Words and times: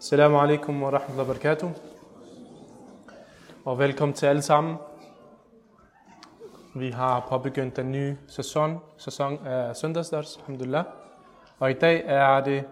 Assalamu 0.00 0.38
alaikum 0.38 0.82
wa 0.82 0.90
rahmatullahi 0.90 1.28
wa 1.28 1.34
barakatuh. 1.34 1.70
Og 3.64 3.78
velkommen 3.78 4.14
til 4.14 4.26
alle 4.26 4.42
sammen. 4.42 4.76
Vi 6.74 6.90
har 6.90 7.26
påbegyndt 7.28 7.76
den 7.76 7.92
nye 7.92 8.16
sæson, 8.28 8.78
sæson 8.98 9.46
af 9.46 9.76
søndagsdars, 9.76 10.36
alhamdulillah. 10.36 10.84
Og 11.58 11.70
i 11.70 11.74
dag 11.74 12.02
er 12.06 12.44
det 12.44 12.64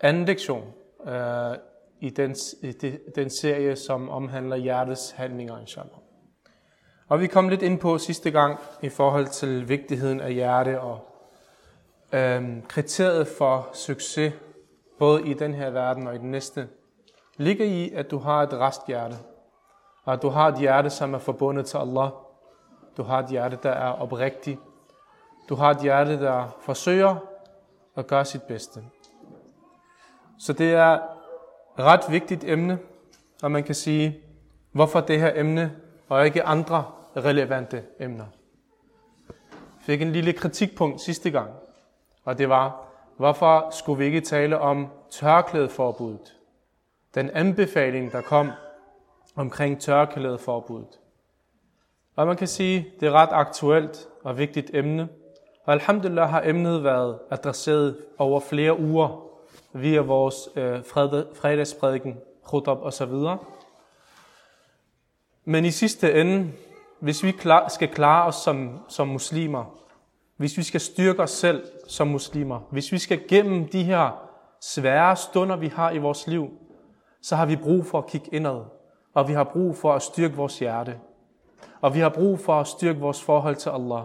anden 0.00 0.24
lektion 0.24 0.64
uh, 0.98 1.10
i, 2.00 2.10
den, 2.10 2.36
i 2.62 2.72
den 3.14 3.30
serie, 3.30 3.76
som 3.76 4.08
omhandler 4.08 4.56
hjertets 4.56 5.10
handlinger, 5.10 5.58
inshallah. 5.58 5.98
Og 7.08 7.20
vi 7.20 7.26
kom 7.26 7.48
lidt 7.48 7.62
ind 7.62 7.78
på 7.78 7.98
sidste 7.98 8.30
gang 8.30 8.58
i 8.82 8.88
forhold 8.88 9.26
til 9.26 9.68
vigtigheden 9.68 10.20
af 10.20 10.34
hjerte 10.34 10.80
og 10.80 11.10
øhm, 12.12 12.62
kriteriet 12.68 13.28
for 13.38 13.68
succes, 13.72 14.32
både 15.00 15.26
i 15.26 15.34
den 15.34 15.54
her 15.54 15.70
verden 15.70 16.06
og 16.06 16.14
i 16.14 16.18
den 16.18 16.30
næste, 16.30 16.68
ligger 17.36 17.64
i, 17.64 17.90
at 17.90 18.10
du 18.10 18.18
har 18.18 18.42
et 18.42 18.52
resthjerte. 18.52 19.16
Og 20.04 20.12
at 20.12 20.22
du 20.22 20.28
har 20.28 20.48
et 20.48 20.58
hjerte, 20.58 20.90
som 20.90 21.14
er 21.14 21.18
forbundet 21.18 21.66
til 21.66 21.76
Allah. 21.76 22.10
Du 22.96 23.02
har 23.02 23.18
et 23.18 23.28
hjerte, 23.28 23.58
der 23.62 23.70
er 23.70 23.92
oprigtigt. 23.92 24.60
Du 25.48 25.54
har 25.54 25.70
et 25.70 25.80
hjerte, 25.82 26.20
der 26.20 26.56
forsøger 26.60 27.16
at 27.96 28.06
gøre 28.06 28.24
sit 28.24 28.42
bedste. 28.42 28.82
Så 30.38 30.52
det 30.52 30.72
er 30.72 30.92
et 30.92 31.00
ret 31.78 32.04
vigtigt 32.10 32.44
emne, 32.44 32.78
og 33.42 33.50
man 33.50 33.64
kan 33.64 33.74
sige, 33.74 34.20
hvorfor 34.72 35.00
det 35.00 35.20
her 35.20 35.32
emne, 35.34 35.76
og 36.08 36.26
ikke 36.26 36.44
andre 36.44 36.84
relevante 37.16 37.84
emner. 38.00 38.26
Jeg 39.28 39.36
fik 39.80 40.02
en 40.02 40.12
lille 40.12 40.32
kritikpunkt 40.32 41.00
sidste 41.00 41.30
gang, 41.30 41.50
og 42.24 42.38
det 42.38 42.48
var, 42.48 42.89
hvorfor 43.20 43.68
skulle 43.70 43.98
vi 43.98 44.04
ikke 44.04 44.20
tale 44.20 44.58
om 44.58 44.88
tørklædeforbuddet? 45.10 46.36
Den 47.14 47.30
anbefaling, 47.30 48.12
der 48.12 48.20
kom 48.20 48.50
omkring 49.36 49.80
tørklædeforbuddet. 49.80 50.98
Og 52.16 52.26
man 52.26 52.36
kan 52.36 52.46
sige, 52.46 52.86
det 53.00 53.08
er 53.08 53.12
ret 53.12 53.28
aktuelt 53.32 54.08
og 54.24 54.38
vigtigt 54.38 54.70
emne. 54.74 55.08
Og 55.64 55.72
alhamdulillah 55.72 56.30
har 56.30 56.42
emnet 56.44 56.84
været 56.84 57.18
adresseret 57.30 57.96
over 58.18 58.40
flere 58.40 58.78
uger 58.78 59.24
via 59.72 60.00
vores 60.00 60.48
øh, 60.56 60.84
fredagsprædiken, 61.34 62.16
khutab 62.44 62.78
og 62.78 62.92
så 62.92 63.06
videre. 63.06 63.38
Men 65.44 65.64
i 65.64 65.70
sidste 65.70 66.20
ende, 66.20 66.52
hvis 67.00 67.22
vi 67.22 67.30
klar, 67.30 67.68
skal 67.68 67.88
klare 67.88 68.26
os 68.26 68.36
som, 68.36 68.78
som 68.88 69.08
muslimer, 69.08 69.79
hvis 70.40 70.56
vi 70.56 70.62
skal 70.62 70.80
styrke 70.80 71.22
os 71.22 71.30
selv 71.30 71.64
som 71.88 72.08
muslimer, 72.08 72.60
hvis 72.70 72.92
vi 72.92 72.98
skal 72.98 73.28
gennem 73.28 73.68
de 73.68 73.82
her 73.82 74.28
svære 74.60 75.16
stunder, 75.16 75.56
vi 75.56 75.68
har 75.68 75.90
i 75.90 75.98
vores 75.98 76.26
liv, 76.26 76.50
så 77.22 77.36
har 77.36 77.46
vi 77.46 77.56
brug 77.56 77.86
for 77.86 77.98
at 77.98 78.06
kigge 78.06 78.34
indad, 78.34 78.64
og 79.14 79.28
vi 79.28 79.32
har 79.32 79.44
brug 79.44 79.76
for 79.76 79.92
at 79.92 80.02
styrke 80.02 80.36
vores 80.36 80.58
hjerte, 80.58 80.98
og 81.80 81.94
vi 81.94 82.00
har 82.00 82.08
brug 82.08 82.38
for 82.38 82.60
at 82.60 82.66
styrke 82.66 83.00
vores 83.00 83.22
forhold 83.22 83.56
til 83.56 83.70
Allah. 83.70 84.02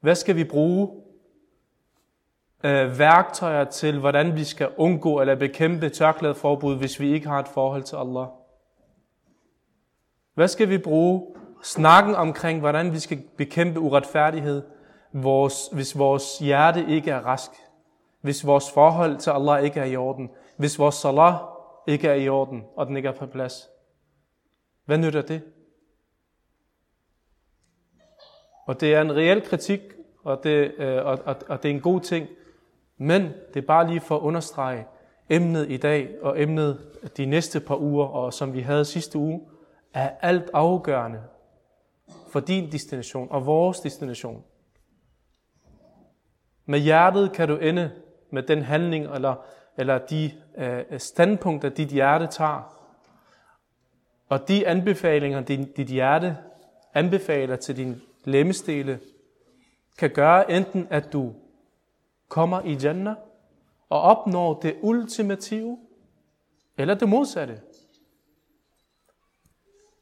Hvad 0.00 0.14
skal 0.14 0.36
vi 0.36 0.44
bruge? 0.44 0.88
Øh, 2.64 2.98
værktøjer 2.98 3.64
til, 3.64 3.98
hvordan 3.98 4.36
vi 4.36 4.44
skal 4.44 4.68
undgå 4.76 5.20
eller 5.20 5.34
bekæmpe 5.34 5.88
tørklædeforbud, 5.88 6.76
hvis 6.76 7.00
vi 7.00 7.12
ikke 7.12 7.28
har 7.28 7.38
et 7.38 7.48
forhold 7.48 7.82
til 7.82 7.96
Allah. 7.96 8.26
Hvad 10.34 10.48
skal 10.48 10.68
vi 10.68 10.78
bruge? 10.78 11.26
Snakken 11.62 12.14
omkring, 12.14 12.60
hvordan 12.60 12.92
vi 12.92 12.98
skal 12.98 13.22
bekæmpe 13.36 13.80
uretfærdighed, 13.80 14.62
vores, 15.12 15.68
hvis 15.72 15.98
vores 15.98 16.38
hjerte 16.38 16.86
ikke 16.88 17.10
er 17.10 17.20
rask. 17.20 17.50
Hvis 18.20 18.46
vores 18.46 18.70
forhold 18.70 19.16
til 19.16 19.30
Allah 19.30 19.64
ikke 19.64 19.80
er 19.80 19.84
i 19.84 19.96
orden. 19.96 20.30
Hvis 20.56 20.78
vores 20.78 20.94
salah 20.94 21.34
ikke 21.86 22.08
er 22.08 22.14
i 22.14 22.28
orden, 22.28 22.64
og 22.76 22.86
den 22.86 22.96
ikke 22.96 23.08
er 23.08 23.12
på 23.12 23.26
plads. 23.26 23.68
Hvad 24.84 24.98
nytter 24.98 25.22
det? 25.22 25.42
Og 28.66 28.80
det 28.80 28.94
er 28.94 29.00
en 29.00 29.16
reel 29.16 29.42
kritik, 29.42 29.80
og 30.24 30.44
det, 30.44 30.74
øh, 30.78 31.06
og, 31.06 31.18
og, 31.24 31.36
og 31.48 31.62
det 31.62 31.70
er 31.70 31.74
en 31.74 31.80
god 31.80 32.00
ting. 32.00 32.28
Men 32.96 33.22
det 33.54 33.62
er 33.62 33.66
bare 33.66 33.88
lige 33.88 34.00
for 34.00 34.16
at 34.16 34.20
understrege 34.20 34.86
emnet 35.30 35.70
i 35.70 35.76
dag, 35.76 36.14
og 36.22 36.42
emnet 36.42 36.80
de 37.16 37.26
næste 37.26 37.60
par 37.60 37.76
uger, 37.76 38.06
og 38.06 38.32
som 38.32 38.54
vi 38.54 38.60
havde 38.60 38.84
sidste 38.84 39.18
uge, 39.18 39.40
er 39.94 40.10
alt 40.20 40.50
afgørende 40.52 41.22
for 42.28 42.40
din 42.40 42.72
destination 42.72 43.28
og 43.30 43.46
vores 43.46 43.80
destination. 43.80 44.44
Med 46.70 46.78
hjertet 46.78 47.32
kan 47.32 47.48
du 47.48 47.56
ende 47.56 47.92
med 48.30 48.42
den 48.42 48.62
handling 48.62 49.04
eller, 49.14 49.34
eller 49.76 49.98
de 49.98 50.32
øh, 50.58 51.00
standpunkter, 51.00 51.68
dit 51.68 51.88
hjerte 51.88 52.26
tager. 52.26 52.76
Og 54.28 54.48
de 54.48 54.66
anbefalinger, 54.66 55.40
din, 55.40 55.72
dit 55.72 55.86
hjerte 55.86 56.36
anbefaler 56.94 57.56
til 57.56 57.76
din 57.76 58.00
lemmestele, 58.24 59.00
kan 59.98 60.10
gøre 60.10 60.50
enten, 60.50 60.86
at 60.90 61.12
du 61.12 61.34
kommer 62.28 62.62
i 62.62 62.74
Jannah 62.74 63.16
og 63.88 64.00
opnår 64.00 64.60
det 64.60 64.76
ultimative, 64.82 65.78
eller 66.78 66.94
det 66.94 67.08
modsatte. 67.08 67.60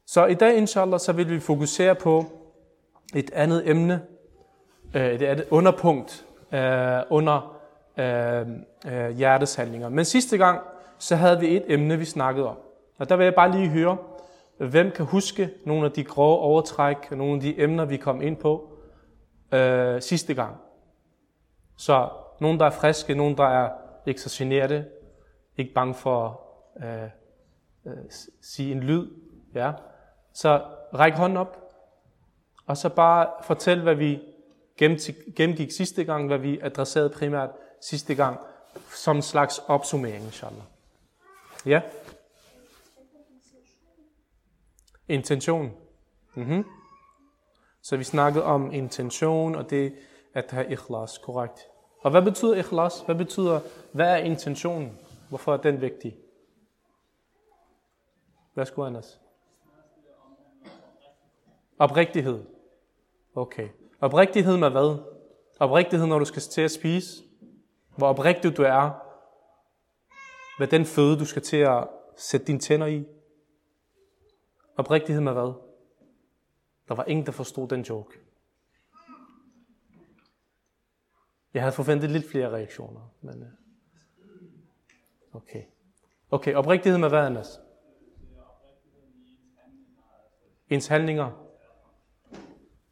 Så 0.06 0.26
i 0.26 0.34
dag, 0.34 0.56
inshallah, 0.56 1.00
så 1.00 1.12
vil 1.12 1.30
vi 1.30 1.40
fokusere 1.40 1.94
på 1.94 2.24
et 3.14 3.30
andet 3.30 3.70
emne, 3.70 4.02
øh, 4.94 5.14
et 5.14 5.22
andet 5.22 5.46
underpunkt 5.50 6.27
øh, 6.52 7.00
under 7.10 7.60
øh, 7.96 8.46
øh 8.86 9.10
hjertets 9.10 9.54
handlinger. 9.54 9.88
Men 9.88 10.04
sidste 10.04 10.38
gang, 10.38 10.60
så 10.98 11.16
havde 11.16 11.40
vi 11.40 11.56
et 11.56 11.64
emne, 11.68 11.96
vi 11.96 12.04
snakkede 12.04 12.48
om. 12.48 12.56
Og 12.98 13.08
der 13.08 13.16
vil 13.16 13.24
jeg 13.24 13.34
bare 13.34 13.52
lige 13.52 13.68
høre, 13.68 13.96
hvem 14.58 14.90
kan 14.90 15.04
huske 15.04 15.50
nogle 15.66 15.86
af 15.86 15.92
de 15.92 16.04
grove 16.04 16.38
overtræk, 16.38 17.10
nogle 17.10 17.34
af 17.34 17.40
de 17.40 17.60
emner, 17.60 17.84
vi 17.84 17.96
kom 17.96 18.22
ind 18.22 18.36
på 18.36 18.78
øh, 19.52 20.02
sidste 20.02 20.34
gang. 20.34 20.56
Så 21.76 22.08
nogen, 22.40 22.60
der 22.60 22.66
er 22.66 22.70
friske, 22.70 23.14
nogen, 23.14 23.36
der 23.36 23.44
er 23.44 23.70
ikke 24.06 24.20
så 24.20 24.44
generte, 24.44 24.84
ikke 25.56 25.74
bange 25.74 25.94
for 25.94 26.40
at 26.76 26.88
øh, 26.88 27.10
øh, 27.86 28.04
sige 28.40 28.72
en 28.72 28.80
lyd. 28.80 29.08
Ja. 29.54 29.72
Så 30.32 30.62
ræk 30.94 31.12
hånden 31.12 31.36
op, 31.36 31.58
og 32.66 32.76
så 32.76 32.88
bare 32.88 33.26
fortæl, 33.42 33.82
hvad 33.82 33.94
vi 33.94 34.22
gennemgik 35.36 35.72
sidste 35.72 36.04
gang, 36.04 36.26
hvad 36.26 36.38
vi 36.38 36.58
adresserede 36.62 37.10
primært 37.10 37.50
sidste 37.80 38.14
gang, 38.14 38.38
som 38.94 39.16
en 39.16 39.22
slags 39.22 39.58
opsummering, 39.58 40.24
inshallah. 40.24 40.62
Ja? 41.66 41.80
Intention. 45.08 45.72
Mm-hmm. 46.34 46.64
Så 47.82 47.96
vi 47.96 48.04
snakkede 48.04 48.44
om 48.44 48.72
intention, 48.72 49.54
og 49.54 49.70
det 49.70 49.94
at 50.34 50.50
have 50.50 50.72
ikhlas, 50.72 51.18
korrekt. 51.18 51.68
Og 52.00 52.10
hvad 52.10 52.22
betyder 52.22 52.54
ikhlas? 52.54 53.00
Hvad 53.00 53.14
betyder, 53.14 53.60
hvad 53.92 54.12
er 54.12 54.16
intentionen? 54.16 54.98
Hvorfor 55.28 55.52
er 55.52 55.56
den 55.56 55.80
vigtig? 55.80 56.16
Værsgo, 58.54 58.84
Anders. 58.84 59.20
Oprigtighed. 61.78 62.44
Okay. 63.34 63.68
Oprigtighed 64.00 64.56
med 64.56 64.70
hvad? 64.70 64.98
Oprigtighed, 65.60 66.06
når 66.06 66.18
du 66.18 66.24
skal 66.24 66.42
til 66.42 66.60
at 66.60 66.70
spise. 66.70 67.24
Hvor 67.96 68.06
oprigtig 68.06 68.56
du 68.56 68.62
er. 68.62 68.90
Med 70.58 70.66
den 70.66 70.84
føde, 70.84 71.18
du 71.18 71.24
skal 71.24 71.42
til 71.42 71.56
at 71.56 71.88
sætte 72.16 72.46
dine 72.46 72.58
tænder 72.58 72.86
i. 72.86 73.04
Oprigtighed 74.76 75.22
med 75.22 75.32
hvad? 75.32 75.52
Der 76.88 76.94
var 76.94 77.04
ingen, 77.04 77.26
der 77.26 77.32
forstod 77.32 77.68
den 77.68 77.82
joke. 77.82 78.18
Jeg 81.54 81.62
havde 81.62 81.72
forventet 81.72 82.10
lidt 82.10 82.30
flere 82.30 82.50
reaktioner, 82.50 83.14
men 83.20 83.42
øh, 83.42 83.48
okay. 85.32 85.62
Okay, 86.30 86.54
oprigtighed 86.54 86.98
med 86.98 87.08
hvad, 87.08 87.26
Anders? 87.26 87.60
Ens 90.70 90.86
handlinger. 90.86 91.47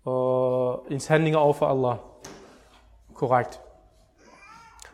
Og 0.07 0.87
ens 0.91 1.07
handlinger 1.07 1.39
over 1.39 1.53
for 1.53 1.67
Allah. 1.67 1.97
Korrekt. 3.15 3.61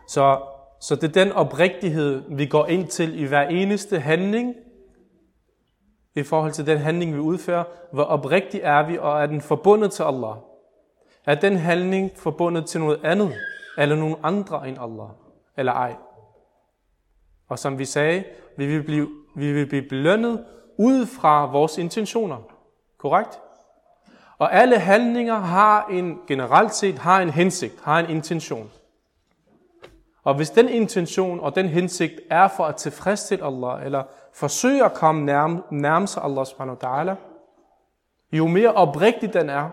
Så, 0.09 0.41
så 0.81 0.97
det 0.97 1.05
er 1.05 1.25
den 1.25 1.33
oprigtighed, 1.33 2.23
vi 2.29 2.47
går 2.47 2.67
ind 2.67 2.89
til 2.89 3.21
i 3.21 3.25
hver 3.25 3.43
eneste 3.43 3.99
handling, 3.99 4.55
i 6.15 6.23
forhold 6.23 6.53
til 6.53 6.67
den 6.67 6.79
handling, 6.79 7.15
vi 7.15 7.19
udfører. 7.19 7.65
Hvor 7.93 8.03
oprigtig 8.05 8.61
er 8.65 8.87
vi, 8.87 8.99
og 8.99 9.23
er 9.23 9.27
den 9.27 9.41
forbundet 9.41 9.93
til 9.93 10.03
Allah? 10.03 10.35
Er 11.27 11.35
den 11.35 11.57
handling 11.57 12.11
forbundet 12.17 12.67
til 12.67 12.81
noget 12.81 13.01
andet, 13.05 13.35
eller 13.79 13.97
nogen 13.97 14.17
andre 14.23 14.69
end 14.69 14.79
Allah, 14.81 15.09
eller 15.57 15.73
ej? 15.73 15.97
Og 17.49 17.59
som 17.59 17.79
vi 17.79 17.85
sagde, 17.85 18.25
vi 18.57 18.67
vil 18.67 18.83
blive, 18.83 19.09
vi 19.37 19.53
vil 19.53 19.67
blive 19.67 19.89
belønnet 19.89 20.45
ud 20.79 21.07
fra 21.07 21.47
vores 21.47 21.79
intentioner. 21.79 22.39
Korrekt? 22.99 23.42
Og 24.43 24.55
alle 24.55 24.79
handlinger 24.79 25.35
har 25.35 25.87
en, 25.87 26.21
generelt 26.27 26.75
set 26.75 26.99
har 26.99 27.21
en 27.21 27.31
hensigt, 27.31 27.81
har 27.81 27.99
en 27.99 28.11
intention. 28.11 28.71
Og 30.23 30.35
hvis 30.35 30.51
den 30.51 30.69
intention 30.69 31.41
og 31.41 31.55
den 31.55 31.69
hensigt 31.69 32.21
er 32.31 32.49
for 32.49 32.65
at 32.65 32.77
tilfredsstille 32.77 33.45
Allah, 33.45 33.85
eller 33.85 34.05
forsøge 34.33 34.85
at 34.85 34.95
komme 34.95 35.25
nærme, 35.25 35.63
nærme 35.71 36.07
sig 36.07 36.23
Allah 36.23 36.47
subhanahu 36.47 36.79
wa 36.83 36.89
ta'ala, 36.89 37.15
jo 38.33 38.47
mere 38.47 38.73
oprigtig 38.73 39.33
den 39.33 39.51
er, 39.51 39.71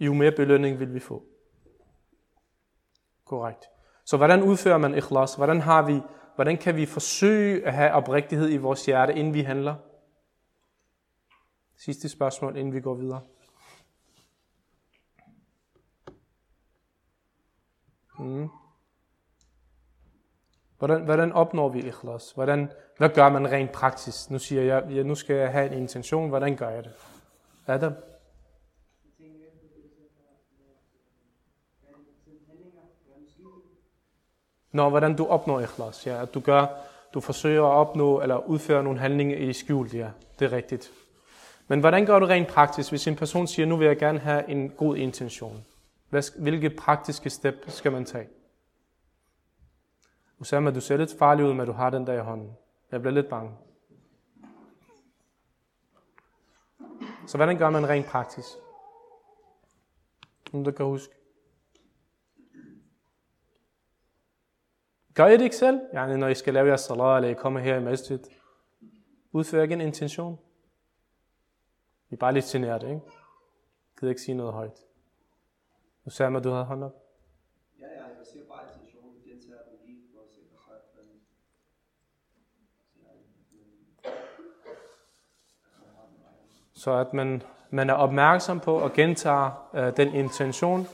jo 0.00 0.14
mere 0.14 0.32
belønning 0.32 0.80
vil 0.80 0.94
vi 0.94 1.00
få. 1.00 1.22
Korrekt. 3.24 3.68
Så 4.04 4.16
hvordan 4.16 4.42
udfører 4.42 4.78
man 4.78 4.94
ikhlas? 4.94 5.34
Hvordan, 5.34 5.60
har 5.60 5.82
vi, 5.82 6.00
hvordan 6.34 6.56
kan 6.56 6.76
vi 6.76 6.86
forsøge 6.86 7.66
at 7.66 7.72
have 7.72 7.92
oprigtighed 7.92 8.50
i 8.50 8.56
vores 8.56 8.86
hjerte, 8.86 9.14
inden 9.14 9.34
vi 9.34 9.42
handler? 9.42 9.74
Sidste 11.76 12.08
spørgsmål, 12.08 12.56
inden 12.56 12.74
vi 12.74 12.80
går 12.80 12.94
videre. 12.94 13.20
Mm. 18.20 18.48
Hvordan, 20.78 21.04
hvordan 21.04 21.32
opnår 21.32 21.68
vi 21.68 21.78
ikhlas? 21.78 22.32
Hvordan, 22.32 22.72
hvad 22.96 23.08
gør 23.08 23.28
man 23.28 23.50
rent 23.50 23.72
praktisk? 23.72 24.30
Nu 24.30 24.38
siger 24.38 24.62
jeg, 24.62 24.90
ja, 24.90 25.02
nu 25.02 25.14
skal 25.14 25.36
jeg 25.36 25.52
have 25.52 25.66
en 25.66 25.78
intention. 25.78 26.28
Hvordan 26.28 26.56
gør 26.56 26.68
jeg 26.68 26.84
det? 26.84 26.92
Adam? 27.66 27.92
Nå, 34.72 34.88
hvordan 34.88 35.16
du 35.16 35.26
opnår 35.26 35.60
ikhlas. 35.60 36.06
Ja, 36.06 36.22
at 36.22 36.34
du 36.34 36.40
gør, 36.40 36.66
du 37.14 37.20
forsøger 37.20 37.64
at 37.64 37.72
opnå 37.72 38.20
eller 38.20 38.36
udføre 38.36 38.84
nogle 38.84 38.98
handlinger 38.98 39.36
i 39.36 39.52
skjult. 39.52 39.94
Ja, 39.94 40.10
det 40.38 40.44
er 40.44 40.52
rigtigt. 40.52 40.90
Men 41.68 41.80
hvordan 41.80 42.06
gør 42.06 42.18
du 42.18 42.26
rent 42.26 42.48
praktisk, 42.48 42.90
hvis 42.90 43.06
en 43.06 43.16
person 43.16 43.46
siger, 43.46 43.66
nu 43.66 43.76
vil 43.76 43.86
jeg 43.86 43.98
gerne 43.98 44.18
have 44.18 44.48
en 44.48 44.70
god 44.70 44.96
intention? 44.96 45.64
Hvilke 46.10 46.70
praktiske 46.70 47.30
step 47.30 47.54
skal 47.68 47.92
man 47.92 48.04
tage? 48.04 48.28
Usama, 50.38 50.70
du 50.70 50.80
ser 50.80 50.96
lidt 50.96 51.18
farlig 51.18 51.44
ud, 51.44 51.54
når 51.54 51.64
du 51.64 51.72
har 51.72 51.90
den 51.90 52.06
der 52.06 52.12
i 52.12 52.20
hånden. 52.20 52.56
Jeg 52.90 53.00
bliver 53.00 53.14
lidt 53.14 53.28
bange. 53.28 53.56
Så 57.26 57.36
hvordan 57.36 57.58
gør 57.58 57.70
man 57.70 57.88
rent 57.88 58.06
praktisk? 58.06 58.48
Nogen, 60.52 60.64
der 60.64 60.72
kan 60.72 60.86
huske. 60.86 61.14
Gør 65.14 65.26
I 65.26 65.32
det 65.32 65.40
ikke 65.40 65.56
selv? 65.56 65.80
Yani, 65.94 66.16
når 66.16 66.28
I 66.28 66.34
skal 66.34 66.54
lave 66.54 66.68
jeres 66.68 66.80
salat, 66.80 67.16
eller 67.16 67.28
I 67.28 67.34
kommer 67.34 67.60
her 67.60 67.76
i 67.76 67.84
masjid. 67.84 68.18
Udfører 69.32 69.62
ikke 69.62 69.72
en 69.72 69.80
intention. 69.80 70.38
Vi 72.08 72.14
er 72.14 72.18
bare 72.18 72.32
lidt 72.32 72.44
generet, 72.44 72.82
ikke? 72.82 72.94
Jeg 72.94 73.00
gider 74.00 74.10
ikke 74.10 74.22
sige 74.22 74.34
noget 74.34 74.52
højt. 74.52 74.89
Usama, 76.10 76.38
du 76.38 76.50
havde 76.50 76.64
hånd 76.64 76.84
op. 76.84 76.94
Ja, 77.80 77.86
ja, 77.86 78.02
jeg 78.02 78.26
siger 78.32 78.44
bare 78.48 78.62
intentionen. 78.62 79.14
Det 79.14 79.24
gentager 79.24 79.62
den 79.62 79.78
lige 79.86 80.02
for 80.14 80.20
at 80.20 80.28
sikre 80.34 80.58
sig, 80.66 80.74
at 80.74 80.90
man... 80.96 81.06
Så 86.72 86.90
at 86.92 87.14
man, 87.14 87.42
man 87.70 87.90
er 87.90 87.94
opmærksom 87.94 88.60
på 88.60 88.84
at 88.84 88.92
gentage 88.92 89.50
øh, 89.74 89.96
den 89.96 90.14
intention, 90.14 90.86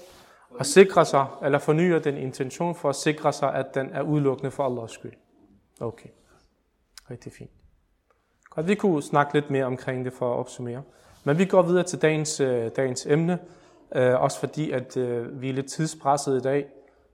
og 0.51 0.67
sikre 0.67 1.05
sig, 1.05 1.27
eller 1.43 1.59
fornyer 1.59 1.99
den 1.99 2.17
intention 2.17 2.75
for 2.75 2.89
at 2.89 2.97
sikre 2.97 3.33
sig, 3.33 3.55
at 3.55 3.75
den 3.75 3.91
er 3.91 4.03
udelukkende 4.03 4.51
for 4.51 4.65
Allahs 4.67 4.91
skyld. 4.91 5.17
Okay. 5.81 6.09
Rigtig 7.11 7.33
fint. 7.33 7.51
Godt, 8.51 8.69
vi 8.69 8.75
kunne 8.75 9.03
snakke 9.03 9.35
lidt 9.35 9.51
mere 9.51 9.65
omkring 9.65 10.05
det 10.05 10.13
for 10.13 10.35
at 10.35 10.39
opsummere. 10.39 10.83
Men 11.25 11.39
vi 11.39 11.45
går 11.45 11.63
videre 11.63 11.85
til 11.85 12.03
dagens, 12.03 12.41
øh, 12.41 12.71
dagens 12.77 13.07
emne, 13.07 13.39
øh, 13.94 14.21
også 14.21 14.41
fordi, 14.41 14.71
at 14.71 14.97
øh, 14.97 15.41
vi 15.41 15.49
er 15.49 15.53
lidt 15.53 15.67
tidspresset 15.67 16.37
i 16.37 16.41
dag. 16.41 16.67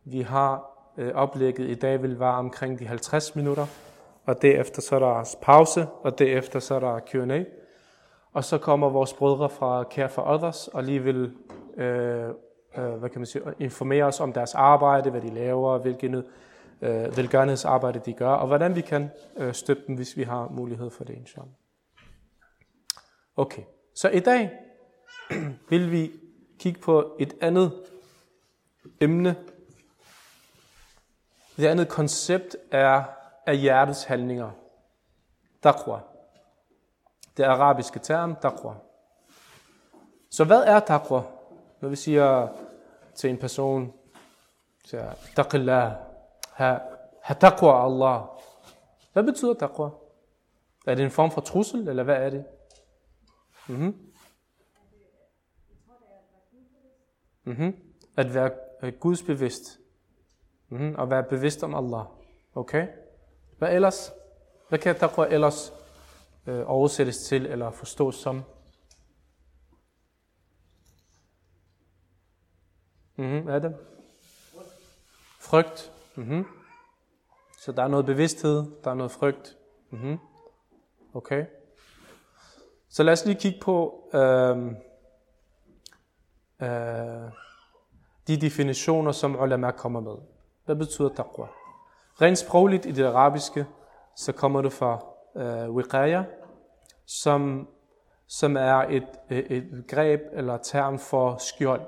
Vi 0.04 0.20
har 0.20 0.70
øh, 0.98 1.14
oplægget 1.14 1.70
i 1.70 1.74
dag 1.74 2.02
vil 2.02 2.20
være 2.20 2.34
omkring 2.34 2.78
de 2.78 2.86
50 2.86 3.36
minutter, 3.36 3.66
og 4.26 4.42
derefter 4.42 4.82
så 4.82 4.94
er 4.94 4.98
der 4.98 5.36
pause, 5.42 5.86
og 6.02 6.18
derefter 6.18 6.58
så 6.58 6.74
er 6.74 6.80
der 6.80 7.00
Q&A. 7.00 7.44
Og 8.32 8.44
så 8.44 8.58
kommer 8.58 8.88
vores 8.88 9.12
brødre 9.12 9.50
fra 9.50 9.84
Care 9.90 10.08
for 10.08 10.22
Others, 10.22 10.68
og 10.68 10.84
lige 10.84 11.02
vil 11.02 11.32
øh, 11.76 12.28
øh, 12.78 12.92
hvad 12.92 13.10
kan 13.10 13.20
man 13.20 13.26
sige, 13.26 13.44
informere 13.58 14.04
os 14.04 14.20
om 14.20 14.32
deres 14.32 14.54
arbejde, 14.54 15.10
hvad 15.10 15.20
de 15.20 15.34
laver, 15.34 15.78
hvilken 15.78 16.14
øh, 16.82 17.16
velgørenhedsarbejde 17.16 18.00
de 18.06 18.12
gør, 18.12 18.30
og 18.30 18.46
hvordan 18.46 18.76
vi 18.76 18.80
kan 18.80 19.10
øh, 19.36 19.54
støtte 19.54 19.82
dem, 19.86 19.96
hvis 19.96 20.16
vi 20.16 20.22
har 20.22 20.48
mulighed 20.48 20.90
for 20.90 21.04
det, 21.04 21.14
inshallah. 21.14 21.52
Okay, 23.36 23.62
så 23.94 24.08
i 24.08 24.20
dag 24.20 24.50
vil 25.70 25.92
vi 25.92 26.10
kigge 26.62 26.80
på 26.80 27.16
et 27.18 27.34
andet 27.40 27.82
emne. 29.00 29.36
Det 31.56 31.66
andet 31.66 31.88
koncept 31.88 32.56
er 32.70 33.04
af 33.46 33.58
hjertets 33.58 34.04
handlinger. 34.04 34.50
Taqwa. 35.62 36.00
Det 37.36 37.44
arabiske 37.44 37.98
term, 37.98 38.36
taqwa. 38.36 38.74
Så 40.30 40.44
hvad 40.44 40.64
er 40.64 40.80
taqwa? 40.80 41.22
Når 41.80 41.88
vi 41.88 41.96
siger 41.96 42.48
til 43.14 43.30
en 43.30 43.38
person, 43.38 43.92
taqillah, 45.36 45.92
ha, 46.52 46.78
ha 47.22 47.34
taqwa 47.34 47.84
Allah. 47.84 48.20
Hvad 49.12 49.22
betyder 49.22 49.54
taqwa? 49.54 49.88
Er 50.86 50.94
det 50.94 51.04
en 51.04 51.10
form 51.10 51.30
for 51.30 51.40
trussel, 51.40 51.88
eller 51.88 52.02
hvad 52.02 52.16
er 52.16 52.30
det? 52.30 52.44
Mm-hmm. 53.68 54.11
Mm-hmm. 57.44 57.76
At 58.16 58.34
være 58.34 58.50
øh, 58.82 58.92
gudsbevidst. 59.00 59.78
Mm-hmm. 60.68 60.94
Og 60.94 61.10
være 61.10 61.22
bevidst 61.22 61.62
om 61.62 61.74
Allah. 61.74 62.04
Okay? 62.54 62.88
Hvad 63.58 63.74
ellers? 63.74 64.12
Hvad 64.68 64.78
kan 64.78 64.96
taqwa 64.96 65.26
ellers 65.26 65.72
øh, 66.46 66.62
oversættes 66.66 67.18
til 67.18 67.46
eller 67.46 67.70
forstås 67.70 68.14
som? 68.14 68.42
Mm-hmm. 73.16 73.48
Adam? 73.48 73.74
Frygt. 75.40 75.92
Mm-hmm. 76.16 76.44
Så 77.58 77.72
der 77.72 77.82
er 77.82 77.88
noget 77.88 78.06
bevidsthed, 78.06 78.64
der 78.84 78.90
er 78.90 78.94
noget 78.94 79.12
frygt. 79.12 79.56
Mm-hmm. 79.90 80.18
Okay. 81.14 81.46
Så 82.88 83.02
lad 83.02 83.12
os 83.12 83.24
lige 83.24 83.40
kigge 83.40 83.60
på 83.60 84.08
øh, 84.14 84.72
øh, 86.62 87.32
de 88.26 88.40
definitioner, 88.40 89.12
som 89.12 89.40
ulama 89.40 89.70
kommer 89.70 90.00
med. 90.00 90.16
Hvad 90.64 90.76
betyder 90.76 91.08
taqwa? 91.08 91.46
Rent 92.20 92.38
sprogligt 92.38 92.86
i 92.86 92.90
det 92.90 93.04
arabiske, 93.04 93.66
så 94.16 94.32
kommer 94.32 94.62
det 94.62 94.72
fra 94.72 95.04
øh, 95.36 95.70
wiqaya, 95.70 96.24
som, 97.06 97.68
som 98.26 98.56
er 98.56 98.74
et, 98.74 99.06
et 99.30 99.84
greb 99.88 100.20
eller 100.32 100.56
term 100.56 100.98
for 100.98 101.36
skjold. 101.36 101.82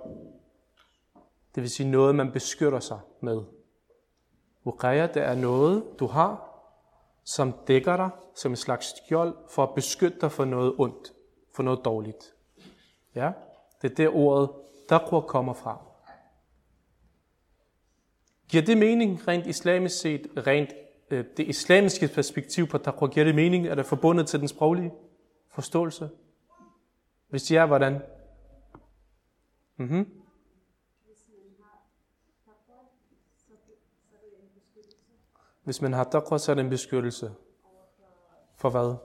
Det 1.54 1.62
vil 1.62 1.70
sige 1.70 1.90
noget, 1.90 2.14
man 2.14 2.32
beskytter 2.32 2.80
sig 2.80 3.00
med. 3.20 3.42
Wiqaya, 4.66 5.06
det 5.06 5.22
er 5.22 5.34
noget, 5.34 5.84
du 5.99 6.06
har, 6.06 6.50
som 7.25 7.52
dækker 7.66 7.96
dig 7.96 8.10
som 8.34 8.52
en 8.52 8.56
slags 8.56 8.94
skjold 8.96 9.37
for 9.50 9.62
at 9.62 9.75
beskytte 9.75 10.20
dig 10.20 10.32
for 10.32 10.44
noget 10.44 10.75
ondt, 10.78 11.12
for 11.54 11.62
noget 11.62 11.84
dårligt. 11.84 12.34
Ja, 13.14 13.32
det 13.84 13.90
er 13.90 13.94
det 13.94 14.08
ordet 14.08 14.50
taqwa 14.88 15.20
kommer 15.20 15.52
fra. 15.52 15.84
Giver 18.48 18.64
det 18.64 18.78
mening 18.78 19.28
rent 19.28 19.46
islamisk 19.46 20.00
set, 20.00 20.26
rent 20.36 20.70
øh, 21.10 21.24
det 21.36 21.48
islamiske 21.48 22.08
perspektiv 22.08 22.66
på 22.66 22.78
taqwa, 22.78 23.06
giver 23.06 23.24
det 23.24 23.34
mening, 23.34 23.68
at 23.68 23.76
det 23.76 23.84
er 23.84 23.88
forbundet 23.88 24.26
til 24.26 24.40
den 24.40 24.48
sproglige 24.48 24.92
forståelse? 25.48 26.10
Hvis 27.28 27.42
er, 27.56 27.66
hvordan? 27.66 28.02
Mm-hmm. 29.76 30.20
Hvis 35.64 35.82
man 35.82 35.92
har 35.92 36.04
taqwa, 36.04 36.38
så 36.38 36.52
er 36.52 36.54
det 36.54 36.64
en 36.64 36.70
beskyttelse. 36.70 37.34
For 38.56 38.70
hvad? 38.70 38.96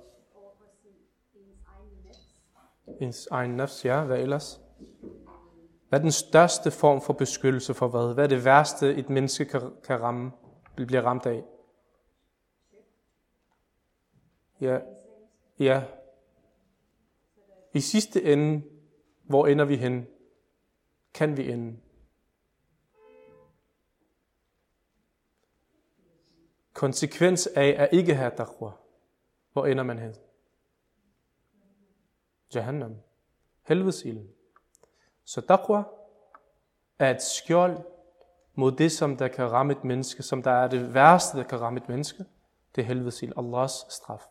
Ens 3.01 3.27
egen 3.31 3.51
nafs, 3.51 3.86
ja. 3.86 4.03
Hvad 4.03 4.19
ellers? 4.19 4.62
Hvad 5.89 6.00
er 6.00 6.03
den 6.03 6.12
største 6.12 6.72
form 6.72 7.01
for 7.01 7.13
beskyttelse 7.13 7.74
for 7.74 7.88
hvad? 7.88 8.13
Hvad 8.13 8.24
er 8.24 8.27
det 8.27 8.46
værste, 8.46 8.96
et 8.96 9.10
menneske 9.10 9.46
kan, 9.46 9.62
kan 9.84 10.01
ramme, 10.01 10.31
bliver 10.75 11.01
ramt 11.01 11.25
af? 11.25 11.43
Ja. 14.62 14.79
ja. 15.60 15.84
I 17.74 17.79
sidste 17.79 18.24
ende, 18.24 18.63
hvor 19.24 19.48
ender 19.48 19.65
vi 19.65 19.75
hen? 19.75 20.08
Kan 21.13 21.38
vi 21.38 21.51
ende? 21.51 21.79
Konsekvens 26.74 27.48
af 27.48 27.75
at 27.77 27.89
ikke 27.91 28.15
have 28.15 28.31
taqwa. 28.38 28.72
Hvor 29.53 29.65
ender 29.65 29.84
man 29.84 30.00
hen? 30.00 30.15
Jahannam. 32.55 32.96
Helvedesilden. 33.63 34.38
Så 35.29 35.41
taqwa 35.41 35.83
er 37.00 37.12
et 37.12 37.21
skjold 37.21 37.77
mod 38.55 38.71
det, 38.71 38.91
som 38.91 39.17
der 39.17 39.27
kan 39.27 39.51
ramme 39.51 39.74
et 39.74 39.83
menneske, 39.83 40.24
som 40.24 40.43
der 40.43 40.51
er 40.51 40.67
det 40.67 40.93
værste, 40.93 41.38
der 41.38 41.43
kan 41.43 41.62
ramme 41.62 41.79
et 41.79 41.89
menneske, 41.89 42.25
det 42.75 42.81
er 42.81 42.86
helvedes 42.86 43.24
ild, 43.24 43.33
Allahs 43.38 43.86
straf. 43.89 44.24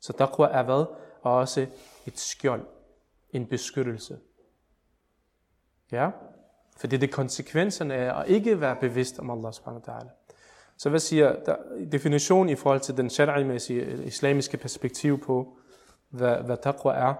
Så 0.00 0.12
taqwa 0.12 0.46
er 0.46 0.62
hvad? 0.62 0.86
Og 1.22 1.34
også 1.34 1.66
et 2.06 2.18
skjold, 2.18 2.66
en 3.32 3.46
beskyttelse. 3.46 4.18
Ja? 5.92 6.10
For 6.76 6.86
det 6.86 6.96
er 6.96 7.00
det 7.00 7.12
konsekvenserne 7.12 7.94
af 7.94 8.20
at 8.20 8.28
ikke 8.28 8.60
være 8.60 8.76
bevidst 8.76 9.18
om 9.18 9.30
Allah 9.30 9.52
subhanahu 9.52 9.82
wa 9.86 9.94
ta'ala. 9.94 10.08
Så 10.78 10.90
hvad 10.90 11.00
siger 11.00 11.44
der, 11.44 11.56
definitionen 11.92 12.48
i 12.48 12.54
forhold 12.54 12.80
til 12.80 12.96
den 12.96 13.06
shari'mæssige 13.06 14.06
islamiske 14.06 14.56
perspektiv 14.56 15.24
på, 15.24 15.58
hvad, 16.08 16.36
hvad 16.36 16.56
taqwa 16.56 16.92
er? 16.92 17.14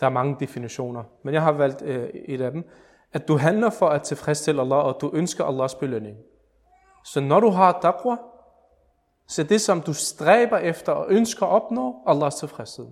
Der 0.00 0.06
er 0.06 0.10
mange 0.10 0.36
definitioner, 0.40 1.04
men 1.22 1.34
jeg 1.34 1.42
har 1.42 1.52
valgt 1.52 1.82
øh, 1.82 2.08
et 2.08 2.40
af 2.40 2.50
dem. 2.50 2.68
At 3.12 3.28
du 3.28 3.36
handler 3.36 3.70
for 3.70 3.88
at 3.88 4.02
tilfredsstille 4.02 4.60
Allah, 4.60 4.78
og 4.78 4.98
du 5.00 5.10
ønsker 5.14 5.44
Allahs 5.44 5.74
belønning. 5.74 6.16
Så 7.04 7.20
når 7.20 7.40
du 7.40 7.48
har 7.48 7.78
taqwa, 7.82 8.16
så 9.26 9.42
det 9.42 9.60
som 9.60 9.80
du 9.80 9.92
stræber 9.92 10.58
efter 10.58 10.92
og 10.92 11.06
ønsker 11.08 11.46
at 11.46 11.50
opnå, 11.50 12.02
Allahs 12.06 12.34
tilfredshed. 12.34 12.86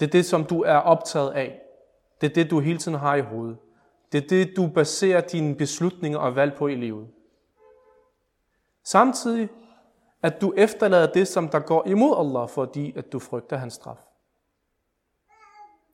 Det 0.00 0.06
er 0.06 0.10
det, 0.10 0.24
som 0.24 0.44
du 0.44 0.62
er 0.62 0.76
optaget 0.76 1.30
af. 1.30 1.60
Det 2.20 2.30
er 2.30 2.34
det, 2.34 2.50
du 2.50 2.60
hele 2.60 2.78
tiden 2.78 2.98
har 2.98 3.14
i 3.14 3.20
hovedet. 3.20 3.56
Det 4.12 4.24
er 4.24 4.28
det, 4.28 4.56
du 4.56 4.66
baserer 4.66 5.20
dine 5.20 5.54
beslutninger 5.54 6.18
og 6.18 6.36
valg 6.36 6.54
på 6.54 6.66
i 6.66 6.74
livet. 6.74 7.06
Samtidig, 8.84 9.48
at 10.22 10.40
du 10.40 10.52
efterlader 10.56 11.12
det, 11.12 11.28
som 11.28 11.48
der 11.48 11.58
går 11.58 11.86
imod 11.86 12.16
Allah, 12.18 12.48
fordi 12.48 12.92
at 12.96 13.12
du 13.12 13.18
frygter 13.18 13.56
hans 13.56 13.74
straf. 13.74 13.98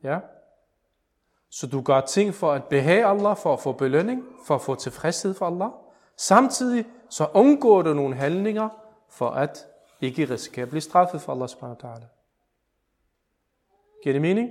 Ja? 0.02 0.20
Så 1.50 1.66
du 1.66 1.80
gør 1.80 2.00
ting 2.00 2.34
for 2.34 2.52
at 2.52 2.64
behage 2.64 3.06
Allah, 3.06 3.36
for 3.36 3.52
at 3.52 3.60
få 3.60 3.72
belønning, 3.72 4.24
for 4.46 4.54
at 4.54 4.62
få 4.62 4.74
tilfredshed 4.74 5.34
for 5.34 5.46
Allah. 5.46 5.70
Samtidig 6.16 6.84
så 7.08 7.28
undgår 7.34 7.82
du 7.82 7.94
nogle 7.94 8.14
handlinger, 8.14 8.68
for 9.08 9.30
at 9.30 9.66
ikke 10.00 10.24
risikere 10.30 10.62
at 10.62 10.68
blive 10.68 10.80
straffet 10.80 11.20
for 11.20 11.32
Allah 11.32 11.48
subhanahu 11.48 11.78
wa 11.82 11.90
ta'ala. 11.90 12.06
Giver 14.02 14.12
det 14.12 14.22
mening? 14.22 14.50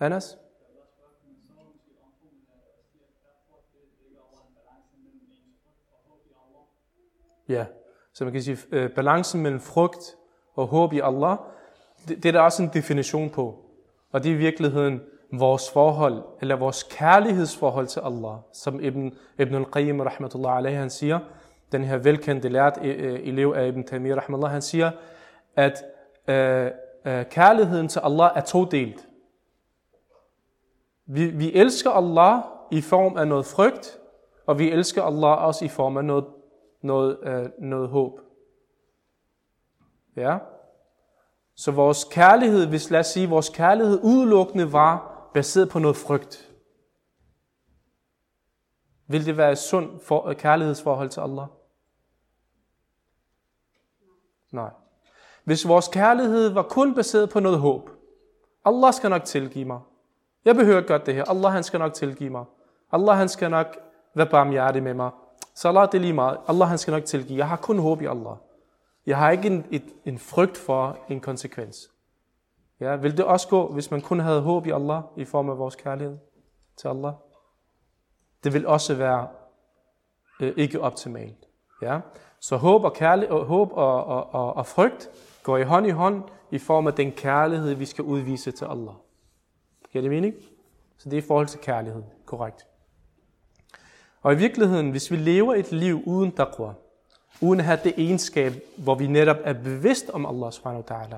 Anas? 0.00 0.38
Ja, 7.48 7.66
så 8.12 8.24
man 8.24 8.32
kan 8.32 8.42
sige, 8.42 8.58
øh, 8.70 8.90
balancen 8.90 9.42
mellem 9.42 9.60
frugt 9.60 10.16
og 10.54 10.66
håb 10.66 10.92
i 10.92 11.00
Allah, 11.00 11.38
det, 12.08 12.22
det 12.22 12.28
er 12.28 12.32
der 12.32 12.40
også 12.40 12.62
en 12.62 12.70
definition 12.72 13.30
på. 13.30 13.63
Og 14.14 14.22
det 14.22 14.30
er 14.30 14.34
i 14.34 14.38
virkeligheden 14.38 15.00
vores 15.32 15.70
forhold, 15.70 16.22
eller 16.40 16.56
vores 16.56 16.82
kærlighedsforhold 16.82 17.86
til 17.86 18.00
Allah. 18.00 18.36
Som 18.52 18.80
Ibn, 18.80 19.10
Ibn 19.38 19.54
al-Qayyim, 19.54 20.00
rahmatullah 20.00 20.56
alayhi, 20.56 20.76
han 20.76 20.90
siger, 20.90 21.18
den 21.72 21.84
her 21.84 21.96
velkendte 21.96 22.48
lært 22.48 22.78
e, 22.82 22.86
e, 22.86 23.22
elev 23.22 23.52
af 23.56 23.68
Ibn 23.68 23.82
Taymiyyah, 23.82 24.18
rahmatullah, 24.18 24.52
han 24.52 24.62
siger, 24.62 24.90
at 25.56 25.84
øh, 26.28 26.70
øh, 27.04 27.24
kærligheden 27.24 27.88
til 27.88 28.00
Allah 28.04 28.30
er 28.34 28.40
todelt. 28.40 29.08
Vi, 31.06 31.26
vi 31.26 31.52
elsker 31.54 31.90
Allah 31.90 32.42
i 32.70 32.80
form 32.80 33.16
af 33.16 33.28
noget 33.28 33.46
frygt, 33.46 33.98
og 34.46 34.58
vi 34.58 34.70
elsker 34.70 35.02
Allah 35.02 35.44
også 35.44 35.64
i 35.64 35.68
form 35.68 35.96
af 35.96 36.04
noget 36.04 36.24
noget, 36.82 37.18
øh, 37.22 37.46
noget 37.58 37.88
håb. 37.88 38.20
Ja? 40.16 40.38
Så 41.56 41.70
vores 41.70 42.04
kærlighed, 42.04 42.66
hvis 42.66 42.90
lad 42.90 43.00
os 43.00 43.06
sige, 43.06 43.28
vores 43.28 43.48
kærlighed 43.48 44.00
udelukkende 44.02 44.72
var 44.72 45.28
baseret 45.34 45.68
på 45.68 45.78
noget 45.78 45.96
frygt. 45.96 46.50
Vil 49.06 49.26
det 49.26 49.36
være 49.36 49.52
et 49.52 49.58
sundt 49.58 50.02
for, 50.02 50.30
et 50.30 50.36
kærlighedsforhold 50.36 51.08
til 51.08 51.20
Allah? 51.20 51.46
Nej. 54.52 54.70
Hvis 55.44 55.68
vores 55.68 55.88
kærlighed 55.88 56.48
var 56.48 56.62
kun 56.62 56.94
baseret 56.94 57.30
på 57.30 57.40
noget 57.40 57.58
håb. 57.58 57.90
Allah 58.64 58.94
skal 58.94 59.10
nok 59.10 59.24
tilgive 59.24 59.64
mig. 59.64 59.80
Jeg 60.44 60.54
behøver 60.54 60.78
ikke 60.78 60.88
gøre 60.88 61.02
det 61.06 61.14
her. 61.14 61.24
Allah 61.24 61.52
han 61.52 61.62
skal 61.62 61.78
nok 61.78 61.94
tilgive 61.94 62.30
mig. 62.30 62.44
Allah 62.92 63.16
han 63.16 63.28
skal 63.28 63.50
nok 63.50 63.76
være 64.14 64.26
barmhjertig 64.26 64.82
med 64.82 64.94
mig. 64.94 65.10
Salat 65.54 65.92
det 65.92 65.98
er 65.98 66.02
lige 66.02 66.12
meget. 66.12 66.38
Allah 66.48 66.68
han 66.68 66.78
skal 66.78 66.92
nok 66.92 67.04
tilgive. 67.04 67.38
Jeg 67.38 67.48
har 67.48 67.56
kun 67.56 67.78
håb 67.78 68.02
i 68.02 68.06
Allah. 68.06 68.36
Jeg 69.06 69.18
har 69.18 69.30
ikke 69.30 69.46
en, 69.46 69.66
et, 69.70 69.84
en 70.04 70.18
frygt 70.18 70.56
for 70.56 70.98
en 71.08 71.20
konsekvens. 71.20 71.90
Ja, 72.80 72.96
vil 72.96 73.16
det 73.16 73.24
også 73.24 73.48
gå, 73.48 73.72
hvis 73.72 73.90
man 73.90 74.00
kun 74.00 74.20
havde 74.20 74.40
håb 74.40 74.66
i 74.66 74.70
Allah 74.70 75.02
i 75.16 75.24
form 75.24 75.50
af 75.50 75.58
vores 75.58 75.76
kærlighed 75.76 76.18
til 76.76 76.88
Allah? 76.88 77.12
Det 78.44 78.52
vil 78.52 78.66
også 78.66 78.94
være 78.94 79.28
øh, 80.40 80.52
ikke 80.56 80.80
optimalt. 80.80 81.48
Ja? 81.82 82.00
Så 82.40 82.56
håb 82.56 82.84
og, 82.84 82.92
kærlighed, 82.92 83.36
og, 83.36 83.44
håb 83.44 83.72
og, 83.72 84.04
og, 84.04 84.34
og, 84.34 84.56
og 84.56 84.66
frygt 84.66 85.10
går 85.42 85.56
i 85.56 85.62
hånd 85.62 85.86
i 85.86 85.90
hånd 85.90 86.22
i 86.50 86.58
form 86.58 86.86
af 86.86 86.92
den 86.92 87.12
kærlighed, 87.12 87.74
vi 87.74 87.86
skal 87.86 88.04
udvise 88.04 88.50
til 88.50 88.64
Allah. 88.64 88.94
Giver 89.92 90.02
det 90.02 90.10
mening? 90.10 90.34
Så 90.98 91.08
det 91.08 91.16
er 91.18 91.22
i 91.22 91.26
forhold 91.26 91.46
til 91.46 91.60
kærlighed. 91.60 92.02
Korrekt. 92.24 92.66
Og 94.22 94.32
i 94.32 94.36
virkeligheden, 94.36 94.90
hvis 94.90 95.10
vi 95.10 95.16
lever 95.16 95.54
et 95.54 95.72
liv 95.72 96.02
uden 96.06 96.32
taqwa, 96.32 96.72
uden 97.40 97.60
at 97.60 97.66
have 97.66 97.78
det 97.84 97.94
egenskab, 97.96 98.52
hvor 98.76 98.94
vi 98.94 99.06
netop 99.06 99.36
er 99.44 99.52
bevidst 99.52 100.10
om 100.10 100.26
Allah 100.26 100.52
subhanahu 100.52 100.84
wa 100.90 100.96
ta'ala. 100.96 101.16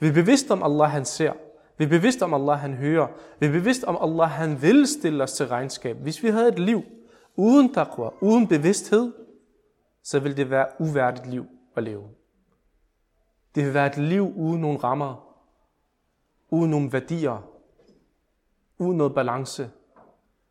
Vi 0.00 0.08
er 0.08 0.12
bevidst 0.12 0.50
om 0.50 0.62
Allah, 0.62 0.90
han 0.90 1.04
ser. 1.04 1.32
Vi 1.78 1.84
er 1.84 1.88
bevidst 1.88 2.22
om 2.22 2.34
Allah, 2.34 2.58
han 2.58 2.74
hører. 2.74 3.06
Vi 3.38 3.46
er 3.46 3.52
bevidst 3.52 3.84
om 3.84 3.98
Allah, 4.00 4.28
han 4.28 4.62
vil 4.62 4.86
stille 4.86 5.22
os 5.22 5.32
til 5.32 5.48
regnskab. 5.48 5.96
Hvis 5.96 6.22
vi 6.22 6.28
havde 6.28 6.48
et 6.48 6.58
liv 6.58 6.82
uden 7.36 7.74
taqwa, 7.74 8.10
uden 8.20 8.46
bevidsthed, 8.46 9.12
så 10.02 10.18
ville 10.18 10.36
det 10.36 10.50
være 10.50 10.66
uværdigt 10.78 11.26
liv 11.26 11.46
at 11.76 11.82
leve. 11.82 12.08
Det 13.54 13.64
vil 13.64 13.74
være 13.74 13.86
et 13.86 13.96
liv 13.96 14.32
uden 14.36 14.60
nogle 14.60 14.78
rammer, 14.78 15.34
uden 16.50 16.70
nogle 16.70 16.92
værdier, 16.92 17.50
uden 18.78 18.98
noget 18.98 19.14
balance, 19.14 19.70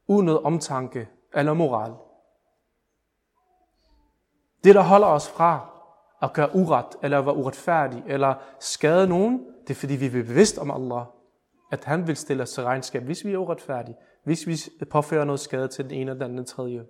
uden 0.07 0.25
noget 0.25 0.41
omtanke, 0.41 1.07
eller 1.33 1.53
moral. 1.53 1.93
Det, 4.63 4.75
der 4.75 4.81
holder 4.81 5.07
os 5.07 5.29
fra 5.29 5.69
at 6.21 6.33
gøre 6.33 6.55
uret, 6.55 6.85
eller 7.03 7.21
være 7.21 7.35
uretfærdig, 7.35 8.03
eller 8.07 8.33
skade 8.59 9.07
nogen, 9.07 9.45
det 9.61 9.69
er 9.69 9.79
fordi, 9.79 9.95
vi 9.95 10.05
er 10.05 10.11
bevidst 10.11 10.57
om 10.57 10.71
Allah, 10.71 11.05
at 11.71 11.83
han 11.83 12.07
vil 12.07 12.15
stille 12.15 12.43
os 12.43 12.51
til 12.51 12.63
regnskab, 12.63 13.03
hvis 13.03 13.25
vi 13.25 13.33
er 13.33 13.37
uretfærdige, 13.37 13.95
hvis 14.23 14.47
vi 14.47 14.85
påfører 14.85 15.25
noget 15.25 15.39
skade 15.39 15.67
til 15.67 15.85
den 15.85 15.91
ene 15.91 16.11
eller 16.11 16.13
den 16.13 16.31
anden 16.31 16.45
tredje. 16.45 16.85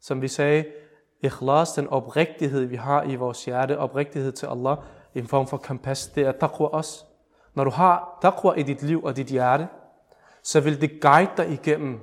Som 0.00 0.22
vi 0.22 0.28
sagde, 0.28 0.64
ikhlas, 1.22 1.72
den 1.72 1.88
oprigtighed, 1.88 2.64
vi 2.64 2.76
har 2.76 3.02
i 3.02 3.14
vores 3.14 3.44
hjerte, 3.44 3.78
oprigtighed 3.78 4.32
til 4.32 4.46
Allah, 4.46 4.76
en 5.14 5.26
form 5.26 5.46
for 5.46 5.56
kompas, 5.56 6.06
det 6.06 6.26
er 6.26 6.32
taqwa 6.32 6.66
også. 6.66 7.04
Når 7.54 7.64
du 7.64 7.70
har 7.70 8.18
taqwa 8.22 8.52
i 8.52 8.62
dit 8.62 8.82
liv 8.82 9.04
og 9.04 9.16
dit 9.16 9.26
hjerte, 9.26 9.68
så 10.42 10.60
vil 10.60 10.80
det 10.80 11.00
guide 11.00 11.30
dig 11.36 11.52
igennem. 11.52 12.00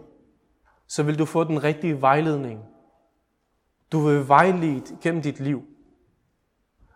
Så 0.88 1.03
vil 1.03 1.20
du 1.20 1.25
få 1.25 1.44
den 1.44 1.63
rigtige 1.63 2.01
vejledning. 2.01 2.75
Du 3.92 4.00
vil 4.00 4.27
vejledt 4.27 4.94
gennem 5.01 5.22
dit 5.22 5.39
liv. 5.39 5.63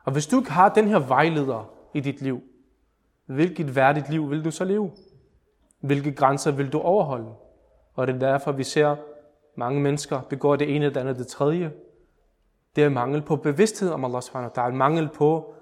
Og 0.04 0.12
hvis 0.12 0.28
du 0.28 0.40
ikke 0.40 0.52
har 0.52 0.70
den 0.70 0.88
her 0.88 1.00
vejleder 1.00 1.74
i 1.94 2.00
dit 2.00 2.22
liv, 2.22 2.42
hvilket 3.26 3.76
værdigt 3.76 4.10
liv 4.10 4.30
vil 4.30 4.46
du 4.46 4.52
så 4.52 4.64
leve? 4.64 4.92
Hvilke 5.80 6.12
grænser 6.12 6.52
vil 6.52 6.74
du 6.74 6.80
overholde? 6.80 7.34
Og 7.94 8.08
det 8.08 8.16
er 8.16 8.20
derfor, 8.20 8.52
vi 8.52 8.64
ser 8.64 8.96
mange 9.56 9.82
mennesker 9.82 10.22
begår 10.22 10.56
det 10.56 10.76
ene, 10.76 10.86
det 10.86 10.98
andet, 10.98 11.18
det 11.18 11.28
tredje. 11.28 11.72
Det 12.76 12.84
er 12.84 12.90
mangel 12.90 13.22
på 13.22 13.36
bevidsthed 13.36 13.90
om 13.90 14.06
Allah 14.06 14.22
subhanahu 14.22 14.52
wa 14.58 14.68
ta'ala. 14.68 14.74
Mangel 14.74 15.10
på 15.10 15.54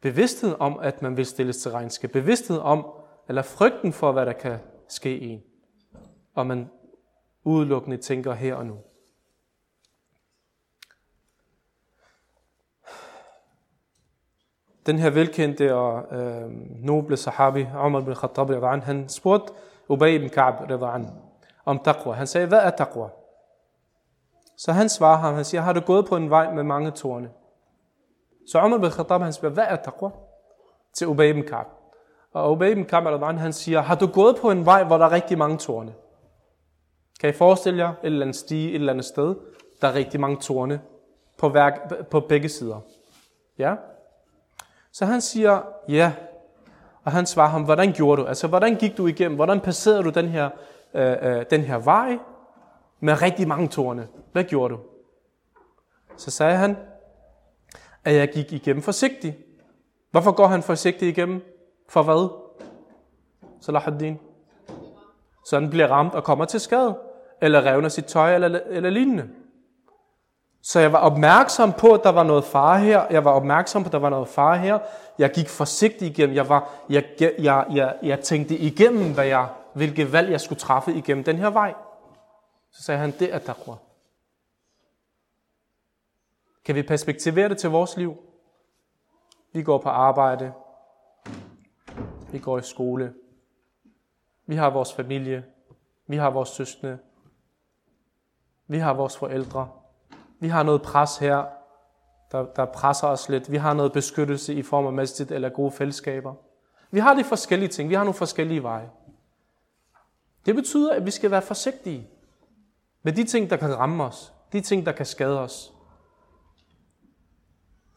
bevidsthed 0.00 0.54
om, 0.58 0.78
at 0.78 1.02
man 1.02 1.16
vil 1.16 1.26
stilles 1.26 1.56
til 1.56 1.70
regnskab. 1.70 2.10
Bevidsthed 2.10 2.58
om, 2.58 2.86
eller 3.28 3.42
frygten 3.42 3.92
for, 3.92 4.12
hvad 4.12 4.26
der 4.26 4.32
kan 4.32 4.58
ske 4.88 5.18
i 5.18 5.28
en. 5.28 5.42
Og 6.34 6.46
man 6.46 6.70
udelukkende 7.44 7.96
tænker 7.96 8.32
her 8.32 8.54
og 8.54 8.66
nu. 8.66 8.78
Den 14.86 14.98
her 14.98 15.10
velkendte 15.10 15.74
og 15.74 16.18
øh, 16.18 16.50
noble 16.84 17.16
sahabi, 17.16 17.66
Umar 17.84 18.00
bin 18.00 18.14
Khattab, 18.14 18.82
han 18.84 19.08
spurgte 19.08 19.52
Ubay 19.88 20.14
ibn 20.14 20.28
Ka'b 20.28 20.54
om 21.64 21.78
taqwa. 21.78 22.12
Han 22.12 22.26
sagde, 22.26 22.46
hvad 22.46 22.58
er 22.58 22.70
taqwa? 22.70 23.08
Så 24.56 24.72
han 24.72 24.88
svarer 24.88 25.16
ham, 25.16 25.34
han 25.34 25.44
siger, 25.44 25.60
har 25.60 25.72
du 25.72 25.80
gået 25.80 26.06
på 26.06 26.16
en 26.16 26.30
vej 26.30 26.52
med 26.52 26.62
mange 26.62 26.90
tårne? 26.90 27.30
Så 28.46 28.64
Umar 28.64 28.78
bin 28.78 28.90
Khattab, 28.90 29.20
han 29.20 29.32
spørger, 29.32 29.54
hvad 29.54 29.64
er 29.68 29.76
taqwa? 29.76 30.10
Til 30.94 31.06
Ubay 31.06 31.30
ibn 31.30 31.40
Ka'b. 31.40 31.66
Og 32.32 32.52
Ubay 32.52 32.70
ibn 32.70 32.82
Ka'b 32.82 33.06
al 33.06 33.38
han 33.38 33.52
siger, 33.52 33.80
har 33.80 33.94
du 33.94 34.06
gået 34.06 34.36
på 34.36 34.50
en 34.50 34.66
vej, 34.66 34.84
hvor 34.84 34.98
der 34.98 35.04
er 35.04 35.12
rigtig 35.12 35.38
mange 35.38 35.58
tårne? 35.58 35.94
Kan 37.20 37.30
I 37.30 37.32
forestille 37.32 37.84
jer 37.84 37.88
et 37.88 37.96
eller 38.02 38.20
andet 38.20 38.36
stige 38.36 38.68
et 38.68 38.74
eller 38.74 38.92
andet 38.92 39.04
sted, 39.04 39.34
der 39.80 39.88
er 39.88 39.94
rigtig 39.94 40.20
mange 40.20 40.36
tårne 40.36 40.80
på, 41.38 41.48
hver, 41.48 41.70
på 42.10 42.20
begge 42.20 42.48
sider? 42.48 42.80
Ja? 43.58 43.74
Så 44.94 45.04
han 45.04 45.20
siger, 45.20 45.62
ja. 45.88 46.12
Og 47.04 47.12
han 47.12 47.26
svarer 47.26 47.48
ham, 47.48 47.62
hvordan 47.62 47.92
gjorde 47.92 48.22
du? 48.22 48.26
Altså, 48.26 48.46
hvordan 48.46 48.74
gik 48.74 48.96
du 48.96 49.06
igennem? 49.06 49.36
Hvordan 49.36 49.60
passerede 49.60 50.02
du 50.02 50.10
den 50.10 50.28
her, 50.28 50.50
øh, 50.94 51.16
øh, 51.22 51.44
den 51.50 51.60
her 51.60 51.76
vej? 51.76 52.18
med 53.00 53.22
rigtig 53.22 53.48
mange 53.48 53.68
tårne? 53.68 54.08
Hvad 54.32 54.44
gjorde 54.44 54.74
du? 54.74 54.80
Så 56.16 56.30
sagde 56.30 56.56
han, 56.56 56.76
at 58.04 58.14
jeg 58.14 58.28
gik 58.28 58.52
igennem 58.52 58.82
forsigtigt. 58.82 59.36
Hvorfor 60.10 60.32
går 60.32 60.46
han 60.46 60.62
forsigtigt 60.62 61.18
igennem? 61.18 61.42
For 61.88 62.02
hvad? 62.02 62.28
Salahuddin. 63.60 64.18
Så 65.46 65.60
han 65.60 65.70
bliver 65.70 65.88
ramt 65.88 66.14
og 66.14 66.24
kommer 66.24 66.44
til 66.44 66.60
skade. 66.60 66.98
Eller 67.40 67.66
revner 67.66 67.88
sit 67.88 68.04
tøj 68.04 68.34
eller, 68.34 68.60
eller 68.66 68.90
lignende. 68.90 69.28
Så 70.66 70.80
jeg 70.80 70.92
var 70.92 70.98
opmærksom 70.98 71.72
på, 71.72 71.92
at 71.92 72.00
der 72.04 72.12
var 72.12 72.22
noget 72.22 72.44
fare 72.44 72.80
her. 72.80 73.06
Jeg 73.10 73.24
var 73.24 73.30
opmærksom 73.30 73.82
på, 73.82 73.88
at 73.88 73.92
der 73.92 73.98
var 73.98 74.10
noget 74.10 74.28
fare 74.28 74.58
her. 74.58 74.78
Jeg 75.18 75.30
gik 75.30 75.48
forsigtigt 75.48 76.18
igennem. 76.18 76.36
Jeg, 76.36 76.48
var, 76.48 76.70
jeg, 76.88 77.04
jeg, 77.18 77.66
jeg, 77.70 77.98
jeg 78.02 78.20
tænkte 78.20 78.58
igennem, 78.58 79.14
hvad 79.14 79.26
jeg, 79.26 79.48
hvilke 79.74 80.12
valg 80.12 80.30
jeg 80.30 80.40
skulle 80.40 80.58
træffe 80.58 80.94
igennem 80.94 81.24
den 81.24 81.38
her 81.38 81.50
vej. 81.50 81.74
Så 82.70 82.82
sagde 82.82 83.00
han, 83.00 83.10
det 83.10 83.34
er 83.34 83.38
taqwa. 83.38 83.74
Kan 86.64 86.74
vi 86.74 86.82
perspektivere 86.82 87.48
det 87.48 87.58
til 87.58 87.70
vores 87.70 87.96
liv? 87.96 88.16
Vi 89.52 89.62
går 89.62 89.78
på 89.78 89.88
arbejde. 89.88 90.52
Vi 92.32 92.38
går 92.38 92.58
i 92.58 92.62
skole. 92.62 93.14
Vi 94.46 94.56
har 94.56 94.70
vores 94.70 94.92
familie. 94.92 95.44
Vi 96.06 96.16
har 96.16 96.30
vores 96.30 96.48
søskende. 96.48 96.98
Vi 98.66 98.78
har 98.78 98.94
vores 98.94 99.16
forældre. 99.16 99.83
Vi 100.44 100.48
har 100.48 100.62
noget 100.62 100.82
pres 100.82 101.16
her, 101.16 101.44
der, 102.32 102.44
der 102.56 102.64
presser 102.64 103.06
os 103.06 103.28
lidt. 103.28 103.52
Vi 103.52 103.56
har 103.56 103.74
noget 103.74 103.92
beskyttelse 103.92 104.54
i 104.54 104.62
form 104.62 104.86
af 104.86 104.92
masjid 104.92 105.30
eller 105.30 105.48
gode 105.48 105.72
fællesskaber. 105.72 106.34
Vi 106.90 107.00
har 107.00 107.14
de 107.14 107.24
forskellige 107.24 107.68
ting. 107.68 107.88
Vi 107.88 107.94
har 107.94 108.04
nogle 108.04 108.14
forskellige 108.14 108.62
veje. 108.62 108.90
Det 110.46 110.54
betyder, 110.54 110.94
at 110.94 111.06
vi 111.06 111.10
skal 111.10 111.30
være 111.30 111.42
forsigtige 111.42 112.08
med 113.02 113.12
de 113.12 113.24
ting, 113.24 113.50
der 113.50 113.56
kan 113.56 113.78
ramme 113.78 114.04
os. 114.04 114.32
De 114.52 114.60
ting, 114.60 114.86
der 114.86 114.92
kan 114.92 115.06
skade 115.06 115.40
os. 115.40 115.72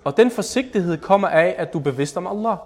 Og 0.03 0.17
den 0.17 0.31
forsigtighed 0.31 0.97
kommer 0.97 1.27
af, 1.27 1.55
at 1.57 1.73
du 1.73 1.79
er 1.79 1.83
bevidst 1.83 2.17
om 2.17 2.27
Allah. 2.27 2.57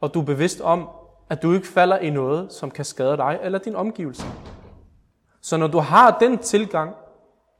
Og 0.00 0.14
du 0.14 0.20
er 0.20 0.24
bevidst 0.24 0.60
om, 0.60 0.88
at 1.30 1.42
du 1.42 1.52
ikke 1.52 1.66
falder 1.66 1.98
i 1.98 2.10
noget, 2.10 2.52
som 2.52 2.70
kan 2.70 2.84
skade 2.84 3.16
dig 3.16 3.38
eller 3.42 3.58
din 3.58 3.76
omgivelse. 3.76 4.26
Så 5.40 5.56
når 5.56 5.66
du 5.66 5.78
har 5.78 6.18
den 6.18 6.38
tilgang, 6.38 6.94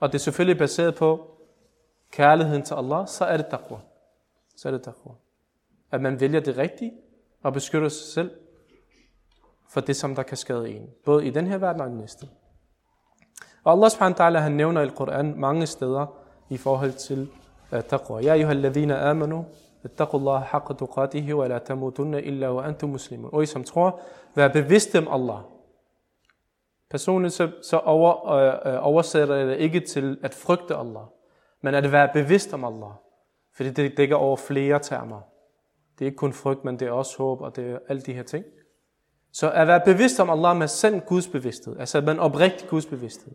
og 0.00 0.12
det 0.12 0.14
er 0.14 0.22
selvfølgelig 0.22 0.58
baseret 0.58 0.94
på 0.94 1.30
kærligheden 2.10 2.62
til 2.62 2.74
Allah, 2.74 3.08
så 3.08 3.24
er 3.24 3.36
det 3.36 3.46
taqwa. 3.46 3.78
Så 4.56 4.68
er 4.68 4.72
det 4.72 4.82
taqwa. 4.82 5.12
At 5.90 6.00
man 6.00 6.20
vælger 6.20 6.40
det 6.40 6.56
rigtige 6.56 6.92
og 7.42 7.52
beskytter 7.52 7.88
sig 7.88 8.06
selv 8.06 8.30
for 9.68 9.80
det, 9.80 9.96
som 9.96 10.14
der 10.14 10.22
kan 10.22 10.36
skade 10.36 10.70
en. 10.70 10.90
Både 11.04 11.26
i 11.26 11.30
den 11.30 11.46
her 11.46 11.58
verden 11.58 11.80
og 11.80 11.88
den 11.88 11.98
næste. 11.98 12.28
Og 13.64 13.72
Allah 13.72 13.90
subhanahu 13.90 14.18
wa 14.18 14.28
ta'ala, 14.28 14.38
han 14.38 14.52
nævner 14.52 14.80
i 14.80 14.88
Koran 14.88 15.34
mange 15.36 15.66
steder 15.66 16.06
i 16.48 16.56
forhold 16.56 16.92
til 16.92 17.28
uh, 17.72 17.80
taqwa. 17.80 18.20
Ja, 18.20 18.32
ayuha 18.32 18.50
alladhina 18.50 19.10
amanu, 19.10 19.44
ittaqullaha 19.84 20.44
haqqa 20.44 20.74
tuqatihi, 20.74 21.32
wa 21.32 21.46
la 21.46 21.58
tamutunna 21.58 22.18
illa 22.18 22.52
wa 22.52 22.62
antum 22.62 22.90
muslimun. 22.90 23.30
Og 23.32 23.42
I 23.42 23.46
som 23.46 23.64
tror, 23.64 24.00
vær 24.34 24.48
bevidste 24.48 24.98
om 24.98 25.08
Allah. 25.08 25.40
Personligt 26.90 27.34
så, 27.34 27.50
så 27.62 27.78
over, 27.78 28.28
øh, 28.30 28.74
øh, 28.74 28.86
oversætter 28.86 29.34
jeg 29.34 29.46
det 29.46 29.56
ikke 29.56 29.80
til 29.80 30.18
at 30.22 30.34
frygte 30.34 30.76
Allah, 30.76 31.04
men 31.62 31.74
at 31.74 31.92
være 31.92 32.08
bevidst 32.12 32.54
om 32.54 32.64
Allah. 32.64 32.92
Fordi 33.56 33.70
det 33.70 33.96
dækker 33.96 34.16
over 34.16 34.36
flere 34.36 34.78
termer. 34.78 35.20
Det 35.98 36.04
er 36.04 36.06
ikke 36.06 36.16
kun 36.16 36.32
frygt, 36.32 36.64
men 36.64 36.80
det 36.80 36.88
er 36.88 36.92
også 36.92 37.18
håb, 37.18 37.40
og 37.40 37.56
det 37.56 37.70
er 37.70 37.78
alle 37.88 38.02
de 38.02 38.12
her 38.12 38.22
ting. 38.22 38.44
Så 39.32 39.50
at 39.50 39.66
være 39.66 39.80
bevidst 39.84 40.20
om 40.20 40.30
Allah 40.30 40.56
med 40.56 40.68
sand 40.68 41.00
Guds 41.00 41.28
bevidsthed, 41.28 41.76
altså 41.78 42.00
med 42.00 42.12
en 42.12 42.18
oprigtig 42.18 42.68
Guds 42.68 42.86
bevidsthed. 42.86 43.32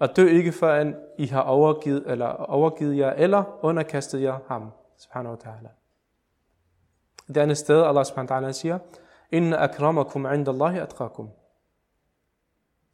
Og 0.00 0.16
dø 0.16 0.28
ikke 0.28 0.52
før 0.52 0.92
I 1.18 1.26
har 1.26 1.42
overgivet, 1.42 2.04
eller 2.06 2.26
overgivet 2.26 2.98
jer, 2.98 3.12
eller 3.12 3.58
underkastet 3.62 4.22
jer 4.22 4.38
ham, 4.48 4.70
subhanahu 4.98 5.34
wa 5.34 5.50
ta'ala. 5.50 5.68
Det 7.28 7.36
andet 7.36 7.58
sted, 7.58 7.82
Allah 7.82 8.04
subhanahu 8.04 8.34
wa 8.34 8.48
ta'ala 8.48 8.52
siger, 8.52 8.78
Inna 9.32 9.56
akramakum 9.56 10.32
indallahi 10.34 10.78
atqakum. 10.78 11.30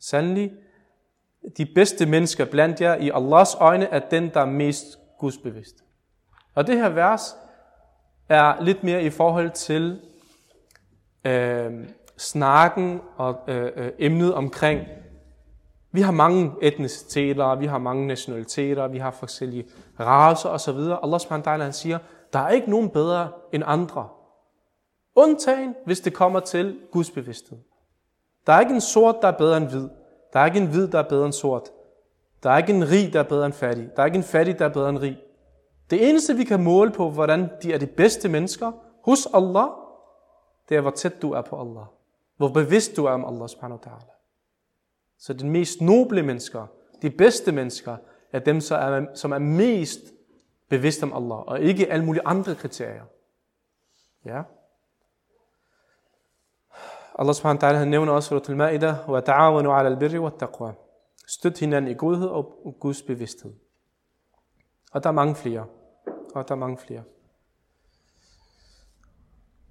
Sandelig, 0.06 0.52
de 1.56 1.66
bedste 1.74 2.06
mennesker 2.06 2.44
blandt 2.44 2.80
jer 2.80 2.94
i 2.94 3.10
Allahs 3.14 3.56
øjne 3.60 3.84
er 3.84 3.98
den, 3.98 4.30
der 4.34 4.40
er 4.40 4.46
mest 4.46 4.98
gudsbevidst. 5.18 5.84
Og 6.54 6.66
det 6.66 6.76
her 6.76 6.88
vers 6.88 7.36
er 8.28 8.62
lidt 8.62 8.84
mere 8.84 9.02
i 9.02 9.10
forhold 9.10 9.50
til 9.50 10.00
øh, 11.24 11.72
snakken 12.16 13.00
og 13.16 13.38
øh, 13.48 13.72
øh, 13.76 13.92
emnet 13.98 14.34
omkring, 14.34 14.86
vi 15.92 16.00
har 16.00 16.12
mange 16.12 16.52
etniciteter, 16.62 17.54
vi 17.54 17.66
har 17.66 17.78
mange 17.78 18.06
nationaliteter, 18.06 18.88
vi 18.88 18.98
har 18.98 19.10
forskellige 19.10 19.66
raser 20.00 20.48
osv. 20.48 20.78
Allah 21.02 21.20
subhanahu 21.20 21.62
han 21.62 21.72
siger, 21.72 21.98
der 22.32 22.38
er 22.38 22.48
ikke 22.48 22.70
nogen 22.70 22.90
bedre 22.90 23.30
end 23.52 23.62
andre. 23.66 24.08
Undtagen, 25.14 25.74
hvis 25.86 26.00
det 26.00 26.14
kommer 26.14 26.40
til 26.40 26.78
gudsbevidsthed. 26.92 27.58
Der 28.46 28.52
er 28.52 28.60
ikke 28.60 28.74
en 28.74 28.80
sort, 28.80 29.16
der 29.22 29.28
er 29.28 29.38
bedre 29.38 29.56
end 29.56 29.68
hvid. 29.68 29.88
Der 30.32 30.40
er 30.40 30.46
ikke 30.46 30.58
en 30.58 30.66
hvid, 30.66 30.88
der 30.88 30.98
er 30.98 31.08
bedre 31.08 31.24
end 31.24 31.32
sort. 31.32 31.72
Der 32.42 32.50
er 32.50 32.58
ikke 32.58 32.72
en 32.72 32.90
rig, 32.90 33.12
der 33.12 33.18
er 33.18 33.28
bedre 33.28 33.46
end 33.46 33.52
fattig. 33.52 33.90
Der 33.96 34.02
er 34.02 34.06
ikke 34.06 34.16
en 34.16 34.24
fattig, 34.24 34.58
der 34.58 34.64
er 34.64 34.72
bedre 34.72 34.88
end 34.88 34.98
rig. 34.98 35.18
Det 35.90 36.08
eneste, 36.08 36.36
vi 36.36 36.44
kan 36.44 36.62
måle 36.62 36.90
på, 36.90 37.10
hvordan 37.10 37.50
de 37.62 37.72
er 37.72 37.78
de 37.78 37.86
bedste 37.86 38.28
mennesker 38.28 38.72
hos 39.04 39.28
Allah, 39.34 39.68
det 40.68 40.76
er, 40.76 40.80
hvor 40.80 40.90
tæt 40.90 41.22
du 41.22 41.32
er 41.32 41.42
på 41.42 41.60
Allah. 41.60 41.84
Hvor 42.36 42.48
bevidst 42.48 42.96
du 42.96 43.04
er 43.04 43.10
om 43.10 43.24
Allah 43.24 43.48
subhanahu 43.48 43.80
wa 43.86 43.92
ta'ala. 43.92 44.12
Så 45.18 45.32
de 45.32 45.46
mest 45.46 45.80
noble 45.80 46.22
mennesker, 46.22 46.66
de 47.02 47.10
bedste 47.10 47.52
mennesker, 47.52 47.96
er 48.32 48.38
dem, 48.38 48.60
som 49.14 49.32
er 49.32 49.38
mest 49.38 50.00
bevidst 50.68 51.02
om 51.02 51.12
Allah, 51.12 51.38
og 51.38 51.60
ikke 51.60 51.92
alle 51.92 52.04
mulige 52.04 52.26
andre 52.26 52.54
kriterier. 52.54 53.04
Ja? 54.24 54.42
Allah 57.18 57.34
subhanahu 57.34 57.62
wa 57.62 57.68
ta'ala 57.68 57.78
han 57.78 57.88
nævner 57.88 58.12
også 58.12 58.28
Surat 58.28 58.48
Al-Ma'idah, 58.48 59.10
wa 59.10 59.20
ta'awanu 59.20 59.70
ala 59.70 59.88
al-birri 59.88 60.18
wa 60.18 60.30
taqwa. 60.30 60.72
Støt 61.26 61.58
hinanden 61.58 61.90
i 61.90 61.94
godhed 61.94 62.28
og 62.28 62.76
Guds 62.80 63.02
bevidsthed. 63.02 63.52
Og 64.92 65.02
der 65.02 65.08
er 65.08 65.14
mange 65.14 65.34
flere. 65.34 65.66
Og 66.34 66.48
der 66.48 66.54
er 66.54 66.58
mange 66.58 66.78
flere. 66.78 67.02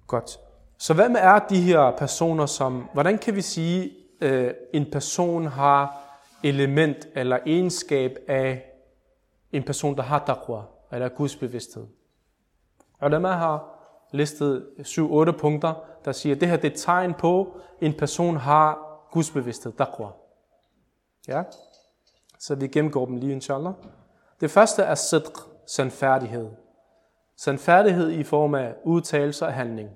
Godt. 0.06 0.38
Så 0.78 0.94
hvem 0.94 1.14
er 1.18 1.38
de 1.38 1.60
her 1.60 1.90
personer, 1.98 2.46
som, 2.46 2.88
hvordan 2.92 3.18
kan 3.18 3.36
vi 3.36 3.42
sige, 3.42 3.92
øh, 4.20 4.54
en 4.72 4.90
person 4.92 5.46
har 5.46 6.02
element 6.42 7.08
eller 7.14 7.38
egenskab 7.46 8.18
af 8.28 8.72
en 9.52 9.62
person, 9.62 9.96
der 9.96 10.02
har 10.02 10.24
taqwa, 10.26 10.62
eller 10.92 11.08
Guds 11.08 11.36
bevidsthed? 11.36 11.86
Ulama 13.02 13.28
har 13.28 13.76
listet 14.12 14.66
7-8 14.78 15.30
punkter, 15.30 15.74
der 16.05 16.11
siger, 16.11 16.35
at 16.35 16.41
det 16.41 16.49
her 16.49 16.55
det 16.55 16.65
er 16.65 16.71
et 16.71 16.79
tegn 16.79 17.13
på, 17.13 17.41
at 17.41 17.87
en 17.87 17.97
person 17.97 18.37
har 18.37 18.91
Guds 19.11 19.31
bevidsthed, 19.31 19.73
taqwa. 19.73 20.07
Ja? 21.27 21.43
Så 22.39 22.55
vi 22.55 22.67
gennemgår 22.67 23.05
dem 23.05 23.17
lige, 23.17 23.31
inshallah. 23.31 23.73
Det 24.41 24.51
første 24.51 24.83
er 24.83 24.95
sidq, 24.95 25.37
sandfærdighed. 25.67 26.49
Sandfærdighed 27.37 28.09
i 28.09 28.23
form 28.23 28.55
af 28.55 28.75
udtalelse 28.83 29.45
og 29.45 29.53
handling. 29.53 29.89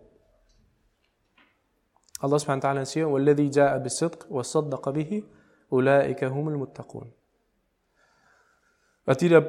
Allah 2.23 2.39
subhanahu 2.39 2.67
wa 2.67 2.73
ta'ala 2.73 2.83
siger, 2.83 3.05
وَالَّذِي 3.05 3.49
جَاءَ 3.49 3.83
بِصِدْقِ 3.83 4.25
وَصَدَّقَ 4.29 4.89
بِهِ 4.89 5.23
أُولَٰئِكَ 5.71 6.23
هُمُ 6.23 6.47
الْمُتَّقُونَ 6.47 7.11
Og 9.05 9.19
de, 9.19 9.29
der 9.29 9.41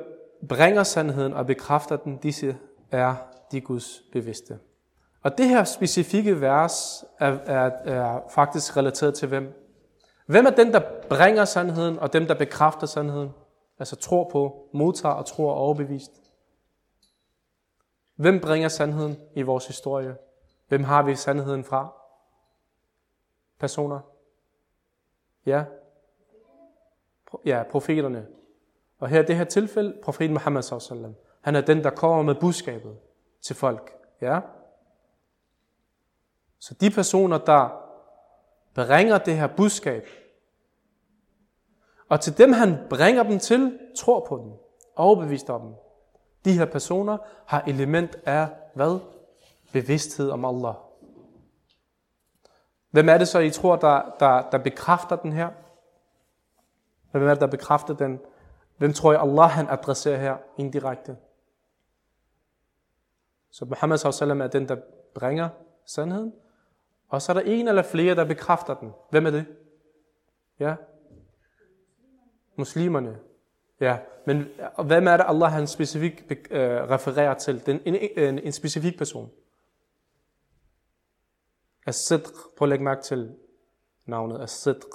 bringer 0.49 0.83
sandheden 0.83 1.33
og 1.33 1.47
bekræfter 1.47 1.97
den, 1.97 2.17
disse 2.17 2.57
er 2.91 3.17
de 3.53 3.61
Guds 3.61 4.03
bevidste. 4.13 4.59
Og 5.22 5.38
det 5.38 5.50
her 5.50 5.64
specifikke 5.64 6.42
vers 6.42 7.04
er, 7.20 7.38
er, 7.46 7.70
er 7.84 8.22
faktisk 8.30 8.78
relateret 8.78 9.14
til 9.14 9.28
hvem? 9.28 9.62
Hvem 10.26 10.46
er 10.46 10.50
den, 10.50 10.74
der 10.74 10.82
bringer 11.10 11.46
sandheden, 11.46 12.00
og 12.00 12.14
dem, 12.14 12.28
der 12.28 12.34
bekræfter 12.34 12.88
sandheden? 12.88 13.30
Altså 13.80 13.96
tror 13.96 14.30
på, 14.30 14.70
modtager 14.74 15.16
og 15.16 15.26
tror 15.26 15.54
overbevist. 15.54 16.12
Hvem 18.16 18.40
bringer 18.40 18.70
sandheden 18.70 19.18
i 19.36 19.42
vores 19.42 19.68
historie? 19.68 20.16
Hvem 20.68 20.84
har 20.84 21.04
vi 21.04 21.16
sandheden 21.16 21.64
fra? 21.64 21.94
Personer? 23.60 24.00
Ja? 25.46 25.64
Ja, 27.46 27.64
profeterne. 27.72 28.28
Og 29.00 29.08
her 29.08 29.24
i 29.24 29.26
det 29.26 29.36
her 29.36 29.44
tilfælde, 29.44 29.98
profeten 30.04 30.34
Muhammad 30.34 30.62
sallallahu 30.62 31.14
Han 31.42 31.56
er 31.56 31.62
den, 31.62 31.84
der 31.84 31.90
kommer 31.90 32.22
med 32.24 32.36
budskabet 32.36 32.98
til 33.42 33.56
folk. 33.56 33.94
Ja? 34.22 34.40
Så 36.62 36.74
de 36.74 36.90
personer, 36.90 37.38
der 37.38 37.70
bringer 38.74 39.18
det 39.18 39.38
her 39.38 39.48
budskab, 39.48 40.08
og 42.10 42.22
til 42.22 42.38
dem 42.38 42.54
han 42.54 42.78
bringer 42.90 43.24
dem 43.24 43.40
til, 43.40 43.80
tror 43.98 44.26
på 44.30 44.38
dem, 44.38 44.52
overbevist 44.96 45.50
om 45.50 45.62
dem. 45.62 45.76
De 46.46 46.58
her 46.58 46.66
personer 46.66 47.18
har 47.46 47.62
element 47.62 48.16
af 48.26 48.50
hvad? 48.74 49.00
Bevidsthed 49.72 50.30
om 50.30 50.46
Allah. 50.46 50.74
Hvem 52.92 53.10
er 53.10 53.18
det 53.18 53.28
så, 53.28 53.40
I 53.40 53.50
tror, 53.50 53.76
der, 53.76 54.16
der, 54.20 54.50
der 54.50 54.58
bekræfter 54.58 55.16
den 55.16 55.34
her? 55.34 55.50
Hvem 57.12 57.24
er 57.24 57.30
det, 57.30 57.42
der 57.42 57.48
bekræfter 57.48 57.94
den? 57.94 58.20
Hvem 58.78 58.94
tror 58.94 59.12
jeg, 59.12 59.22
Allah 59.22 59.50
han 59.50 59.70
adresserer 59.70 60.18
her 60.18 60.38
indirekte? 60.58 61.18
Så 63.52 63.66
Muhammad 63.66 63.98
sallallahu 63.98 64.44
er 64.44 64.48
den, 64.48 64.70
der 64.70 64.76
bringer 65.16 65.50
sandheden. 65.86 66.34
Og 67.12 67.22
så 67.22 67.32
er 67.32 67.34
der 67.34 67.42
en 67.42 67.68
eller 67.68 67.84
flere, 67.84 68.16
der 68.16 68.26
bekræfter 68.26 68.74
den. 68.74 68.92
Hvem 69.10 69.26
er 69.26 69.32
det? 69.32 69.46
Ja? 70.60 70.76
Muslimerne. 72.56 73.20
Ja, 73.80 73.98
men 74.26 74.50
hvem 74.86 75.08
er 75.08 75.18
det, 75.18 75.26
Allah 75.28 75.52
han 75.52 75.68
specifikt 75.68 76.52
øh, 76.52 76.70
refererer 76.70 77.34
til? 77.34 77.66
Den, 77.66 77.82
en, 77.86 77.96
en, 77.96 78.40
en 78.40 78.52
specifik 78.52 78.98
person. 78.98 79.32
As-Sidq. 81.88 82.56
Prøv 82.58 82.66
at 82.66 82.70
lægge 82.70 82.84
mærke 82.84 83.02
til 83.02 83.36
navnet. 84.06 84.42
As-Sidq. 84.44 84.88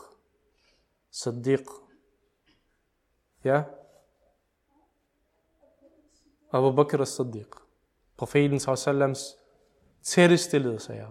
Siddiq. 1.11 1.66
Ja? 3.44 3.62
Abu 6.52 6.72
Bakr 6.72 7.00
as-Siddiq. 7.00 7.50
Profeten 8.16 8.61
s.a.v. 8.61 8.76
sallams 8.76 9.37
tættestillede 10.02 10.81
sig 10.81 11.07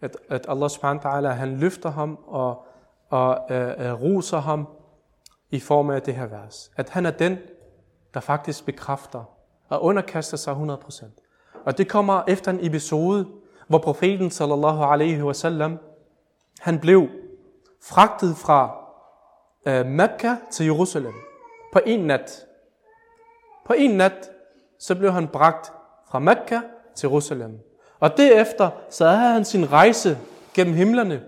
at, 0.00 0.16
at 0.28 0.46
Allah 0.48 0.70
subhanahu 0.70 1.04
wa 1.04 1.10
ta'ala, 1.10 1.28
han 1.28 1.56
løfter 1.56 1.90
ham 1.90 2.18
og, 2.26 2.66
og 3.08 3.38
øh, 3.50 3.92
uh, 3.92 4.02
roser 4.02 4.38
ham 4.38 4.68
i 5.50 5.60
form 5.60 5.90
af 5.90 6.02
det 6.02 6.14
her 6.14 6.26
vers. 6.26 6.70
At 6.76 6.90
han 6.90 7.06
er 7.06 7.10
den, 7.10 7.38
der 8.14 8.20
faktisk 8.20 8.66
bekræfter 8.66 9.24
og 9.68 9.82
underkaster 9.82 10.36
sig 10.36 10.52
100%. 10.52 11.04
Og 11.66 11.78
det 11.78 11.88
kommer 11.88 12.22
efter 12.28 12.50
en 12.50 12.66
episode, 12.66 13.26
hvor 13.68 13.78
profeten 13.78 14.30
sallallahu 14.30 14.82
alaihi 14.82 15.22
wasallam, 15.22 15.78
han 16.60 16.80
blev 16.80 17.08
fragtet 17.82 18.36
fra 18.36 18.76
øh, 19.66 19.86
Mekka 19.86 20.36
til 20.50 20.66
Jerusalem 20.66 21.14
på 21.72 21.80
en 21.86 22.00
nat. 22.00 22.46
På 23.64 23.72
en 23.72 23.90
nat, 23.90 24.30
så 24.78 24.94
blev 24.94 25.12
han 25.12 25.28
bragt 25.28 25.72
fra 26.08 26.18
Mekka 26.18 26.60
til 26.94 27.06
Jerusalem. 27.06 27.69
Og 28.00 28.16
derefter, 28.16 28.70
så 28.90 29.08
havde 29.08 29.32
han 29.32 29.44
sin 29.44 29.72
rejse 29.72 30.18
gennem 30.54 30.74
himlerne, 30.74 31.22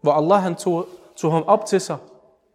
hvor 0.00 0.12
Allah 0.12 0.42
han 0.42 0.54
tog, 0.54 0.86
tog 1.16 1.32
ham 1.32 1.42
op 1.46 1.66
til 1.66 1.80
sig. 1.80 1.96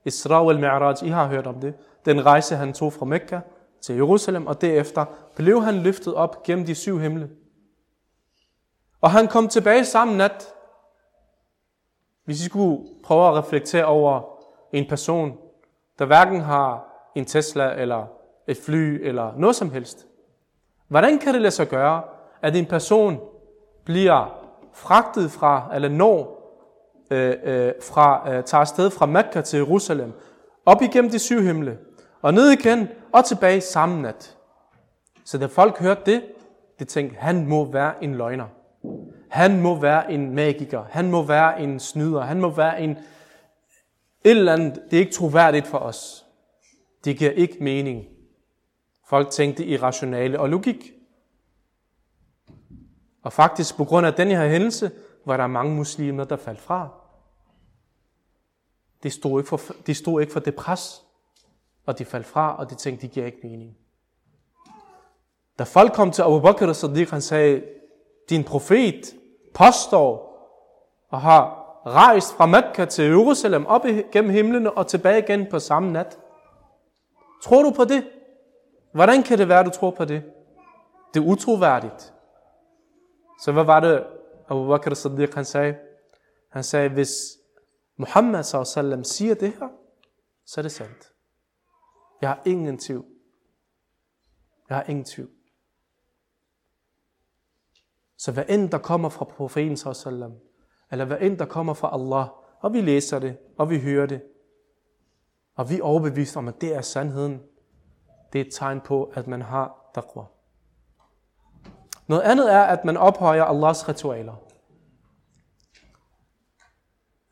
Isra 0.06 0.50
al 0.50 0.58
Mi'raj, 0.58 1.06
I 1.06 1.10
har 1.10 1.28
hørt 1.28 1.48
om 1.48 1.60
det. 1.60 1.74
Den 2.06 2.26
rejse, 2.26 2.56
han 2.56 2.74
tog 2.74 2.94
fra 2.94 3.06
Mekka 3.06 3.40
til 3.82 3.96
Jerusalem, 3.96 4.48
og 4.48 4.62
derefter 4.62 5.06
blev 5.36 5.64
han 5.64 5.76
løftet 5.76 6.14
op 6.16 6.44
gennem 6.44 6.66
de 6.66 6.76
syv 6.76 7.00
himle. 7.00 7.30
Og 9.02 9.12
han 9.12 9.28
kom 9.28 9.48
tilbage 9.48 9.86
samme 9.86 10.18
nat. 10.18 10.54
Hvis 12.26 12.42
I 12.42 12.46
skulle 12.46 12.88
prøve 13.04 13.28
at 13.28 13.36
reflektere 13.36 13.86
over 13.86 14.22
en 14.74 14.86
person, 14.90 15.38
der 16.00 16.06
hverken 16.06 16.42
har 16.42 16.88
en 17.16 17.26
Tesla 17.26 17.74
eller 17.82 18.06
et 18.48 18.58
fly 18.58 19.08
eller 19.08 19.34
noget 19.38 19.56
som 19.56 19.72
helst. 19.72 20.08
Hvordan 20.88 21.20
kan 21.20 21.34
det 21.34 21.42
lade 21.42 21.52
sig 21.52 21.68
gøre, 21.68 22.04
at 22.42 22.56
en 22.56 22.66
person 22.66 23.20
bliver 23.88 24.47
fragtet 24.73 25.32
fra, 25.32 25.69
eller 25.76 25.89
når 25.89 26.38
øh, 27.12 27.36
øh, 27.43 27.73
fra, 27.82 28.32
øh, 28.32 28.43
tager 28.43 28.62
afsted 28.62 28.89
fra 28.89 29.06
Mekka 29.06 29.41
til 29.41 29.58
Jerusalem, 29.58 30.13
op 30.65 30.82
igennem 30.82 31.12
de 31.12 31.19
syv 31.19 31.41
himle, 31.41 31.78
og 32.21 32.34
ned 32.34 32.50
igen, 32.50 32.88
og 33.13 33.26
tilbage 33.26 33.62
samme 33.62 34.02
nat. 34.02 34.38
Så 35.26 35.38
da 35.38 35.45
folk 35.45 35.80
hørte 35.80 36.02
det, 36.06 36.23
de 36.80 36.86
tænkte, 36.86 37.17
han 37.19 37.47
må 37.47 37.71
være 37.71 38.04
en 38.04 38.15
løgner. 38.15 38.45
Han 39.30 39.62
må 39.62 39.80
være 39.80 40.12
en 40.12 40.36
magiker. 40.36 40.84
Han 40.89 41.12
må 41.12 41.23
være 41.23 41.62
en 41.62 41.80
snyder. 41.80 42.21
Han 42.21 42.41
må 42.41 42.50
være 42.50 42.82
en... 42.82 42.91
Et 42.91 42.97
eller 44.23 44.54
andet, 44.54 44.82
det 44.91 44.97
er 44.97 45.02
ikke 45.02 45.13
troværdigt 45.13 45.67
for 45.67 45.78
os. 45.78 46.26
Det 47.06 47.17
giver 47.17 47.32
ikke 47.32 47.58
mening. 47.62 48.06
Folk 49.10 49.30
tænkte 49.30 49.65
irrationale 49.65 50.39
og 50.39 50.50
logik. 50.50 50.97
Og 53.28 53.34
faktisk 53.34 53.78
på 53.78 53.86
grund 53.86 54.08
af 54.08 54.13
den 54.13 54.28
her 54.28 54.48
hændelse, 54.48 54.92
var 55.26 55.38
der 55.38 55.48
mange 55.48 55.76
muslimer, 55.76 56.24
der 56.24 56.36
faldt 56.36 56.60
fra. 56.60 56.90
De 59.04 59.10
stod 59.10 59.40
ikke 59.40 59.50
for, 59.50 59.62
de 59.88 59.94
stod 59.94 60.22
ikke 60.22 60.34
for 60.34 60.40
det 60.40 60.56
pres, 60.56 61.04
og 61.86 62.00
de 62.00 62.06
faldt 62.06 62.26
fra, 62.26 62.58
og 62.58 62.70
de 62.70 62.76
tænkte, 62.76 63.02
det 63.02 63.12
giver 63.12 63.26
ikke 63.26 63.38
mening. 63.44 63.78
Da 65.60 65.63
folk 65.63 65.94
kom 65.94 66.12
til 66.12 66.22
Abu 66.22 66.40
Bakr 66.40 66.74
Siddiq, 66.74 67.10
han 67.10 67.22
sagde, 67.22 67.63
din 68.30 68.44
profet 68.44 69.16
påstår 69.54 70.10
og 71.10 71.22
har 71.22 71.66
rejst 71.86 72.34
fra 72.34 72.46
Mekka 72.46 72.86
til 72.86 73.06
Jerusalem 73.06 73.66
op 73.66 73.86
gennem 74.12 74.32
himlen 74.32 74.68
og 74.68 74.88
tilbage 74.88 75.20
igen 75.20 75.48
på 75.50 75.60
samme 75.60 75.92
nat. 75.92 76.18
Tror 77.44 77.63
du 77.63 77.72
på 77.72 77.86
det? 77.86 78.08
Hvordan 78.94 79.24
kan 79.24 79.38
det 79.38 79.48
være, 79.48 79.63
du 79.63 79.70
tror 79.70 79.92
på 79.92 80.06
det? 80.06 80.24
Det 81.13 81.20
er 81.20 81.26
utroværdigt. 81.26 82.13
Så 83.39 83.52
hvad 83.52 83.63
var 83.63 83.80
det, 83.80 84.08
Abu 84.50 84.67
Bakr 84.67 84.93
Siddiq 84.93 85.34
han 85.34 85.45
sagde? 85.45 85.78
Han 86.50 86.63
sagde, 86.63 86.89
hvis 86.89 87.38
Muhammad 87.97 88.43
sallam 88.43 89.04
siger 89.04 89.36
det 89.36 89.54
her, 89.54 89.69
så 90.45 90.62
er 90.62 90.62
det 90.62 90.71
sandt. 90.71 91.13
Jeg 92.21 92.30
har 92.30 92.41
ingen 92.45 92.78
tvivl. 92.78 93.06
Jeg 94.69 94.78
har 94.78 94.84
ingen 94.84 95.06
tvivl. 95.06 95.30
Så 98.17 98.32
hvad 98.32 98.43
end 98.50 98.69
der 98.69 98.78
kommer 98.78 99.10
fra 99.10 99.26
profeten 99.26 99.78
sallam, 99.78 100.34
eller 100.91 101.06
hvad 101.06 101.17
end 101.21 101.38
der 101.38 101.45
kommer 101.45 101.73
fra 101.73 101.93
Allah, 101.93 102.28
og 102.60 102.73
vi 102.73 102.82
læser 102.82 103.19
det, 103.19 103.38
og 103.58 103.69
vi 103.69 103.80
hører 103.80 104.06
det, 104.06 104.21
og 105.56 105.69
vi 105.69 105.76
er 105.78 105.84
overbevist 105.84 106.38
om, 106.38 106.47
at 106.47 106.62
det 106.62 106.76
er 106.76 106.82
sandheden, 106.82 107.41
det 108.34 108.41
er 108.41 108.45
et 108.45 108.54
tegn 108.54 108.82
på, 108.82 109.04
at 109.04 109.28
man 109.28 109.41
har 109.41 109.91
taqwa. 109.93 110.23
Noget 112.07 112.23
andet 112.23 112.53
er, 112.53 112.62
at 112.62 112.85
man 112.85 112.97
ophøjer 112.97 113.45
Allahs 113.45 113.88
ritualer. 113.88 114.35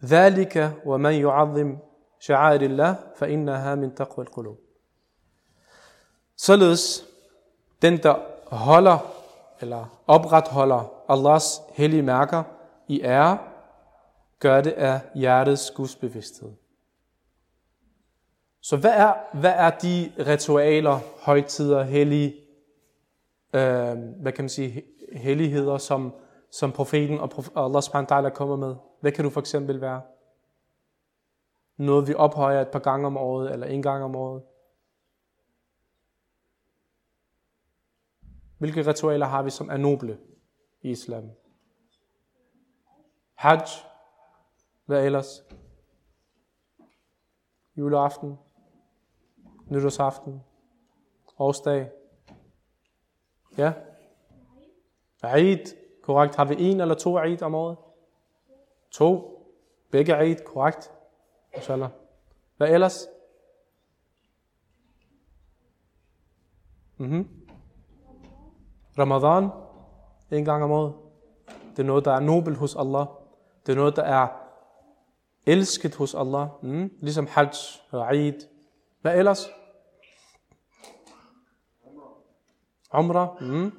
ذلك 0.05 0.73
ومن 0.85 1.13
يعظم 1.13 1.79
شعائر 2.21 2.63
الله 2.63 2.97
فإنها 3.17 3.75
من 3.75 3.95
تقوى 3.95 4.27
القلوب. 4.27 4.59
Således, 6.37 7.05
den 7.83 8.03
der 8.03 8.15
holder 8.47 8.99
eller 9.61 10.01
opretholder 10.07 10.93
Allahs 11.09 11.63
hellige 11.73 12.03
mærker 12.03 12.43
i 12.89 13.03
ære, 13.03 13.39
gør 14.39 14.61
det 14.61 14.73
af 14.73 15.01
hjertets 15.15 15.71
gudsbevidsthed. 15.71 16.53
Så 18.61 18.77
hvad 18.77 18.91
er, 18.91 19.15
hvad 19.33 19.53
er 19.57 19.71
de 19.71 20.13
ritualer, 20.19 20.99
højtider, 21.21 21.83
hellige, 21.83 22.35
øh, 23.56 23.98
hvad 24.22 24.32
kan 24.32 24.44
man 24.44 24.50
sige, 24.50 24.84
helligheder, 25.12 25.78
som, 25.78 26.14
som 26.52 26.72
profeten 26.72 27.20
og 27.20 27.30
prof, 27.30 27.50
Allah 27.56 27.82
subhanahu 27.82 28.10
ta'ala 28.12 28.30
kommer 28.30 28.56
med? 28.56 28.76
Hvad 29.02 29.12
kan 29.12 29.24
du 29.24 29.30
for 29.30 29.40
eksempel 29.40 29.82
være? 29.82 30.02
Noget 31.78 32.08
vi 32.08 32.14
ophøjer 32.14 32.62
et 32.62 32.72
par 32.72 32.80
gange 32.80 33.08
om 33.08 33.18
året, 33.18 33.54
eller 33.54 33.68
en 33.68 33.82
gang 33.82 34.04
om 34.04 34.16
året. 34.16 34.44
Hvilke 38.58 38.88
ritualer 38.88 39.26
har 39.26 39.44
vi, 39.44 39.50
som 39.50 39.70
er 39.70 39.78
noble 39.78 40.18
i 40.82 40.90
islam? 40.90 41.32
Hajj. 43.34 43.66
Hvad 44.86 45.06
ellers? 45.06 45.44
Juleaften 47.78 48.38
nytårsaften, 49.70 50.44
årsdag. 51.38 51.92
Ja? 53.58 53.74
Eid, 55.24 55.66
korrekt. 56.02 56.36
Har 56.36 56.46
vi 56.46 56.56
en 56.60 56.82
eller 56.82 56.96
to 56.96 57.20
Eid 57.20 57.42
om 57.42 57.56
året? 57.56 57.78
To. 58.92 59.32
Begge 59.92 60.24
Eid, 60.24 60.38
korrekt. 60.46 60.92
Inshallah. 61.56 61.90
Hvad 62.58 62.70
ellers? 62.70 63.08
Mm-hmm. 66.98 67.30
Ramadan, 69.00 69.50
en 70.32 70.46
gang 70.46 70.64
om 70.64 70.72
året. 70.72 70.94
Det 71.72 71.80
er 71.80 71.88
noget, 71.88 72.06
der 72.06 72.12
er 72.12 72.20
nobel 72.20 72.56
hos 72.56 72.76
Allah. 72.76 73.06
Det 73.66 73.72
er 73.72 73.76
noget, 73.76 73.96
der 73.96 74.04
er 74.04 74.28
elsket 75.46 75.96
hos 75.96 76.16
Allah. 76.16 76.48
Mm. 76.62 76.92
Ligesom 77.02 77.28
Hajj 77.28 77.50
og 77.92 78.18
Eid 78.18 78.42
hvad 79.06 79.18
ellers? 79.18 79.50
Umrah. 82.94 83.42
Mm. 83.42 83.72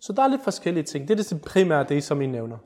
Så 0.00 0.12
der 0.12 0.22
er 0.22 0.28
lidt 0.28 0.44
forskellige 0.44 0.84
ting. 0.84 1.08
Det 1.08 1.20
er 1.20 1.22
det 1.22 1.42
primære 1.42 1.84
det, 1.84 2.04
som 2.04 2.22
I 2.22 2.26
nævner. 2.26 2.58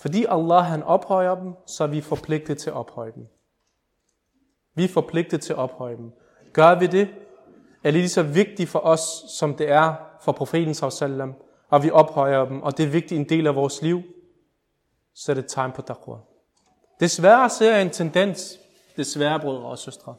Fordi 0.00 0.24
Allah 0.28 0.64
han 0.64 0.82
ophøjer 0.82 1.34
dem, 1.34 1.54
så 1.66 1.84
er 1.84 1.88
vi 1.88 2.00
forpligtet 2.00 2.58
til 2.58 2.70
at 2.70 2.76
ophøje 2.76 3.12
dem. 3.14 3.26
Vi 4.74 4.84
er 4.84 4.88
forpligtet 4.88 5.40
til 5.40 5.52
at 5.52 5.58
ophøje 5.58 5.96
dem. 5.96 6.12
Gør 6.52 6.78
vi 6.78 6.86
det, 6.86 7.08
er 7.84 7.90
det 7.90 7.94
lige 7.94 8.08
så 8.08 8.22
vigtigt 8.22 8.68
for 8.68 8.78
os, 8.78 9.24
som 9.38 9.54
det 9.54 9.70
er 9.70 9.94
for 10.20 10.32
profeten 10.32 10.74
sallam, 10.74 11.34
og 11.68 11.82
vi 11.82 11.90
ophøjer 11.90 12.44
dem, 12.44 12.62
og 12.62 12.76
det 12.76 12.84
er 12.84 12.90
vigtigt 12.90 13.18
en 13.20 13.28
del 13.28 13.46
af 13.46 13.54
vores 13.54 13.82
liv, 13.82 14.02
så 15.14 15.32
er 15.32 15.34
det 15.34 15.44
tegn 15.48 15.72
på 15.72 15.82
taqwa. 15.82 16.16
Desværre 17.00 17.50
ser 17.50 17.72
jeg 17.72 17.82
en 17.82 17.90
tendens, 17.90 18.58
desværre 18.96 19.40
brødre 19.40 19.66
og 19.66 19.78
søstre, 19.78 20.14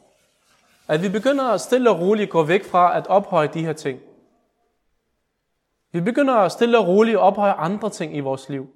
at 0.88 1.02
vi 1.02 1.08
begynder 1.08 1.44
at 1.44 1.60
stille 1.60 1.90
og 1.90 2.00
roligt 2.00 2.30
gå 2.30 2.42
væk 2.42 2.64
fra 2.64 2.96
at 2.96 3.06
ophøje 3.06 3.48
de 3.48 3.64
her 3.64 3.72
ting. 3.72 4.00
Vi 5.92 6.00
begynder 6.00 6.34
at 6.34 6.52
stille 6.52 6.78
og 6.78 6.86
roligt 6.86 7.16
ophøje 7.16 7.52
andre 7.52 7.90
ting 7.90 8.16
i 8.16 8.20
vores 8.20 8.48
liv. 8.48 8.70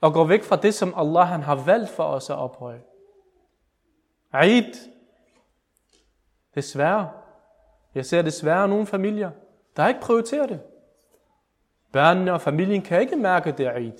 Og 0.00 0.12
gå 0.12 0.24
væk 0.24 0.42
fra 0.42 0.56
det, 0.56 0.74
som 0.74 0.94
Allah 0.96 1.26
han 1.26 1.42
har 1.42 1.54
valgt 1.54 1.90
for 1.90 2.04
os 2.04 2.30
at 2.30 2.36
ophøje. 2.36 2.82
Eid. 4.42 4.74
Desværre. 6.54 7.10
Jeg 7.94 8.06
ser 8.06 8.22
desværre 8.22 8.68
nogle 8.68 8.86
familier, 8.86 9.30
der 9.76 9.88
ikke 9.88 10.00
prioriterer 10.00 10.46
det. 10.46 10.60
Børnene 11.92 12.32
og 12.32 12.40
familien 12.40 12.82
kan 12.82 13.00
ikke 13.00 13.16
mærke, 13.16 13.52
det 13.52 13.66
er 13.66 13.76
Eid. 13.76 13.98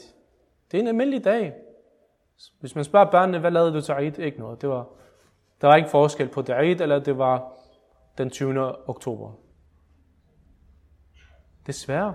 Det 0.71 0.79
er 0.79 0.81
en 0.81 0.89
almindelig 0.89 1.25
dag. 1.25 1.55
Hvis 2.61 2.75
man 2.75 2.85
spørger 2.85 3.11
børnene, 3.11 3.39
hvad 3.39 3.51
lavede 3.51 3.73
du 3.73 3.81
til 3.81 3.95
Eid? 3.95 4.19
Ikke 4.19 4.39
noget. 4.39 4.61
Det 4.61 4.69
var, 4.69 4.87
der 5.63 5.69
var 5.69 5.77
ikke 5.77 5.91
forskel 5.91 6.29
på 6.29 6.43
det 6.43 6.61
Eid, 6.61 6.81
eller 6.81 6.99
det 6.99 7.19
var 7.19 7.53
den 8.19 8.31
20. 8.31 8.89
oktober. 8.89 9.33
Desværre. 11.67 12.15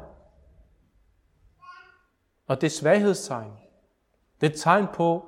Og 2.48 2.62
det 2.62 2.68
er 2.68 2.72
svaghedstegn. 2.72 3.52
Det 4.42 4.48
er 4.48 4.52
et 4.52 4.60
tegn 4.60 4.88
på, 4.94 5.26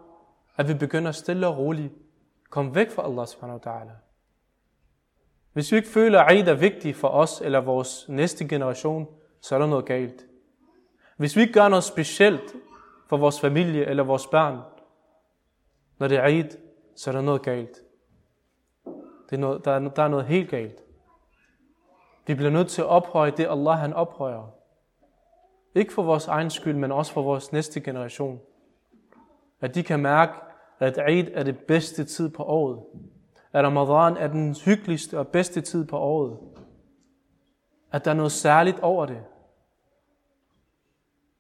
at 0.58 0.68
vi 0.68 0.74
begynder 0.74 1.12
stille 1.12 1.48
og 1.48 1.58
roligt 1.58 1.94
komme 2.50 2.76
væk 2.76 2.92
fra 2.92 3.04
Allah 3.04 3.28
subhanahu 3.28 3.60
wa 3.66 3.72
ta'ala. 3.72 3.92
Hvis 5.54 5.72
vi 5.72 5.78
ikke 5.78 5.90
føler, 5.90 6.22
at 6.22 6.36
Eid 6.36 6.48
er 6.48 6.54
vigtig 6.54 6.96
for 6.96 7.08
os 7.08 7.42
eller 7.42 7.60
vores 7.60 8.06
næste 8.10 8.48
generation, 8.48 9.08
så 9.42 9.56
er 9.56 9.60
der 9.60 9.68
noget 9.68 9.86
galt. 9.86 10.26
Hvis 11.18 11.36
vi 11.36 11.42
ikke 11.42 11.54
gør 11.54 11.68
noget 11.68 11.84
specielt 11.84 12.56
for 13.08 13.18
vores 13.18 13.40
familie 13.40 13.86
eller 13.86 14.04
vores 14.04 14.28
børn, 14.28 14.60
når 15.98 16.08
det 16.08 16.18
er 16.18 16.26
Eid, 16.26 16.50
så 16.96 17.10
er 17.10 17.16
der 17.16 17.22
noget 17.22 17.42
galt. 17.42 17.82
Det 19.30 19.36
er 19.36 19.40
noget, 19.40 19.66
der, 19.66 19.72
er, 19.72 19.80
der 19.80 20.04
er 20.04 20.08
noget 20.08 20.26
helt 20.26 20.50
galt. 20.50 20.84
Vi 22.28 22.34
bliver 22.34 22.52
nødt 22.52 22.68
til 22.68 22.82
at 22.82 22.88
ophøje 22.88 23.32
det, 23.32 23.48
Allah 23.50 23.78
han 23.78 23.94
ophøjer. 23.94 24.52
Ikke 25.76 25.94
for 25.94 26.04
vores 26.04 26.28
egen 26.28 26.50
skyld, 26.50 26.76
men 26.76 26.92
også 26.92 27.14
for 27.14 27.22
vores 27.22 27.52
næste 27.52 27.82
generation. 27.82 28.40
At 29.62 29.76
de 29.76 29.84
kan 29.84 30.00
mærke, 30.00 30.34
at 30.80 31.00
Eid 31.08 31.28
er 31.34 31.44
det 31.44 31.60
bedste 31.60 32.04
tid 32.04 32.30
på 32.30 32.44
året. 32.44 32.80
At 33.54 33.66
Ramadan 33.66 34.18
er 34.18 34.28
den 34.28 34.56
hyggeligste 34.66 35.20
og 35.20 35.28
bedste 35.28 35.62
tid 35.62 35.86
på 35.86 35.98
året. 35.98 36.38
At 37.92 38.06
der 38.06 38.12
er 38.12 38.16
noget 38.16 38.32
særligt 38.32 38.80
over 38.80 39.06
det. 39.06 39.24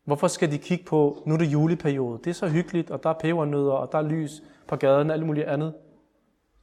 Hvorfor 0.03 0.27
skal 0.27 0.51
de 0.51 0.57
kigge 0.57 0.85
på, 0.85 1.23
nu 1.25 1.33
er 1.33 1.37
det 1.37 1.45
juleperiode, 1.45 2.19
det 2.23 2.29
er 2.29 2.33
så 2.33 2.47
hyggeligt, 2.47 2.91
og 2.91 3.03
der 3.03 3.09
er 3.09 3.13
pebernødder, 3.13 3.71
og 3.71 3.91
der 3.91 3.97
er 3.97 4.01
lys 4.01 4.43
på 4.67 4.75
gaden 4.75 5.09
og 5.09 5.15
alt 5.15 5.25
muligt 5.25 5.47
andet. 5.47 5.73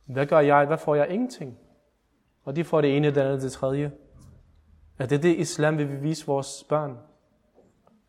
Hvad 0.07 0.27
gør 0.27 0.41
jeg? 0.41 0.67
Hvad 0.67 0.79
får 0.79 0.95
jeg? 0.95 1.11
Ingenting. 1.11 1.59
Og 2.45 2.57
de 2.57 2.65
får 2.65 2.81
det 2.81 2.97
ene, 2.97 3.11
det 3.11 3.21
andet, 3.21 3.43
det 3.43 3.53
tredje. 3.53 3.93
Er 4.99 5.07
det 5.07 5.23
det 5.23 5.37
islam, 5.37 5.79
vi 5.79 5.85
vil 5.85 6.03
vise 6.03 6.27
vores 6.27 6.65
børn? 6.69 6.99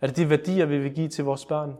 Er 0.01 0.07
det 0.07 0.17
de 0.17 0.29
værdier, 0.29 0.65
vi 0.65 0.79
vil 0.79 0.93
give 0.93 1.07
til 1.07 1.23
vores 1.23 1.45
børn? 1.45 1.77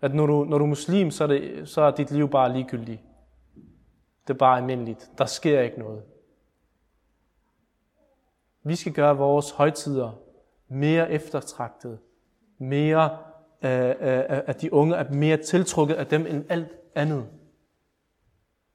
At 0.00 0.14
når 0.14 0.26
du, 0.26 0.44
når 0.44 0.58
du 0.58 0.64
er 0.64 0.68
muslim, 0.68 1.10
så 1.10 1.24
er, 1.24 1.28
det, 1.28 1.68
så 1.68 1.80
er 1.80 1.90
dit 1.90 2.10
liv 2.10 2.30
bare 2.30 2.52
ligegyldigt. 2.52 3.00
Det 4.26 4.34
er 4.34 4.38
bare 4.38 4.56
almindeligt. 4.56 5.10
Der 5.18 5.24
sker 5.24 5.60
ikke 5.60 5.78
noget. 5.78 6.02
Vi 8.62 8.76
skal 8.76 8.92
gøre 8.92 9.16
vores 9.16 9.50
højtider 9.50 10.20
mere 10.68 11.10
eftertragtet. 11.10 11.98
Mere 12.58 13.18
øh, 13.62 13.88
øh, 13.88 14.18
øh 14.18 14.24
at 14.28 14.60
de 14.60 14.72
unge 14.72 14.96
er 14.96 15.12
mere 15.12 15.36
tiltrukket 15.36 15.94
af 15.94 16.06
dem 16.06 16.26
end 16.26 16.44
alt 16.48 16.68
andet. 16.94 17.26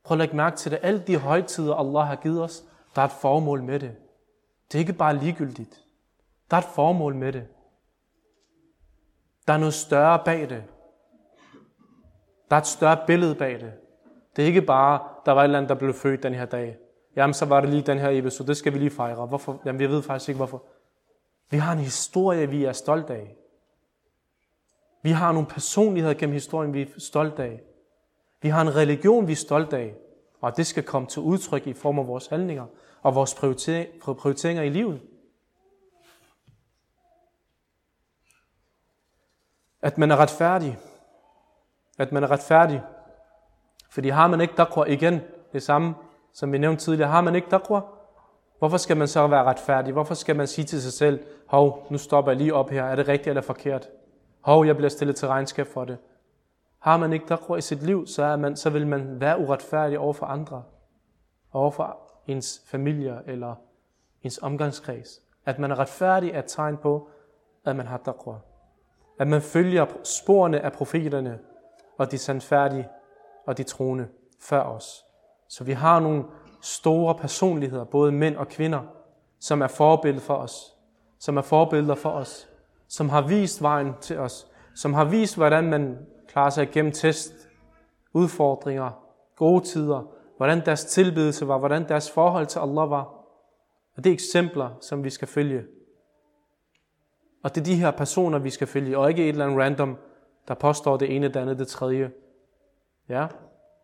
Prøv 0.03 0.15
at 0.15 0.19
lægge 0.19 0.35
mærke 0.35 0.55
til 0.55 0.71
det. 0.71 0.79
Alle 0.81 1.03
de 1.07 1.17
højtider, 1.17 1.75
Allah 1.75 2.07
har 2.07 2.15
givet 2.15 2.43
os, 2.43 2.63
der 2.95 3.01
er 3.01 3.05
et 3.05 3.11
formål 3.11 3.63
med 3.63 3.79
det. 3.79 3.95
Det 4.71 4.75
er 4.75 4.79
ikke 4.79 4.93
bare 4.93 5.17
ligegyldigt. 5.17 5.83
Der 6.51 6.57
er 6.57 6.61
et 6.61 6.67
formål 6.75 7.15
med 7.15 7.33
det. 7.33 7.47
Der 9.47 9.53
er 9.53 9.57
noget 9.57 9.73
større 9.73 10.21
bag 10.25 10.49
det. 10.49 10.63
Der 12.49 12.55
er 12.55 12.61
et 12.61 12.67
større 12.67 12.97
billede 13.07 13.35
bag 13.35 13.59
det. 13.59 13.73
Det 14.35 14.41
er 14.41 14.45
ikke 14.45 14.61
bare, 14.61 14.99
der 15.25 15.31
var 15.31 15.41
et 15.41 15.43
eller 15.43 15.57
andet, 15.57 15.69
der 15.69 15.75
blev 15.75 15.93
født 15.93 16.23
den 16.23 16.33
her 16.33 16.45
dag. 16.45 16.77
Jamen, 17.15 17.33
så 17.33 17.45
var 17.45 17.61
det 17.61 17.69
lige 17.69 17.81
den 17.81 17.99
her 17.99 18.09
episode, 18.09 18.47
det 18.47 18.57
skal 18.57 18.73
vi 18.73 18.79
lige 18.79 18.91
fejre. 18.91 19.25
Hvorfor? 19.25 19.61
Jamen, 19.65 19.81
jeg 19.81 19.89
ved 19.89 20.01
faktisk 20.01 20.29
ikke, 20.29 20.37
hvorfor. 20.37 20.63
Vi 21.49 21.57
har 21.57 21.73
en 21.73 21.79
historie, 21.79 22.49
vi 22.49 22.63
er 22.63 22.71
stolt 22.71 23.09
af. 23.09 23.35
Vi 25.01 25.11
har 25.11 25.31
nogle 25.31 25.47
personligheder 25.47 26.15
gennem 26.15 26.33
historien, 26.33 26.73
vi 26.73 26.81
er 26.81 26.85
stolt 26.97 27.39
af. 27.39 27.61
Vi 28.43 28.49
har 28.49 28.62
en 28.62 28.75
religion, 28.75 29.27
vi 29.27 29.32
er 29.32 29.36
stolt 29.36 29.73
af. 29.73 29.93
Og 30.41 30.58
det 30.58 30.67
skal 30.67 30.84
komme 30.84 31.08
til 31.08 31.21
udtryk 31.21 31.67
i 31.67 31.73
form 31.73 31.99
af 31.99 32.08
vores 32.08 32.27
handlinger 32.27 32.65
og 33.01 33.15
vores 33.15 33.36
prioriteringer 33.36 34.63
i 34.63 34.69
livet. 34.69 35.01
At 39.82 39.97
man 39.97 40.12
er 40.12 40.17
retfærdig. 40.17 40.77
At 41.97 42.12
man 42.12 42.23
er 42.23 42.32
retfærdig. 42.32 42.82
Fordi 43.89 44.10
har 44.10 44.27
man 44.27 44.41
ikke 44.41 44.53
dakwa 44.58 44.84
igen, 44.84 45.21
det 45.53 45.63
samme 45.63 45.95
som 46.34 46.51
vi 46.51 46.58
nævnte 46.58 46.84
tidligere, 46.84 47.10
har 47.10 47.21
man 47.21 47.36
ikke 47.36 47.47
dakwa, 47.51 47.82
hvorfor 48.60 48.77
skal 48.77 48.97
man 48.97 49.08
så 49.08 49.27
være 49.27 49.43
retfærdig? 49.43 49.93
Hvorfor 49.93 50.13
skal 50.13 50.36
man 50.36 50.47
sige 50.47 50.65
til 50.65 50.82
sig 50.82 50.93
selv, 50.93 51.25
hov, 51.47 51.88
nu 51.89 51.97
stopper 51.97 52.32
jeg 52.32 52.38
lige 52.38 52.53
op 52.53 52.69
her, 52.69 52.84
er 52.84 52.95
det 52.95 53.08
rigtigt 53.08 53.27
eller 53.27 53.41
forkert? 53.41 53.89
Hov, 54.41 54.65
jeg 54.65 54.75
bliver 54.75 54.89
stillet 54.89 55.15
til 55.15 55.27
regnskab 55.27 55.67
for 55.67 55.86
det. 55.86 55.97
Har 56.83 56.97
man 56.97 57.13
ikke 57.13 57.27
taqwa 57.27 57.57
i 57.57 57.61
sit 57.61 57.83
liv, 57.83 58.07
så, 58.07 58.23
er 58.23 58.35
man, 58.35 58.55
så 58.55 58.69
vil 58.69 58.87
man 58.87 59.19
være 59.21 59.39
uretfærdig 59.39 59.99
over 59.99 60.13
for 60.13 60.25
andre. 60.25 60.63
Over 61.53 61.71
for 61.71 61.97
ens 62.27 62.61
familie 62.65 63.19
eller 63.27 63.55
ens 64.21 64.39
omgangskreds. 64.41 65.21
At 65.45 65.59
man 65.59 65.71
er 65.71 65.79
retfærdig 65.79 66.31
er 66.31 66.39
et 66.39 66.45
tegn 66.47 66.77
på, 66.77 67.09
at 67.65 67.75
man 67.75 67.87
har 67.87 67.97
taqwa. 67.97 68.35
At 69.19 69.27
man 69.27 69.41
følger 69.41 69.85
sporene 70.03 70.59
af 70.59 70.71
profeterne 70.71 71.39
og 71.97 72.11
de 72.11 72.17
sandfærdige 72.17 72.89
og 73.45 73.57
de 73.57 73.63
troende 73.63 74.07
før 74.41 74.61
os. 74.61 75.05
Så 75.47 75.63
vi 75.63 75.71
har 75.71 75.99
nogle 75.99 76.23
store 76.61 77.15
personligheder, 77.15 77.83
både 77.83 78.11
mænd 78.11 78.35
og 78.35 78.47
kvinder, 78.47 78.81
som 79.39 79.61
er 79.61 79.67
forbilleder 79.67 80.25
for 80.25 80.35
os. 80.35 80.75
Som 81.19 81.37
er 81.37 81.41
forbilleder 81.41 81.95
for 81.95 82.09
os. 82.09 82.49
Som 82.87 83.09
har 83.09 83.21
vist 83.21 83.61
vejen 83.61 83.93
til 84.01 84.19
os. 84.19 84.47
Som 84.75 84.93
har 84.93 85.05
vist, 85.05 85.35
hvordan 85.35 85.69
man 85.69 85.97
klarer 86.33 86.49
sig 86.49 86.63
igennem 86.63 86.91
test, 86.91 87.33
udfordringer, 88.13 88.91
gode 89.35 89.63
tider, 89.63 90.03
hvordan 90.37 90.65
deres 90.65 90.85
tilbedelse 90.85 91.47
var, 91.47 91.57
hvordan 91.57 91.87
deres 91.89 92.11
forhold 92.11 92.45
til 92.45 92.59
Allah 92.59 92.89
var. 92.89 93.03
Og 93.95 94.03
det 94.03 94.09
er 94.09 94.13
eksempler, 94.13 94.69
som 94.81 95.03
vi 95.03 95.09
skal 95.09 95.27
følge. 95.27 95.65
Og 97.43 97.55
det 97.55 97.61
er 97.61 97.65
de 97.65 97.75
her 97.75 97.91
personer, 97.91 98.39
vi 98.39 98.49
skal 98.49 98.67
følge, 98.67 98.97
og 98.97 99.09
ikke 99.09 99.23
et 99.23 99.29
eller 99.29 99.45
andet 99.45 99.59
random, 99.59 99.97
der 100.47 100.53
påstår 100.53 100.97
det 100.97 101.15
ene, 101.15 101.27
det 101.27 101.35
andet, 101.35 101.59
det 101.59 101.67
tredje. 101.67 102.11
Ja, 103.09 103.27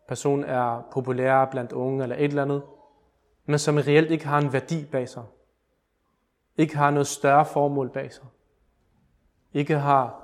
personen 0.08 0.44
er 0.44 0.88
populær 0.92 1.44
blandt 1.44 1.72
unge 1.72 2.02
eller 2.02 2.16
et 2.16 2.24
eller 2.24 2.42
andet, 2.42 2.62
men 3.44 3.58
som 3.58 3.76
reelt 3.76 4.10
ikke 4.10 4.26
har 4.26 4.38
en 4.38 4.52
værdi 4.52 4.84
bag 4.84 5.08
sig. 5.08 5.24
Ikke 6.56 6.76
har 6.76 6.90
noget 6.90 7.06
større 7.06 7.44
formål 7.44 7.90
bag 7.90 8.12
sig. 8.12 8.26
Ikke 9.52 9.78
har 9.78 10.19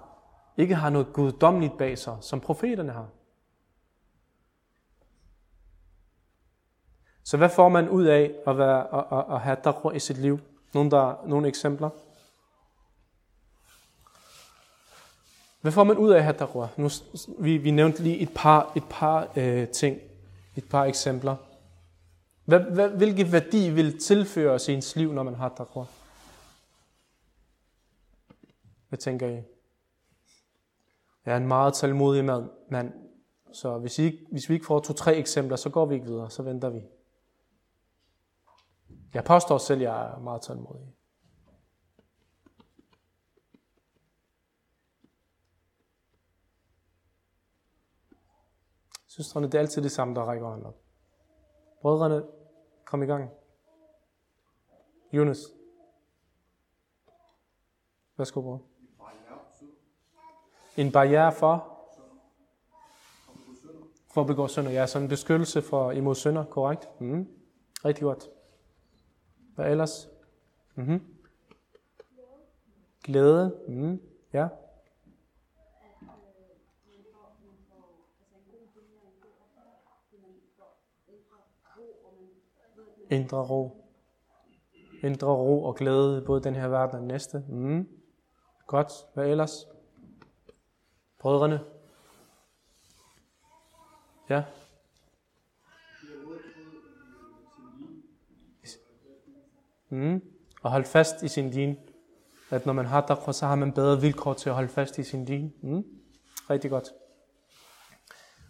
ikke 0.56 0.74
har 0.74 0.90
noget 0.90 1.12
guddommeligt 1.12 1.78
bag 1.78 1.98
sig, 1.98 2.16
som 2.20 2.40
profeterne 2.40 2.92
har. 2.92 3.08
Så 7.24 7.36
hvad 7.36 7.48
får 7.48 7.68
man 7.68 7.88
ud 7.88 8.04
af 8.04 8.34
at, 8.46 8.58
være, 8.58 8.94
at, 8.94 9.18
at, 9.18 9.34
at 9.34 9.40
have 9.40 9.56
taqwa 9.64 9.92
i 9.92 9.98
sit 9.98 10.18
liv? 10.18 10.40
Nogle, 10.74 10.90
der, 10.90 11.26
nogle 11.26 11.48
eksempler? 11.48 11.90
Hvad 15.60 15.72
får 15.72 15.84
man 15.84 15.96
ud 15.96 16.10
af 16.10 16.16
at 16.16 16.24
have 16.24 16.36
taqwa? 16.36 16.68
Nu, 16.76 16.88
vi, 17.38 17.56
vi 17.56 17.70
nævnte 17.70 18.02
lige 18.02 18.18
et 18.18 18.30
par, 18.34 18.72
et 18.76 18.84
par 18.90 19.28
øh, 19.36 19.68
ting, 19.68 20.00
et 20.56 20.68
par 20.68 20.84
eksempler. 20.84 21.36
Hvad, 22.44 22.60
hvad, 22.60 22.88
hvilke 22.88 23.32
værdi 23.32 23.70
vil 23.70 24.00
tilføres 24.00 24.68
i 24.68 24.72
ens 24.72 24.96
liv, 24.96 25.12
når 25.12 25.22
man 25.22 25.34
har 25.34 25.48
taqwa? 25.48 25.84
Hvad 28.88 28.98
tænker 28.98 29.28
I? 29.28 29.55
Jeg 31.26 31.32
er 31.32 31.36
en 31.36 31.48
meget 31.48 31.74
tålmodig 31.74 32.24
mand, 32.70 32.92
så 33.52 33.78
hvis, 33.78 33.98
I, 33.98 34.26
hvis 34.30 34.48
vi 34.48 34.54
ikke 34.54 34.66
får 34.66 34.80
to-tre 34.80 35.16
eksempler, 35.16 35.56
så 35.56 35.70
går 35.70 35.86
vi 35.86 35.94
ikke 35.94 36.06
videre, 36.06 36.30
så 36.30 36.42
venter 36.42 36.70
vi. 36.70 36.82
Jeg 39.14 39.24
påstår 39.24 39.58
selv, 39.58 39.80
at 39.80 39.84
jeg 39.84 40.12
er 40.12 40.18
meget 40.18 40.42
tålmodig. 40.42 40.94
Søstrene, 49.06 49.46
det 49.46 49.54
er 49.54 49.58
altid 49.58 49.82
det 49.82 49.92
samme, 49.92 50.14
der 50.14 50.24
rækker 50.24 50.46
hånden 50.46 50.66
op. 50.66 50.76
Brødrene, 51.80 52.24
kom 52.84 53.02
i 53.02 53.06
gang. 53.06 53.30
Jonas. 55.12 55.38
Værsgo, 58.16 58.40
bror. 58.40 58.75
En 60.76 60.92
barriere 60.92 61.32
for 61.32 61.76
for 64.16 64.20
at 64.20 64.26
begå 64.26 64.48
synder. 64.48 64.70
Ja, 64.70 64.86
som 64.86 65.02
en 65.02 65.08
beskyttelse 65.08 65.62
for 65.62 65.90
imod 65.90 66.14
synder, 66.14 66.44
korrekt? 66.44 66.88
Mm. 67.00 67.28
Rigtig 67.84 68.02
godt. 68.02 68.28
Hvad 69.54 69.70
ellers? 69.70 70.08
Mm-hmm. 70.74 71.02
Glæde. 73.04 73.60
Mm. 73.68 74.00
Ja. 74.32 74.48
Indre 83.10 83.46
ro. 83.46 83.84
Indre 85.02 85.28
ro 85.28 85.64
og 85.64 85.76
glæde 85.76 86.18
i 86.22 86.24
både 86.24 86.42
den 86.42 86.54
her 86.54 86.68
verden 86.68 86.94
og 86.94 87.00
den 87.00 87.08
næste. 87.08 87.44
Mm. 87.48 87.88
Godt. 88.66 88.92
Hvad 89.14 89.28
ellers? 89.28 89.75
Brødrene. 91.18 91.60
Ja. 94.30 94.42
Mm. 99.88 100.22
Og 100.62 100.70
hold 100.70 100.84
fast 100.84 101.22
i 101.22 101.28
sin 101.28 101.50
din. 101.50 101.76
At 102.50 102.66
når 102.66 102.72
man 102.72 102.86
har 102.86 103.06
taqwa, 103.06 103.32
så 103.32 103.46
har 103.46 103.54
man 103.54 103.72
bedre 103.72 104.00
vilkår 104.00 104.34
til 104.34 104.48
at 104.48 104.54
holde 104.54 104.68
fast 104.68 104.98
i 104.98 105.04
sin 105.04 105.24
din. 105.24 105.54
Mm. 105.62 105.84
Rigtig 106.50 106.70
godt. 106.70 106.88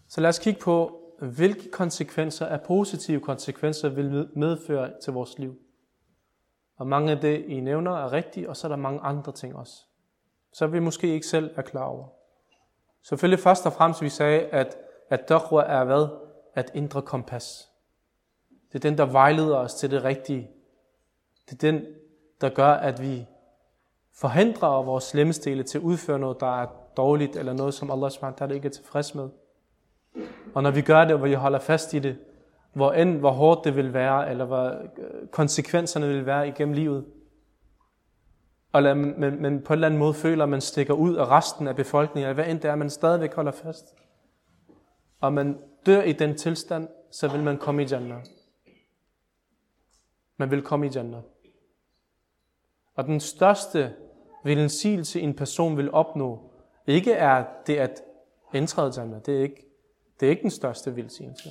Så 0.09 0.21
lad 0.21 0.29
os 0.29 0.39
kigge 0.39 0.61
på, 0.61 1.03
hvilke 1.19 1.71
konsekvenser 1.71 2.47
af 2.47 2.63
positive 2.63 3.21
konsekvenser 3.21 3.89
vil 3.89 4.29
medføre 4.37 4.93
til 5.03 5.13
vores 5.13 5.39
liv. 5.39 5.59
Og 6.77 6.87
mange 6.87 7.13
af 7.13 7.21
det, 7.21 7.45
I 7.45 7.61
nævner, 7.61 7.91
er 7.91 8.13
rigtigt, 8.13 8.47
og 8.47 8.57
så 8.57 8.67
er 8.67 8.69
der 8.69 8.77
mange 8.77 9.01
andre 9.01 9.33
ting 9.33 9.57
også. 9.57 9.75
Så 10.53 10.67
vi 10.67 10.79
måske 10.79 11.09
ikke 11.09 11.27
selv 11.27 11.51
er 11.57 11.63
klar 11.63 11.85
over. 11.85 12.16
Selvfølgelig 13.09 13.39
først 13.39 13.67
og 13.67 13.73
fremmest, 13.73 14.03
vi 14.03 14.09
sagde, 14.09 14.41
at, 14.41 14.77
at 15.11 15.21
taqwa 15.27 15.63
er 15.63 15.85
hvad? 15.85 16.09
At 16.55 16.71
indre 16.75 17.03
kompas. 17.03 17.69
Det 18.73 18.75
er 18.75 18.91
den, 18.91 18.99
der 18.99 19.05
vejleder 19.05 19.57
os 19.57 19.75
til 19.75 19.91
det 19.91 20.05
rigtige. 20.05 20.51
Det 21.51 21.53
er 21.53 21.73
den, 21.73 21.85
der 22.41 22.49
gør, 22.49 22.71
at 22.71 23.03
vi 23.03 23.27
forhindrer 24.15 24.83
vores 24.83 25.05
slemmestele 25.05 25.63
til 25.63 25.79
at 25.79 25.85
udføre 25.85 26.19
noget, 26.19 26.41
der 26.41 26.63
er 26.63 26.67
dårligt, 26.97 27.37
eller 27.37 27.53
noget, 27.53 27.75
som 27.75 27.91
Allah 27.91 28.11
subhanahu 28.11 28.55
ikke 28.55 28.67
er 28.67 28.73
tilfreds 28.73 29.15
med. 29.15 29.29
Og 30.55 30.63
når 30.63 30.71
vi 30.71 30.83
gør 30.83 31.05
det, 31.05 31.19
hvor 31.19 31.27
vi 31.27 31.35
holder 31.35 31.59
fast 31.59 31.95
i 31.95 31.99
det, 31.99 32.19
hvor 32.73 32.93
end 32.93 33.19
hvor 33.19 33.31
hårdt 33.31 33.65
det 33.65 33.77
vil 33.77 33.95
være, 33.95 34.31
eller 34.31 34.45
hvor 34.45 34.65
øh, 34.99 35.29
konsekvenserne 35.33 36.09
vil 36.09 36.27
være 36.27 36.49
igennem 36.49 36.75
livet, 36.75 37.05
og 38.73 38.83
lad, 38.83 38.95
men, 38.95 39.43
men 39.43 39.63
på 39.63 39.73
en 39.73 39.77
eller 39.77 39.87
anden 39.87 39.99
måde 39.99 40.15
føler, 40.15 40.45
at 40.45 40.49
man 40.49 40.61
stikker 40.61 40.95
ud 40.95 41.15
af 41.15 41.27
resten 41.27 41.69
af 41.69 41.77
befolkningen, 41.77 42.29
eller 42.29 42.35
hvad 42.43 42.53
end 42.53 42.61
det 42.61 42.71
er, 42.71 42.75
man 42.75 42.91
stadigvæk 42.91 43.35
holder 43.35 43.53
fast. 43.53 43.95
Og 45.21 45.33
man 45.33 45.59
dør 45.87 46.03
i 46.03 46.13
den 46.13 46.37
tilstand, 46.37 46.89
så 47.11 47.29
vil 47.29 47.43
man 47.43 47.59
komme 47.59 47.83
i 47.83 47.87
Jannah. 47.87 48.25
Man 50.37 50.51
vil 50.51 50.63
komme 50.63 50.87
i 50.87 50.91
Jannah. 50.95 51.23
Og 52.95 53.05
den 53.05 53.21
største 53.21 53.95
velsigelse, 54.45 55.21
en 55.21 55.35
person 55.35 55.77
vil 55.77 55.91
opnå, 55.93 56.51
ikke 56.87 57.13
er 57.13 57.45
det 57.67 57.77
at 57.77 58.03
indtræde 58.55 58.93
Jannah. 59.01 59.21
Det 59.27 59.37
er 59.37 59.43
ikke, 59.43 59.67
det 60.21 60.27
er 60.27 60.31
ikke 60.31 60.43
den 60.43 60.51
største 60.51 60.97
velsignelse. 60.97 61.51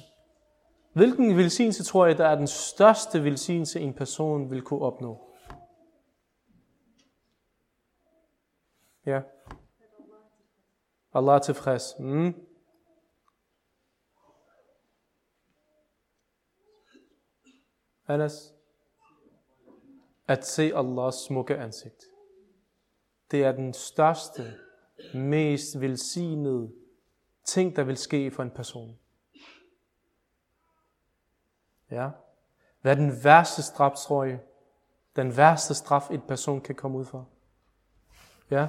Hvilken 0.94 1.38
velsignelse 1.38 1.84
tror 1.84 2.06
jeg, 2.06 2.18
der 2.18 2.28
er 2.28 2.36
den 2.36 2.48
største 2.48 3.24
velsignelse, 3.24 3.80
en 3.80 3.94
person 3.94 4.52
vil 4.52 4.62
kunne 4.62 4.82
opnå? 4.82 5.25
Ja. 9.06 9.22
Allah 11.14 11.36
er 11.36 11.40
tilfreds. 11.40 11.96
Mm. 12.00 12.48
Anas. 18.08 18.54
At 20.28 20.46
se 20.46 20.72
Allahs 20.76 21.16
smukke 21.16 21.58
ansigt. 21.58 22.04
Det 23.32 23.44
er 23.44 23.52
den 23.52 23.74
største, 23.74 24.54
mest 25.14 25.80
velsignede 25.80 26.74
ting, 27.44 27.76
der 27.76 27.84
vil 27.84 27.98
ske 27.98 28.32
for 28.32 28.44
en 28.44 28.52
person. 28.52 29.00
Ja. 31.92 32.10
Hvad 32.82 32.92
er 32.92 32.96
den 32.96 33.24
værste 33.24 33.64
straf, 33.64 33.96
tror 33.96 34.24
jeg? 34.24 34.40
Den 35.16 35.38
værste 35.38 35.74
straf, 35.74 36.12
en 36.12 36.22
person 36.22 36.62
kan 36.62 36.76
komme 36.76 36.98
ud 36.98 37.06
for? 37.06 37.30
Ja. 38.52 38.68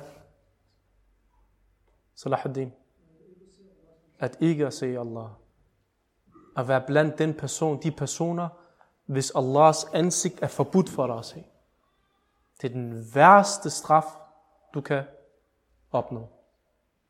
Salahuddin. 2.16 2.72
At 4.18 4.36
ikke 4.40 4.66
at 4.66 4.74
se 4.74 4.86
Allah. 4.86 5.28
At 6.56 6.68
være 6.68 6.84
blandt 6.86 7.18
den 7.18 7.34
person, 7.34 7.82
de 7.82 7.90
personer, 7.90 8.48
hvis 9.06 9.32
Allahs 9.34 9.84
ansigt 9.92 10.42
er 10.42 10.46
forbudt 10.46 10.88
for 10.88 11.06
dig 11.06 11.18
at 11.18 11.24
se. 11.24 11.44
Det 12.62 12.70
er 12.70 12.72
den 12.72 13.06
værste 13.14 13.70
straf, 13.70 14.06
du 14.74 14.80
kan 14.80 15.04
opnå. 15.90 16.28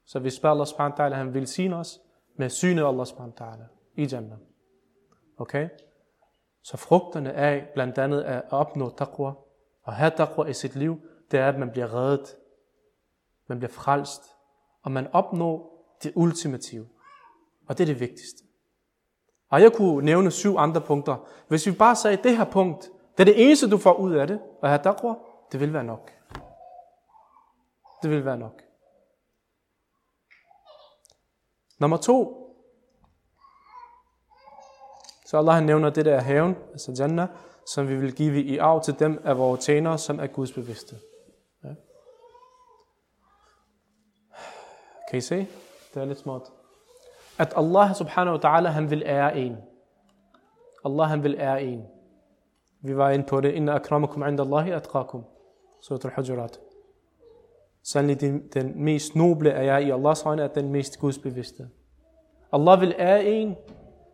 Så 0.05 0.19
vi 0.19 0.31
spørger 0.31 0.55
Allah 0.55 0.67
subhanahu 0.67 0.99
wa 0.99 1.09
ta'ala, 1.09 1.15
han 1.15 1.35
vil 1.35 1.47
sige 1.47 1.75
os 1.75 2.01
med 2.37 2.51
synet 2.51 2.83
af 2.83 2.89
Allah 2.89 3.07
subhanahu 3.07 3.35
wa 3.41 3.47
ta'ala 3.47 3.65
i 3.95 4.05
Jannah. 4.05 4.39
Okay? 5.39 5.69
Så 6.63 6.77
frugterne 6.77 7.33
af 7.33 7.69
blandt 7.75 7.99
andet 7.99 8.23
at 8.23 8.45
opnå 8.51 8.91
taqwa, 8.91 9.33
og 9.83 9.93
have 9.93 10.11
taqwa 10.11 10.45
i 10.45 10.53
sit 10.53 10.77
liv, 10.77 11.01
det 11.31 11.41
er, 11.41 11.49
at 11.49 11.59
man 11.59 11.71
bliver 11.71 11.95
reddet. 11.95 12.37
Man 13.47 13.59
bliver 13.59 13.73
frelst. 13.73 14.36
Og 14.87 14.93
man 14.93 15.09
opnår 15.13 15.85
det 16.03 16.13
ultimative. 16.15 16.89
Og 17.69 17.79
det 17.79 17.85
er 17.85 17.87
det 17.87 18.01
vigtigste. 18.01 18.45
Og 19.51 19.63
jeg 19.63 19.73
kunne 19.73 20.05
nævne 20.05 20.31
syv 20.31 20.57
andre 20.57 20.81
punkter. 20.81 21.17
Hvis 21.49 21.67
vi 21.67 21.73
bare 21.73 21.97
sagde, 21.97 22.17
det 22.17 22.37
her 22.37 22.45
punkt, 22.45 22.91
det 23.19 23.21
er 23.21 23.25
det 23.25 23.47
eneste, 23.47 23.71
du 23.71 23.79
får 23.79 23.93
ud 23.93 24.15
af 24.15 24.27
det, 24.27 24.41
og 24.63 24.69
have 24.69 24.83
taqwa, 24.83 25.15
det 25.53 25.61
vil 25.61 25.73
være 25.73 25.85
nok. 25.85 26.13
Det 28.03 28.11
vil 28.11 28.25
være 28.25 28.39
nok. 28.39 28.63
Nummer 31.79 31.97
to. 31.97 32.43
Så 35.27 35.39
Allah 35.39 35.65
nævner 35.65 35.91
det 35.91 36.05
der 36.05 36.21
haven, 36.21 36.57
altså 36.73 36.97
Jannah, 36.99 37.29
som 37.67 37.89
vi 37.89 37.97
vil 37.97 38.15
give 38.15 38.43
i 38.43 38.59
arv 38.59 38.83
til 38.85 38.99
dem 38.99 39.21
af 39.25 39.39
vores 39.39 39.65
tjenere, 39.65 39.99
som 39.99 40.21
er 40.21 40.27
Guds 40.27 40.53
bevidste. 40.53 40.97
Ja. 41.65 41.75
Kan 45.11 45.19
I 45.19 45.21
se? 45.21 45.47
Det 45.95 46.03
er 46.03 46.05
lidt 46.05 46.19
småt. 46.19 46.43
At 47.39 47.53
Allah 47.57 47.95
subhanahu 47.95 48.37
wa 48.37 48.51
ta'ala, 48.51 48.69
han 48.69 48.91
vil 48.91 49.03
ære 49.07 49.37
en. 49.37 49.57
Allah, 50.85 51.09
han 51.09 51.23
vil 51.23 51.35
ære 51.39 51.63
en. 51.63 51.85
Vi 52.83 52.97
var 52.97 53.11
inde 53.11 53.25
på 53.25 53.41
det. 53.41 53.53
Inna 53.53 53.75
akramakum 53.75 54.29
inda 54.29 54.43
Allahi 54.43 54.71
atqakum. 54.71 55.25
Surat 55.81 56.05
al-Hujurat. 56.05 56.61
Sandelig 57.83 58.21
den, 58.21 58.49
den 58.55 58.85
mest 58.85 59.17
noble 59.17 59.51
er 59.51 59.63
jeg 59.63 59.83
i 59.83 59.91
Allahs 59.91 60.23
øjne, 60.27 60.43
er 60.43 60.49
den 60.49 60.73
mest 60.73 60.99
gudsbevidste. 61.01 61.69
Allah 62.53 62.81
vil 62.81 62.95
ære 62.99 63.25
en. 63.25 63.57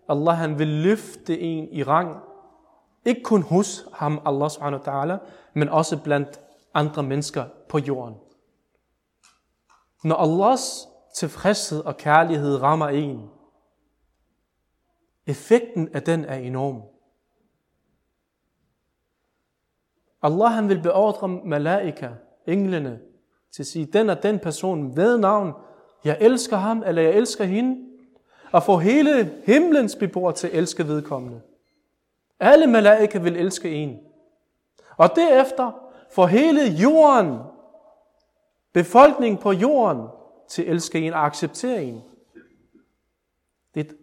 Allah 0.09 0.35
han 0.35 0.59
vil 0.59 0.69
løfte 0.69 1.41
en 1.41 1.69
i 1.73 1.83
rang. 1.83 2.17
Ikke 3.05 3.23
kun 3.23 3.43
hos 3.43 3.85
ham, 3.93 4.21
Allah 4.27 4.51
subhanahu 4.51 4.83
wa 4.87 4.93
ta'ala, 4.93 5.17
men 5.55 5.69
også 5.69 6.03
blandt 6.03 6.41
andre 6.75 7.03
mennesker 7.03 7.45
på 7.69 7.79
jorden. 7.79 8.15
Når 10.05 10.17
Allahs 10.17 10.89
tilfredshed 11.15 11.81
og 11.81 11.97
kærlighed 11.97 12.63
rammer 12.63 12.89
en, 12.89 13.31
effekten 15.27 15.89
af 15.95 16.03
den 16.03 16.25
er 16.25 16.35
enorm. 16.35 16.83
Allah 20.23 20.53
han 20.53 20.69
vil 20.69 20.83
beordre 20.83 21.29
malaika, 21.29 22.09
englene, 22.47 23.01
til 23.53 23.63
at 23.63 23.67
sige, 23.67 23.87
den 23.87 24.11
og 24.11 24.23
den 24.23 24.39
person 24.39 24.97
ved 24.97 25.19
navn, 25.19 25.53
jeg 26.05 26.19
elsker 26.21 26.57
ham, 26.57 26.83
eller 26.87 27.03
jeg 27.03 27.15
elsker 27.15 27.45
hende, 27.45 27.89
og 28.53 28.63
få 28.63 28.77
hele 28.79 29.43
himlens 29.47 29.97
beboere 29.97 30.33
til 30.33 30.47
at 30.47 30.55
elske 30.55 30.89
vedkommende. 30.89 31.41
Alle 32.41 32.67
malaika 32.67 33.19
vil 33.19 33.37
elske 33.37 33.71
en. 33.71 34.01
Og 34.97 35.11
derefter 35.17 35.73
får 36.11 36.27
hele 36.27 36.63
jorden, 36.63 37.39
befolkningen 38.73 39.43
på 39.43 39.53
jorden, 39.53 40.07
til 40.49 40.63
at 40.63 40.69
elske 40.69 41.01
en 41.01 41.13
og 41.13 41.27
acceptere 41.27 41.85
en. 41.85 42.03
Det 43.75 43.97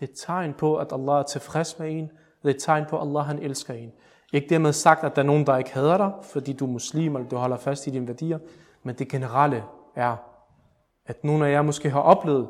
det 0.00 0.08
er 0.08 0.12
et 0.12 0.18
tegn 0.18 0.54
på, 0.54 0.76
at 0.76 0.92
Allah 0.92 1.18
er 1.18 1.22
tilfreds 1.22 1.78
med 1.78 1.90
en. 1.90 2.10
Det 2.42 2.50
er 2.50 2.54
et 2.54 2.62
tegn 2.62 2.84
på, 2.90 2.96
at 2.96 3.08
Allah 3.08 3.24
han 3.24 3.38
elsker 3.38 3.74
en. 3.74 3.92
Ikke 4.32 4.48
dermed 4.48 4.72
sagt, 4.72 5.04
at 5.04 5.16
der 5.16 5.22
er 5.22 5.26
nogen, 5.26 5.46
der 5.46 5.56
ikke 5.56 5.74
hader 5.74 5.96
dig, 5.96 6.12
fordi 6.22 6.52
du 6.52 6.66
er 6.66 6.70
muslim, 6.70 7.16
eller 7.16 7.28
du 7.28 7.36
holder 7.36 7.56
fast 7.56 7.86
i 7.86 7.90
dine 7.90 8.08
værdier. 8.08 8.38
Men 8.82 8.94
det 8.94 9.08
generelle 9.08 9.64
er, 9.94 10.16
at 11.06 11.24
nogle 11.24 11.46
af 11.46 11.52
jer 11.52 11.62
måske 11.62 11.90
har 11.90 12.00
oplevet, 12.00 12.48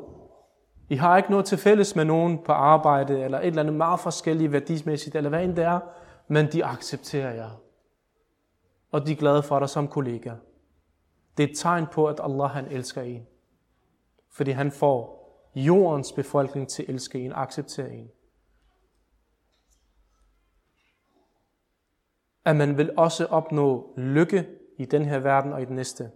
I 0.89 0.95
har 0.95 1.17
ikke 1.17 1.31
noget 1.31 1.45
til 1.45 1.57
fælles 1.57 1.95
med 1.95 2.05
nogen 2.05 2.39
på 2.45 2.51
arbejde, 2.51 3.23
eller 3.23 3.39
et 3.39 3.47
eller 3.47 3.61
andet 3.61 3.75
meget 3.75 3.99
forskelligt 3.99 4.51
værdismæssigt, 4.51 5.15
eller 5.15 5.29
hvad 5.29 5.43
end 5.43 5.55
det 5.55 5.63
er, 5.63 5.79
men 6.27 6.51
de 6.51 6.65
accepterer 6.65 7.33
jer. 7.33 7.49
Og 8.91 9.07
de 9.07 9.11
er 9.11 9.15
glade 9.15 9.43
for 9.43 9.59
dig 9.59 9.69
som 9.69 9.87
kollega. 9.87 10.31
Det 11.39 11.45
er 11.45 11.51
et 11.51 11.57
tegn 11.57 11.85
på, 11.87 12.07
at 12.07 12.19
Allah 12.23 12.49
han 12.49 12.67
elsker 12.67 13.01
en. 13.01 13.27
Fordi 14.31 14.51
han 14.51 14.71
får 14.71 15.19
jordens 15.55 16.11
befolkning 16.11 16.69
til 16.69 16.83
at 16.83 16.89
elske 16.89 17.19
en, 17.19 17.31
acceptere 17.35 17.91
en. 17.91 18.09
At 22.45 22.55
man 22.55 22.77
vil 22.77 22.91
også 22.97 23.25
opnå 23.25 23.93
lykke 23.97 24.47
i 24.77 24.85
den 24.85 25.05
her 25.05 25.19
verden 25.19 25.53
og 25.53 25.61
i 25.61 25.65
den 25.65 25.75
næste. 25.75 26.11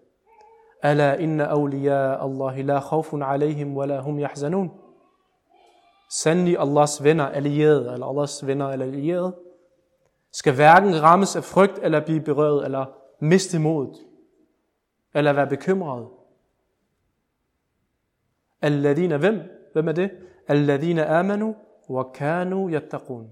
Ala 0.81 1.15
inna 1.15 1.43
awliya 1.43 2.23
Allahi 2.23 2.61
la 2.61 2.79
khawfun 2.79 3.23
alayhim 3.23 3.77
wa 3.77 3.85
la 3.85 3.99
hum 3.99 4.19
yahzanun. 4.19 4.71
Sandelig 6.11 6.59
Allahs 6.59 7.03
venner, 7.03 7.25
allierede, 7.25 7.93
eller 7.93 8.07
Allahs 8.07 8.47
venner 8.47 8.69
eller 8.69 8.85
allierede, 8.85 9.35
skal 10.31 10.55
hverken 10.55 11.01
rammes 11.01 11.35
af 11.35 11.43
frygt, 11.43 11.79
eller 11.81 12.05
blive 12.05 12.21
berøvet, 12.21 12.65
eller 12.65 12.85
miste 13.19 13.59
modet, 13.59 13.95
eller 15.13 15.33
være 15.33 15.47
bekymret. 15.47 16.07
Alladina, 18.61 19.17
hvem? 19.17 19.41
Hvem 19.73 19.87
er 19.87 19.91
det? 19.91 20.11
Alladina 20.47 21.19
amanu 21.19 21.55
wa 21.89 22.03
kanu 22.03 22.69
yattaqun. 22.69 23.31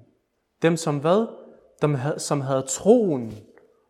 Dem 0.61 0.77
som 0.77 0.99
hvad? 0.99 1.27
Dem 1.81 1.97
som 2.17 2.41
havde 2.41 2.61
troen, 2.61 3.33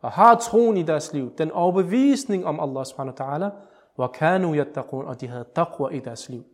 og 0.02 0.12
har 0.12 0.36
troen 0.36 0.78
i 0.78 0.84
deres 0.84 1.14
liv, 1.14 1.36
den 1.38 1.52
overbevisning 1.52 2.46
om 2.46 2.60
Allah 2.60 2.86
subhanahu 2.86 3.16
wa 3.20 3.26
ta'ala, 3.26 3.50
wa 4.00 4.08
kanu 4.08 4.56
yattaqun, 4.56 5.06
og 5.06 5.22
de 5.22 5.28
havde 5.28 5.46
taqwa 5.56 5.90
i 5.90 6.00
deres 6.00 6.30
liv. 6.30 6.46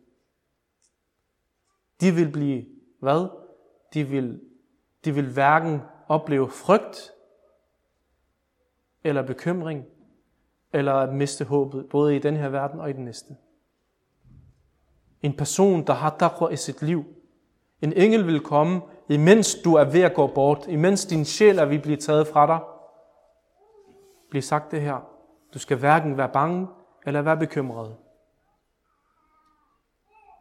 De 2.00 2.10
vil 2.10 2.32
blive, 2.32 2.66
hvad? 3.00 3.28
De 3.94 4.04
vil, 4.04 4.40
de 5.04 5.14
vil 5.14 5.32
hverken 5.32 5.80
opleve 6.08 6.50
frygt, 6.50 7.12
eller 9.04 9.22
bekymring, 9.22 9.84
eller 10.72 11.12
miste 11.12 11.44
håbet, 11.44 11.86
både 11.90 12.16
i 12.16 12.18
den 12.18 12.36
her 12.36 12.48
verden 12.48 12.80
og 12.80 12.90
i 12.90 12.92
den 12.92 13.04
næste. 13.04 13.36
En 15.22 15.36
person, 15.36 15.86
der 15.86 15.92
har 15.92 16.16
taqwa 16.18 16.48
i 16.48 16.56
sit 16.56 16.82
liv. 16.82 17.04
En 17.82 17.92
engel 17.92 18.26
vil 18.26 18.40
komme, 18.40 18.80
imens 19.08 19.54
du 19.64 19.74
er 19.74 19.84
ved 19.84 20.00
at 20.00 20.14
gå 20.14 20.26
bort, 20.26 20.66
imens 20.68 21.06
din 21.06 21.24
sjæl 21.24 21.58
er 21.58 21.64
ved 21.64 21.76
at 21.76 21.82
blive 21.82 21.96
taget 21.96 22.26
fra 22.26 22.46
dig. 22.46 22.60
Bliv 24.30 24.42
sagt 24.42 24.70
det 24.70 24.80
her. 24.80 25.08
Du 25.54 25.58
skal 25.58 25.76
hverken 25.76 26.16
være 26.16 26.28
bange 26.32 26.66
eller 27.06 27.22
være 27.22 27.36
bekymret. 27.36 27.96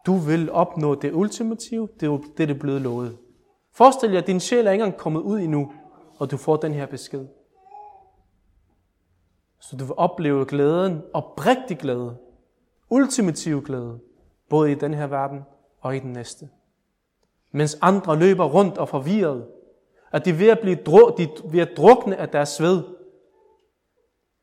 Du 0.06 0.16
vil 0.18 0.52
opnå 0.52 0.96
det 0.96 1.14
ultimative, 1.14 1.90
det 2.00 2.10
er 2.10 2.18
det, 2.38 2.50
er 2.50 2.60
blevet 2.60 2.82
lovet. 2.82 3.18
Forestil 3.74 4.12
jer, 4.12 4.22
at 4.22 4.28
din 4.28 4.40
sjæl 4.40 4.68
er 4.68 4.72
ikke 4.72 4.84
engang 4.84 5.00
kommet 5.00 5.22
ud 5.22 5.40
endnu, 5.40 5.74
og 6.20 6.32
du 6.32 6.38
får 6.38 6.56
den 6.58 6.74
her 6.74 6.86
besked. 6.86 7.28
Så 9.60 9.76
du 9.76 9.86
vil 9.86 9.96
opleve 9.98 10.46
glæden, 10.46 11.04
oprigtig 11.14 11.78
glæde, 11.78 12.18
ultimativ 12.90 13.64
glæde, 13.64 14.00
både 14.50 14.72
i 14.72 14.76
den 14.76 14.94
her 14.94 15.08
verden 15.08 15.46
og 15.82 15.96
i 15.96 16.00
den 16.00 16.14
næste. 16.14 16.50
Mens 17.52 17.78
andre 17.82 18.16
løber 18.16 18.46
rundt 18.46 18.78
og 18.78 18.90
forvirret, 18.90 19.48
at 20.12 20.26
de 20.26 20.30
er 20.30 20.34
ved 20.34 20.50
at 20.50 20.60
blive 20.60 20.78
dru- 20.78 21.18
de 21.18 21.24
er 21.24 21.50
ved 21.52 21.60
at 21.60 21.78
drukne 21.78 22.18
af 22.18 22.30
deres 22.30 22.50
sved. 22.50 22.84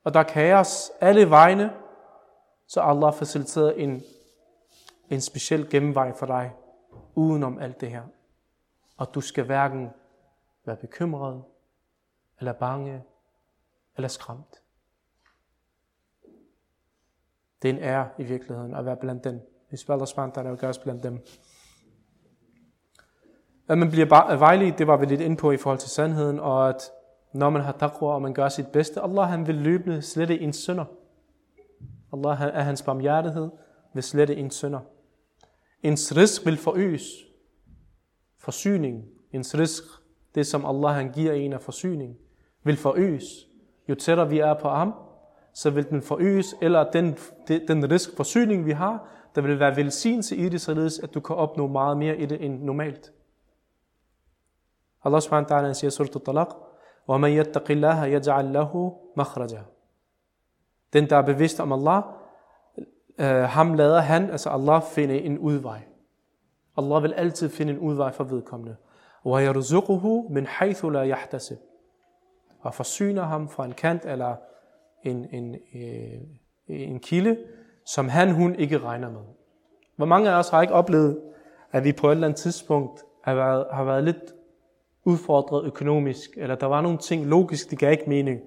Og 0.04 0.14
der 0.14 0.20
er 0.20 0.24
kaos 0.24 0.90
alle 1.00 1.30
vegne, 1.30 1.72
så 2.66 2.80
Allah 2.80 3.14
faciliteret 3.14 3.82
en, 3.82 4.02
en 5.10 5.20
speciel 5.20 5.70
gennemvej 5.70 6.12
for 6.12 6.26
dig, 6.26 6.52
udenom 7.14 7.58
alt 7.58 7.80
det 7.80 7.90
her. 7.90 8.02
Og 8.96 9.14
du 9.14 9.20
skal 9.20 9.44
hverken 9.44 9.90
være 10.64 10.76
bekymret, 10.76 11.42
eller 12.38 12.52
bange, 12.52 13.02
eller 13.96 14.08
skræmt. 14.08 14.62
Det 17.64 17.70
er 17.70 17.74
en 17.74 17.82
ære 17.82 18.08
i 18.18 18.22
virkeligheden 18.22 18.74
at 18.74 18.86
være 18.86 18.96
blandt 18.96 19.24
dem. 19.24 19.40
Hvis 19.68 19.88
Allah 19.88 20.06
der 20.34 20.42
er 20.42 20.56
gør 20.56 20.68
os 20.68 20.78
blandt 20.78 21.02
dem. 21.02 21.18
At 23.68 23.78
man 23.78 23.90
bliver 23.90 24.36
vejledt, 24.36 24.78
det 24.78 24.86
var 24.86 24.96
vi 24.96 25.06
lidt 25.06 25.20
ind 25.20 25.38
på 25.38 25.50
i 25.50 25.56
forhold 25.56 25.78
til 25.78 25.90
sandheden, 25.90 26.40
og 26.40 26.68
at 26.68 26.82
når 27.32 27.50
man 27.50 27.62
har 27.62 27.72
taqwa, 27.72 28.14
og 28.14 28.22
man 28.22 28.34
gør 28.34 28.48
sit 28.48 28.66
bedste, 28.66 29.00
Allah 29.00 29.28
han 29.28 29.46
vil 29.46 29.54
løbende 29.54 30.02
slette 30.02 30.40
en 30.40 30.52
sønder. 30.52 30.84
Allah 32.12 32.40
er 32.40 32.62
hans 32.62 32.82
barmhjertighed 32.82 33.50
vil 33.94 34.02
slette 34.02 34.36
en 34.36 34.50
sønder. 34.50 34.80
Ens 35.82 36.16
risk 36.16 36.46
vil 36.46 36.56
forøges. 36.56 37.02
Forsyning. 38.38 39.04
Ens 39.32 39.58
risk, 39.58 39.84
det 40.34 40.46
som 40.46 40.66
Allah 40.66 40.94
han 40.94 41.12
giver 41.12 41.32
en 41.32 41.52
af 41.52 41.60
forsyning, 41.60 42.16
vil 42.64 42.76
forøges. 42.76 43.24
Jo 43.88 43.94
tættere 43.94 44.28
vi 44.28 44.38
er 44.38 44.54
på 44.54 44.68
ham, 44.68 44.94
så 45.53 45.69
vil 45.69 45.89
den 45.89 46.01
forøges, 46.01 46.55
eller 46.61 46.91
den, 46.91 47.17
den 47.67 47.91
risk 47.91 48.17
forsyning, 48.17 48.65
vi 48.65 48.71
har, 48.71 49.07
der 49.35 49.41
vil 49.41 49.59
være 49.59 49.75
velsignelse 49.75 50.35
i 50.35 50.49
det, 50.49 50.61
således 50.61 50.99
at 50.99 51.13
du 51.13 51.19
kan 51.19 51.35
opnå 51.35 51.67
meget 51.67 51.97
mere 51.97 52.17
i 52.17 52.25
det 52.25 52.45
end 52.45 52.63
normalt. 52.63 53.13
Allah 55.03 55.21
subhanahu 55.21 55.53
wa 55.53 55.59
ta'ala 55.59 55.73
siger 55.73 55.87
i 55.87 55.91
surat 55.91 56.15
al-Talaq, 56.15 56.49
وَمَنْ 57.09 57.29
يَتَّقِ 57.29 57.71
اللَّهَ 57.71 58.05
يَجْعَلْ 58.05 58.53
لَهُ 58.53 58.93
مَخْرَجًا 59.15 59.61
Den, 60.93 61.09
der 61.09 61.17
er 61.17 61.21
bevidst 61.21 61.59
om 61.59 61.71
Allah, 61.71 62.03
øh, 63.19 63.43
ham 63.43 63.73
lader 63.73 63.99
han, 63.99 64.29
altså 64.29 64.49
Allah, 64.49 64.81
finde 64.83 65.21
en 65.21 65.39
udvej. 65.39 65.81
Allah 66.77 67.03
vil 67.03 67.13
altid 67.13 67.49
finde 67.49 67.73
en 67.73 67.79
udvej 67.79 68.11
for 68.11 68.23
vedkommende. 68.23 68.75
وَيَرْزُقُهُ 69.25 70.27
مِنْ 70.29 70.47
حَيْثُ 70.47 70.85
لَا 70.85 71.03
يَحْتَسِبْ 71.03 71.57
Og 72.59 72.73
forsyner 72.73 73.23
ham 73.23 73.49
fra 73.49 73.65
en 73.65 73.71
kant 73.71 74.05
eller 74.05 74.35
en, 75.04 75.26
en, 75.32 75.54
øh, 75.74 76.20
en 76.68 77.00
kilde, 77.00 77.36
som 77.86 78.08
han, 78.08 78.30
hun 78.30 78.54
ikke 78.54 78.78
regner 78.78 79.10
med. 79.10 79.20
Hvor 79.96 80.06
mange 80.06 80.30
af 80.30 80.38
os 80.38 80.48
har 80.48 80.62
ikke 80.62 80.74
oplevet, 80.74 81.20
at 81.72 81.84
vi 81.84 81.92
på 81.92 82.06
et 82.06 82.12
eller 82.12 82.26
andet 82.26 82.40
tidspunkt 82.40 83.02
har 83.24 83.34
været, 83.34 83.66
har 83.72 83.84
været 83.84 84.04
lidt 84.04 84.34
udfordret 85.04 85.64
økonomisk, 85.64 86.30
eller 86.36 86.54
der 86.54 86.66
var 86.66 86.80
nogle 86.80 86.98
ting 86.98 87.26
logisk, 87.26 87.70
det 87.70 87.78
gav 87.78 87.92
ikke 87.92 88.08
mening. 88.08 88.40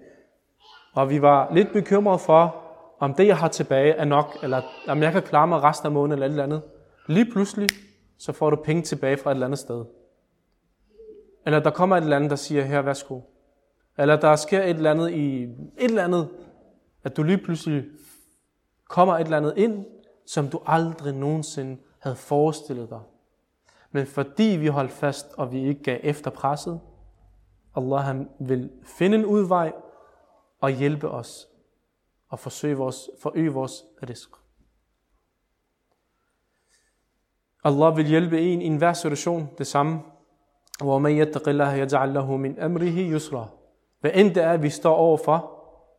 Og 0.94 1.10
vi 1.10 1.22
var 1.22 1.54
lidt 1.54 1.74
bekymrede 1.74 2.20
for, 2.20 2.56
om 3.00 3.14
det, 3.14 3.28
jeg 3.28 3.38
har 3.38 3.48
tilbage, 3.48 3.94
er 3.94 4.06
nok, 4.06 4.38
eller 4.44 4.62
om 4.88 5.04
jeg 5.04 5.12
kan 5.12 5.22
klare 5.22 5.48
mig 5.48 5.64
resten 5.64 5.86
af 5.86 5.92
måneden 5.92 6.12
eller 6.12 6.26
et 6.26 6.30
eller 6.30 6.44
andet. 6.44 6.62
Lige 7.08 7.32
pludselig, 7.32 7.70
så 8.18 8.32
får 8.32 8.50
du 8.50 8.56
penge 8.56 8.82
tilbage 8.82 9.18
fra 9.18 9.32
et 9.32 9.36
eller 9.36 9.48
andet 9.48 9.60
sted. 9.60 9.86
Eller 11.46 11.60
der 11.60 11.70
kommer 11.70 11.98
et 11.98 12.02
eller 12.02 12.16
andet, 12.16 12.30
der 12.30 12.36
siger, 12.36 12.64
her, 12.64 12.82
værsgo. 12.82 13.22
Eller 13.98 14.16
der 14.16 14.36
sker 14.36 14.64
et 14.64 14.70
eller 14.70 14.92
andet 14.92 15.12
i 15.12 15.44
et 15.44 15.52
eller 15.78 16.04
andet, 16.04 16.30
at 17.07 17.17
du 17.17 17.23
lige 17.23 17.39
pludselig 17.39 17.85
kommer 18.89 19.15
et 19.15 19.25
eller 19.25 19.37
andet 19.37 19.55
ind, 19.57 19.87
som 20.27 20.49
du 20.49 20.61
aldrig 20.67 21.15
nogensinde 21.15 21.81
havde 21.99 22.17
forestillet 22.17 22.91
dig. 22.91 23.01
Men 23.91 24.07
fordi 24.07 24.43
vi 24.43 24.67
holdt 24.67 24.93
fast, 24.93 25.27
og 25.37 25.53
vi 25.53 25.69
ikke 25.69 25.83
gav 25.83 26.01
efter 26.03 26.31
presset, 26.31 26.81
Allah 27.77 28.01
han 28.01 28.29
vil 28.41 28.71
finde 28.85 29.19
en 29.19 29.25
udvej 29.25 29.73
og 30.61 30.71
hjælpe 30.71 31.09
os 31.09 31.49
og 32.29 32.39
forsøge 32.39 32.77
vores, 32.77 33.11
forøge 33.23 33.53
vores 33.53 33.85
risk. 34.09 34.31
Allah 37.65 37.97
vil 37.97 38.07
hjælpe 38.07 38.41
en 38.41 38.63
i 38.63 38.67
enhver 38.67 38.93
situation, 38.93 39.49
det 39.59 39.67
samme. 39.67 40.01
وَمَنْ 40.83 41.11
يَتَّقِ 41.11 41.49
اللَّهَ 41.49 41.73
يَجْعَلْ 41.75 42.13
لَهُ 42.13 42.37
مِنْ 42.37 42.59
أَمْرِهِ 42.59 43.17
يُسْرًا 43.17 43.49
Hvad 44.01 44.11
end 44.15 44.35
det 44.35 44.43
er, 44.43 44.57
vi 44.57 44.71
står 44.71 44.95
overfor, 44.95 45.56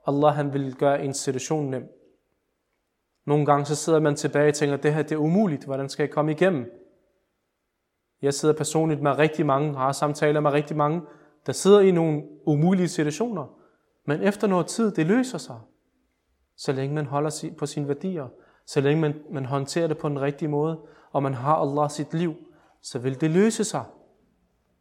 Allah 0.09 0.35
han 0.35 0.53
vil 0.53 0.75
gøre 0.75 1.05
en 1.05 1.15
situation 1.15 1.71
nem. 1.71 1.89
Nogle 3.27 3.47
gange 3.47 3.67
så 3.67 3.75
sidder 3.75 4.01
man 4.01 4.17
tilbage 4.17 4.49
og 4.49 4.55
tænker, 4.55 4.77
det 4.77 4.95
her 4.95 5.03
det 5.03 5.13
er 5.13 5.17
umuligt, 5.17 5.65
hvordan 5.65 5.89
skal 5.89 6.03
jeg 6.03 6.11
komme 6.11 6.33
igennem? 6.33 6.71
Jeg 8.23 8.35
sidder 8.35 8.55
personligt 8.55 9.03
med 9.03 9.19
rigtig 9.19 9.47
mange, 9.47 9.75
har 9.75 9.93
samtaler 9.93 10.41
med 10.41 10.51
rigtig 10.51 10.77
mange, 10.77 11.03
der 11.47 11.53
sidder 11.53 11.81
i 11.81 11.91
nogle 11.91 12.23
umulige 12.47 12.89
situationer. 12.89 13.47
Men 14.07 14.23
efter 14.23 14.47
noget 14.47 14.67
tid, 14.67 14.91
det 14.91 15.07
løser 15.07 15.39
sig. 15.39 15.61
Så 16.57 16.73
længe 16.73 16.95
man 16.95 17.07
holder 17.07 17.51
på 17.59 17.67
sine 17.67 17.89
værdier, 17.89 18.29
så 18.67 18.81
længe 18.81 19.01
man, 19.01 19.15
man 19.31 19.45
håndterer 19.45 19.87
det 19.87 19.99
på 19.99 20.09
den 20.09 20.21
rigtige 20.21 20.49
måde, 20.49 20.81
og 21.13 21.23
man 21.23 21.35
har 21.35 21.57
Allah 21.57 21.91
sit 21.91 22.15
liv, 22.15 22.35
så 22.83 22.99
vil 22.99 23.21
det 23.21 23.31
løse 23.31 23.65
sig. 23.65 23.85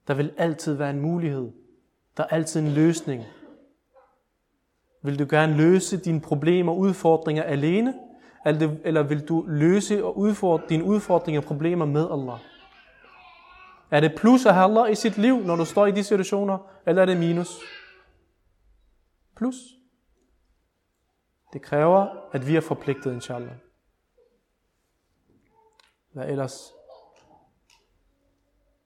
Der 0.07 0.13
vil 0.13 0.34
altid 0.38 0.73
være 0.73 0.89
en 0.89 0.99
mulighed. 0.99 1.51
Der 2.17 2.23
er 2.23 2.28
altid 2.28 2.61
en 2.61 2.71
løsning. 2.71 3.23
Vil 5.03 5.18
du 5.18 5.26
gerne 5.30 5.57
løse 5.57 5.97
dine 5.97 6.20
problemer 6.20 6.72
og 6.72 6.78
udfordringer 6.78 7.43
alene, 7.43 7.95
eller 8.84 9.03
vil 9.03 9.28
du 9.28 9.45
løse 9.49 10.05
og 10.05 10.18
udfordre 10.18 10.66
dine 10.68 10.84
udfordringer 10.84 11.40
og 11.40 11.47
problemer 11.47 11.84
med 11.84 12.09
Allah? 12.11 12.38
Er 13.90 14.01
det 14.01 14.14
plus 14.16 14.47
at 14.47 14.55
have 14.55 14.64
Allah 14.64 14.93
i 14.93 14.95
sit 14.95 15.18
liv, 15.18 15.40
når 15.40 15.57
du 15.57 15.64
står 15.64 15.86
i 15.86 15.90
de 15.90 16.05
situationer, 16.05 16.59
eller 16.86 17.03
er 17.03 17.07
det 17.07 17.16
minus? 17.16 17.61
Plus. 19.36 19.57
Det 21.53 21.62
kræver, 21.62 22.07
at 22.32 22.47
vi 22.47 22.57
er 22.57 22.61
forpligtet, 22.61 23.12
inshallah. 23.12 23.53
Hvad 26.12 26.28
ellers? 26.28 26.72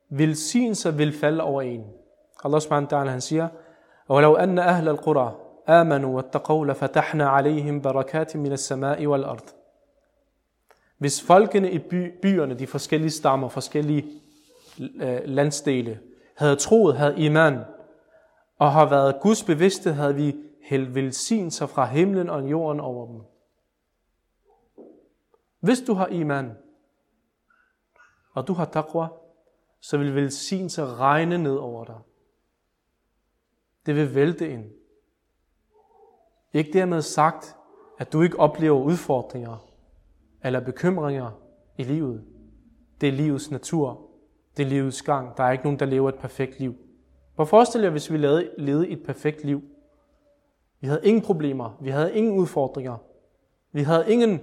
Velsignelse 0.08 0.94
vil 0.94 1.18
falde 1.18 1.42
over 1.42 1.62
en. 1.62 1.84
Allah 2.44 2.60
subhanahu 2.60 2.92
wa 2.92 3.02
ta'ala, 3.02 3.08
han 3.08 3.20
siger, 3.20 3.48
وَلَوْ 4.08 4.36
أَنَّ 4.36 4.58
أَهْلَ 4.58 4.88
الْقُرَى 4.88 5.34
آمَنوا 5.68 6.14
وَاتَّقَوْا 6.14 6.66
لَفَتَحْنَا 6.66 7.28
عَلَيْهِمْ 7.28 7.80
بَرَكَاتٍ 7.80 8.36
مِنَ 8.36 8.52
السَّمَاءِ 8.52 9.06
وَالْأَرْضِ 9.06 9.54
Hvis 10.98 11.22
folkene 11.22 11.70
i 11.70 11.78
by, 11.78 12.20
byerne, 12.22 12.54
de 12.54 12.66
forskellige 12.66 13.10
stammer, 13.10 13.48
forskellige 13.48 14.04
øh, 14.80 15.20
landsdele, 15.24 16.00
havde 16.36 16.56
troet, 16.56 16.96
havde 16.96 17.18
iman, 17.18 17.58
og 18.58 18.72
har 18.72 18.88
været 18.88 19.20
Guds 19.20 19.44
bevidste, 19.44 19.92
havde 19.92 20.14
vi 20.14 20.36
hældt 20.62 20.94
velsignelser 20.94 21.66
fra 21.66 21.86
himlen 21.86 22.30
og 22.30 22.50
jorden 22.50 22.80
over 22.80 23.06
dem. 23.06 23.20
Hvis 25.60 25.80
du 25.80 25.94
har 25.94 26.06
iman, 26.06 26.52
og 28.34 28.48
du 28.48 28.52
har 28.52 28.64
taqwa, 28.64 29.06
så 29.80 29.98
vil 29.98 30.14
velsignelser 30.14 31.00
regne 31.00 31.38
ned 31.38 31.56
over 31.56 31.84
dig. 31.84 31.98
Det 33.86 33.94
vil 33.94 34.14
vælte 34.14 34.50
ind. 34.50 34.64
Ikke 36.53 36.73
dermed 36.73 37.01
sagt, 37.01 37.55
at 37.99 38.13
du 38.13 38.21
ikke 38.21 38.39
oplever 38.39 38.79
udfordringer 38.79 39.67
eller 40.43 40.59
bekymringer 40.59 41.31
i 41.77 41.83
livet. 41.83 42.23
Det 43.01 43.09
er 43.09 43.13
livets 43.13 43.51
natur. 43.51 44.01
Det 44.57 44.63
er 44.63 44.67
livets 44.67 45.01
gang. 45.01 45.37
Der 45.37 45.43
er 45.43 45.51
ikke 45.51 45.63
nogen, 45.63 45.79
der 45.79 45.85
lever 45.85 46.09
et 46.09 46.15
perfekt 46.15 46.59
liv. 46.59 46.75
Hvor 47.35 47.45
forestil 47.45 47.81
jer, 47.81 47.89
hvis 47.89 48.11
vi 48.11 48.17
levede 48.57 48.89
et 48.89 49.03
perfekt 49.03 49.43
liv. 49.43 49.61
Vi 50.79 50.87
havde 50.87 51.01
ingen 51.03 51.23
problemer. 51.23 51.77
Vi 51.81 51.89
havde 51.89 52.13
ingen 52.13 52.39
udfordringer. 52.39 52.97
Vi 53.71 53.81
havde 53.81 54.11
ingen 54.11 54.39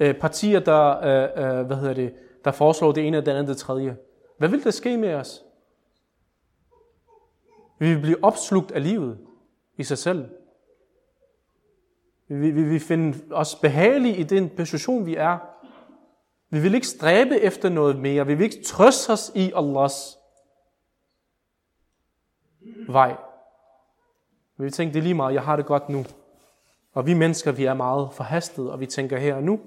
øh, 0.00 0.14
partier, 0.14 0.60
der, 0.60 0.98
øh, 0.98 1.58
øh, 1.58 1.66
hvad 1.66 1.76
hedder 1.76 1.94
det, 1.94 2.14
der 2.44 2.50
foreslår 2.50 2.92
det 2.92 3.06
ene 3.06 3.18
og 3.18 3.26
det 3.26 3.32
andet 3.32 3.48
det 3.48 3.56
tredje. 3.56 3.96
Hvad 4.38 4.48
ville 4.48 4.64
der 4.64 4.70
ske 4.70 4.96
med 4.96 5.14
os? 5.14 5.44
Vi 7.78 7.94
vil 7.94 8.00
blive 8.00 8.24
opslugt 8.24 8.72
af 8.72 8.82
livet 8.82 9.18
i 9.76 9.82
sig 9.82 9.98
selv. 9.98 10.28
Vi 12.32 12.50
vil 12.50 12.70
vi 12.70 12.78
finde 12.78 13.18
os 13.30 13.54
behagelige 13.54 14.16
i 14.16 14.22
den 14.22 14.50
position, 14.56 15.06
vi 15.06 15.16
er. 15.16 15.38
Vi 16.50 16.60
vil 16.60 16.74
ikke 16.74 16.86
stræbe 16.86 17.40
efter 17.40 17.68
noget 17.68 17.98
mere. 17.98 18.26
Vi 18.26 18.34
vil 18.34 18.44
ikke 18.44 18.62
trøste 18.64 19.10
os 19.10 19.32
i 19.34 19.52
Allahs 19.56 20.18
vej. 22.88 23.16
Vi 24.56 24.64
vil 24.64 24.72
tænke, 24.72 24.92
det 24.94 24.98
er 24.98 25.02
lige 25.02 25.14
meget, 25.14 25.34
jeg 25.34 25.42
har 25.42 25.56
det 25.56 25.66
godt 25.66 25.88
nu. 25.88 26.04
Og 26.92 27.06
vi 27.06 27.14
mennesker, 27.14 27.52
vi 27.52 27.64
er 27.64 27.74
meget 27.74 28.08
forhastet, 28.12 28.70
og 28.70 28.80
vi 28.80 28.86
tænker 28.86 29.18
her 29.18 29.34
og 29.34 29.42
nu. 29.42 29.60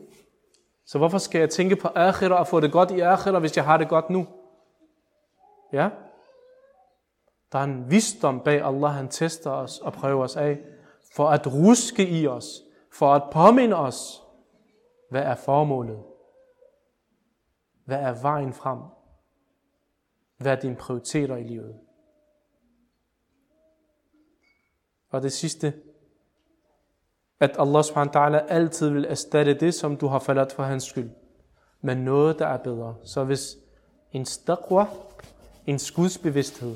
Så 0.85 0.97
hvorfor 0.97 1.17
skal 1.17 1.39
jeg 1.39 1.49
tænke 1.49 1.75
på 1.75 1.87
akhira 1.95 2.35
og 2.35 2.47
få 2.47 2.59
det 2.59 2.71
godt 2.71 2.91
i 2.91 2.99
akhira, 2.99 3.39
hvis 3.39 3.57
jeg 3.57 3.65
har 3.65 3.77
det 3.77 3.89
godt 3.89 4.09
nu? 4.09 4.27
Ja? 5.73 5.89
Der 7.51 7.59
er 7.59 7.63
en 7.63 7.91
visdom 7.91 8.39
bag 8.39 8.61
Allah, 8.65 8.91
han 8.91 9.07
tester 9.07 9.51
os 9.51 9.79
og 9.79 9.93
prøver 9.93 10.23
os 10.23 10.35
af, 10.35 10.59
for 11.15 11.29
at 11.29 11.47
ruske 11.47 12.09
i 12.09 12.27
os, 12.27 12.61
for 12.93 13.13
at 13.13 13.23
påminde 13.31 13.75
os, 13.75 14.23
hvad 15.09 15.21
er 15.21 15.35
formålet? 15.35 16.03
Hvad 17.85 17.99
er 17.99 18.21
vejen 18.21 18.53
frem? 18.53 18.79
Hvad 20.37 20.51
er 20.51 20.61
dine 20.61 20.75
prioriteter 20.75 21.37
i 21.37 21.43
livet? 21.43 21.75
Og 25.09 25.21
det 25.21 25.33
sidste, 25.33 25.73
at 27.39 27.55
Allah 27.59 27.83
subhanahu 27.83 28.19
wa 28.19 28.39
ta'ala 28.39 28.45
altid 28.47 28.89
vil 28.89 29.05
erstatte 29.05 29.53
det, 29.53 29.73
som 29.73 29.97
du 29.97 30.07
har 30.07 30.19
faldet 30.19 30.51
for 30.51 30.63
hans 30.63 30.83
skyld, 30.83 31.09
med 31.81 31.95
noget, 31.95 32.39
der 32.39 32.47
er 32.47 32.57
bedre. 32.57 32.95
Så 33.03 33.23
hvis 33.23 33.57
en 34.11 34.25
stakwa, 34.25 34.85
en 35.65 35.79
skudsbevidsthed, 35.79 36.75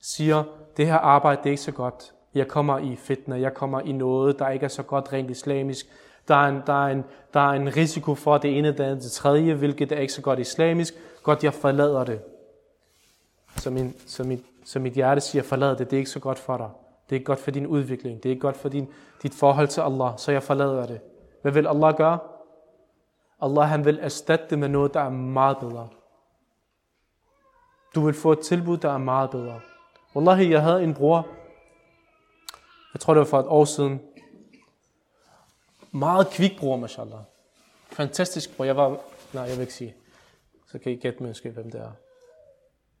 siger, 0.00 0.44
det 0.76 0.86
her 0.86 0.96
arbejde 0.96 1.38
det 1.38 1.46
er 1.46 1.50
ikke 1.50 1.62
så 1.62 1.72
godt, 1.72 2.14
jeg 2.34 2.48
kommer 2.48 2.78
i 2.78 2.96
fitna, 2.96 3.40
jeg 3.40 3.54
kommer 3.54 3.80
i 3.80 3.92
noget, 3.92 4.38
der 4.38 4.48
ikke 4.48 4.64
er 4.64 4.68
så 4.68 4.82
godt 4.82 5.12
rent 5.12 5.30
islamisk, 5.30 5.86
der 6.28 6.34
er 6.34 6.48
en, 6.48 6.62
der 6.66 6.84
er 6.84 6.88
en, 6.88 7.04
der 7.34 7.40
er 7.40 7.52
en 7.52 7.76
risiko 7.76 8.14
for 8.14 8.38
det 8.38 8.58
ene, 8.58 8.68
det 8.68 8.80
andet, 8.80 9.02
det 9.02 9.12
tredje, 9.12 9.54
hvilket 9.54 9.92
er 9.92 9.98
ikke 9.98 10.12
så 10.12 10.22
godt 10.22 10.38
islamisk, 10.38 10.94
godt 11.22 11.44
jeg 11.44 11.54
forlader 11.54 12.04
det. 12.04 12.20
Så, 13.56 13.70
min, 13.70 13.94
så, 14.06 14.24
mit, 14.24 14.44
så 14.64 14.78
mit 14.78 14.92
hjerte 14.92 15.20
siger, 15.20 15.42
forlad 15.42 15.76
det, 15.76 15.90
det 15.90 15.96
er 15.96 15.98
ikke 15.98 16.10
så 16.10 16.20
godt 16.20 16.38
for 16.38 16.56
dig. 16.56 16.68
Det 17.04 17.16
er 17.16 17.18
ikke 17.18 17.26
godt 17.26 17.38
for 17.38 17.50
din 17.50 17.66
udvikling. 17.66 18.22
Det 18.22 18.26
er 18.26 18.30
ikke 18.30 18.40
godt 18.40 18.56
for 18.56 18.68
din, 18.68 18.88
dit 19.22 19.34
forhold 19.34 19.68
til 19.68 19.80
Allah. 19.80 20.12
Så 20.16 20.32
jeg 20.32 20.42
forlader 20.42 20.86
det. 20.86 21.00
Hvad 21.42 21.52
vil 21.52 21.66
Allah 21.66 21.94
gøre? 21.94 22.18
Allah 23.42 23.68
han 23.68 23.84
vil 23.84 23.98
erstatte 24.02 24.46
det 24.50 24.58
med 24.58 24.68
noget, 24.68 24.94
der 24.94 25.00
er 25.00 25.10
meget 25.10 25.58
bedre. 25.58 25.88
Du 27.94 28.00
vil 28.00 28.14
få 28.14 28.32
et 28.32 28.40
tilbud, 28.40 28.76
der 28.76 28.92
er 28.92 28.98
meget 28.98 29.30
bedre. 29.30 29.60
Wallahi, 30.16 30.50
jeg 30.50 30.62
havde 30.62 30.84
en 30.84 30.94
bror, 30.94 31.26
jeg 32.94 33.00
tror 33.00 33.14
det 33.14 33.18
var 33.18 33.24
for 33.24 33.40
et 33.40 33.46
år 33.46 33.64
siden, 33.64 34.00
meget 35.92 36.30
kvik 36.30 36.58
bror, 36.58 36.76
mashallah. 36.76 37.20
Fantastisk 37.90 38.56
bror. 38.56 38.64
Jeg 38.64 38.76
var, 38.76 39.00
nej, 39.32 39.42
jeg 39.42 39.52
vil 39.52 39.60
ikke 39.60 39.74
sige. 39.74 39.94
Så 40.70 40.78
kan 40.78 40.92
I 40.92 40.96
gætte 40.96 41.22
måske, 41.22 41.50
hvem 41.50 41.70
det 41.70 41.80
er. 41.80 41.92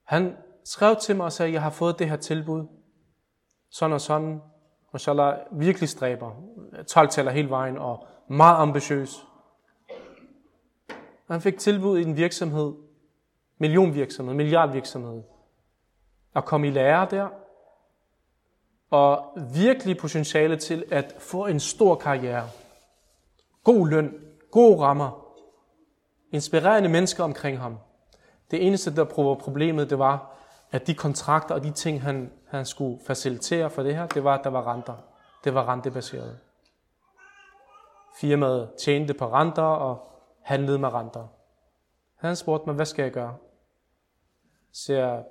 Han 0.04 0.36
skrev 0.64 0.96
til 0.96 1.16
mig 1.16 1.26
og 1.26 1.32
sagde, 1.32 1.52
jeg 1.52 1.62
har 1.62 1.70
fået 1.70 1.98
det 1.98 2.08
her 2.08 2.16
tilbud 2.16 2.66
sådan 3.70 3.94
og 3.94 4.00
sådan. 4.00 4.40
Mashallah, 4.92 5.38
virkelig 5.52 5.88
stræber. 5.88 6.32
12 6.88 7.08
taler 7.08 7.30
hele 7.30 7.50
vejen 7.50 7.78
og 7.78 8.06
meget 8.28 8.56
ambitiøs. 8.56 9.26
Han 11.30 11.40
fik 11.40 11.58
tilbud 11.58 11.98
i 11.98 12.02
en 12.02 12.16
virksomhed, 12.16 12.72
millionvirksomhed, 13.58 14.34
milliardvirksomhed, 14.34 15.22
at 16.34 16.44
komme 16.44 16.66
i 16.66 16.70
lære 16.70 17.06
der, 17.10 17.28
og 18.92 19.24
virkelig 19.54 19.96
potentiale 19.96 20.56
til 20.56 20.84
at 20.90 21.14
få 21.18 21.46
en 21.46 21.60
stor 21.60 21.94
karriere. 21.94 22.48
God 23.64 23.88
løn, 23.88 24.14
gode 24.50 24.80
rammer, 24.80 25.26
inspirerende 26.32 26.88
mennesker 26.88 27.24
omkring 27.24 27.58
ham. 27.58 27.78
Det 28.50 28.66
eneste, 28.66 28.96
der 28.96 29.22
var 29.22 29.34
problemet, 29.34 29.90
det 29.90 29.98
var, 29.98 30.36
at 30.70 30.86
de 30.86 30.94
kontrakter 30.94 31.54
og 31.54 31.62
de 31.62 31.70
ting, 31.70 32.02
han, 32.02 32.32
han 32.48 32.66
skulle 32.66 33.00
facilitere 33.06 33.70
for 33.70 33.82
det 33.82 33.96
her, 33.96 34.06
det 34.06 34.24
var, 34.24 34.38
at 34.38 34.44
der 34.44 34.50
var 34.50 34.72
renter. 34.72 34.94
Det 35.44 35.54
var 35.54 35.68
rentebaseret. 35.68 36.38
Firmaet 38.20 38.70
tjente 38.84 39.14
på 39.14 39.32
renter 39.32 39.62
og 39.62 40.10
handlede 40.42 40.78
med 40.78 40.92
renter. 40.92 41.26
Han 42.16 42.36
spurgte 42.36 42.66
mig, 42.66 42.74
hvad 42.74 42.86
skal 42.86 43.02
jeg 43.02 43.12
gøre? 43.12 43.36
Så 44.72 44.92
jeg, 44.92 45.24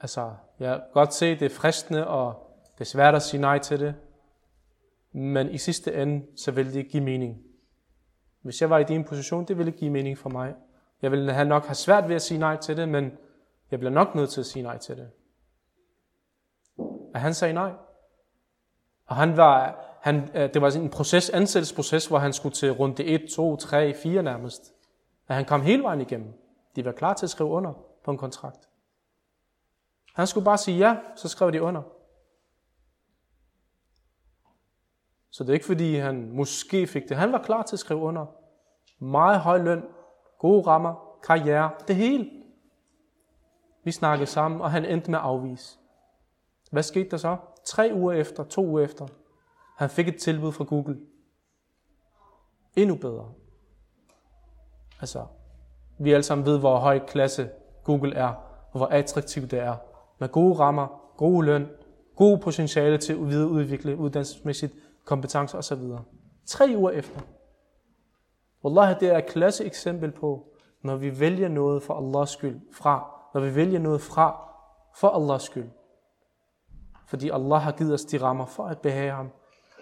altså, 0.00 0.32
jeg 0.58 0.74
kan 0.74 0.80
godt 0.92 1.14
se, 1.14 1.34
det 1.34 1.42
er 1.42 1.54
fristende, 1.54 2.06
og 2.06 2.56
det 2.74 2.80
er 2.80 2.84
svært 2.84 3.14
at 3.14 3.22
sige 3.22 3.40
nej 3.40 3.58
til 3.58 3.80
det. 3.80 3.94
Men 5.12 5.50
i 5.50 5.58
sidste 5.58 5.94
ende, 5.94 6.26
så 6.36 6.50
vil 6.50 6.74
det 6.74 6.88
give 6.88 7.02
mening. 7.02 7.42
Hvis 8.42 8.60
jeg 8.60 8.70
var 8.70 8.78
i 8.78 8.84
din 8.84 9.04
position, 9.04 9.44
det 9.44 9.58
ville 9.58 9.72
give 9.72 9.90
mening 9.90 10.18
for 10.18 10.30
mig. 10.30 10.54
Jeg 11.02 11.10
ville 11.10 11.32
have 11.32 11.48
nok 11.48 11.66
have 11.66 11.74
svært 11.74 12.08
ved 12.08 12.14
at 12.14 12.22
sige 12.22 12.38
nej 12.38 12.56
til 12.56 12.76
det, 12.76 12.88
men 12.88 13.12
jeg 13.70 13.78
bliver 13.78 13.92
nok 13.92 14.14
nødt 14.14 14.30
til 14.30 14.40
at 14.40 14.46
sige 14.46 14.62
nej 14.62 14.78
til 14.78 14.96
det. 14.96 15.10
Og 17.14 17.20
han 17.20 17.34
sagde 17.34 17.54
nej. 17.54 17.72
Og 19.06 19.16
han 19.16 19.36
var, 19.36 19.84
han, 20.00 20.30
øh, 20.34 20.54
det 20.54 20.62
var 20.62 20.70
en 20.70 20.90
proces, 20.90 21.30
ansættelsesproces, 21.30 22.06
hvor 22.06 22.18
han 22.18 22.32
skulle 22.32 22.54
til 22.54 22.72
runde 22.72 23.04
1, 23.04 23.22
2, 23.34 23.56
3, 23.56 23.94
4 23.94 24.22
nærmest. 24.22 24.72
Og 25.28 25.34
han 25.34 25.44
kom 25.44 25.62
hele 25.62 25.82
vejen 25.82 26.00
igennem. 26.00 26.32
De 26.76 26.84
var 26.84 26.92
klar 26.92 27.14
til 27.14 27.26
at 27.26 27.30
skrive 27.30 27.50
under 27.50 27.72
på 28.04 28.10
en 28.10 28.18
kontrakt. 28.18 28.69
Han 30.14 30.26
skulle 30.26 30.44
bare 30.44 30.58
sige 30.58 30.78
ja, 30.78 30.96
så 31.16 31.28
skrev 31.28 31.52
de 31.52 31.62
under. 31.62 31.82
Så 35.30 35.44
det 35.44 35.50
er 35.50 35.54
ikke 35.54 35.66
fordi, 35.66 35.94
han 35.94 36.30
måske 36.32 36.86
fik 36.86 37.08
det. 37.08 37.16
Han 37.16 37.32
var 37.32 37.42
klar 37.42 37.62
til 37.62 37.76
at 37.76 37.80
skrive 37.80 38.00
under. 38.00 38.26
Meget 38.98 39.40
høj 39.40 39.58
løn, 39.58 39.84
gode 40.38 40.66
rammer, 40.66 41.18
karriere, 41.22 41.70
det 41.88 41.96
hele. 41.96 42.30
Vi 43.84 43.92
snakkede 43.92 44.26
sammen, 44.26 44.60
og 44.60 44.70
han 44.70 44.84
endte 44.84 45.10
med 45.10 45.18
at 45.18 45.24
afvise. 45.24 45.78
Hvad 46.70 46.82
skete 46.82 47.10
der 47.10 47.16
så? 47.16 47.36
Tre 47.64 47.90
uger 47.94 48.12
efter, 48.12 48.44
to 48.44 48.66
uger 48.66 48.84
efter, 48.84 49.06
han 49.76 49.90
fik 49.90 50.08
et 50.08 50.16
tilbud 50.20 50.52
fra 50.52 50.64
Google. 50.64 51.00
Endnu 52.76 52.96
bedre. 52.96 53.32
Altså, 55.00 55.26
vi 55.98 56.12
alle 56.12 56.22
sammen 56.22 56.46
ved, 56.46 56.58
hvor 56.58 56.78
høj 56.78 57.06
klasse 57.06 57.50
Google 57.84 58.14
er, 58.14 58.28
og 58.72 58.76
hvor 58.76 58.86
attraktivt 58.86 59.50
det 59.50 59.58
er. 59.58 59.76
Med 60.20 60.28
gode 60.28 60.58
rammer, 60.58 61.12
gode 61.16 61.46
løn, 61.46 61.68
gode 62.16 62.38
potentiale 62.38 62.98
til 62.98 63.12
at 63.12 63.28
videreudvikle 63.28 63.96
uddannelsesmæssigt 63.96 64.74
kompetencer 65.04 65.58
osv. 65.58 65.82
Tre 66.46 66.74
uger 66.76 66.90
efter. 66.90 67.20
Wallah, 68.64 69.00
det 69.00 69.08
er 69.08 69.18
et 69.18 69.26
klasse 69.26 69.64
eksempel 69.64 70.12
på, 70.12 70.46
når 70.82 70.96
vi 70.96 71.20
vælger 71.20 71.48
noget 71.48 71.82
for 71.82 71.94
Allahs 71.94 72.30
skyld 72.30 72.60
fra, 72.72 73.14
når 73.34 73.40
vi 73.40 73.54
vælger 73.54 73.78
noget 73.78 74.00
fra 74.00 74.50
for 74.96 75.08
Allahs 75.08 75.42
skyld. 75.42 75.68
Fordi 77.06 77.30
Allah 77.30 77.60
har 77.60 77.72
givet 77.72 77.94
os 77.94 78.04
de 78.04 78.18
rammer 78.18 78.46
for 78.46 78.64
at 78.64 78.78
behage 78.78 79.10
ham. 79.10 79.30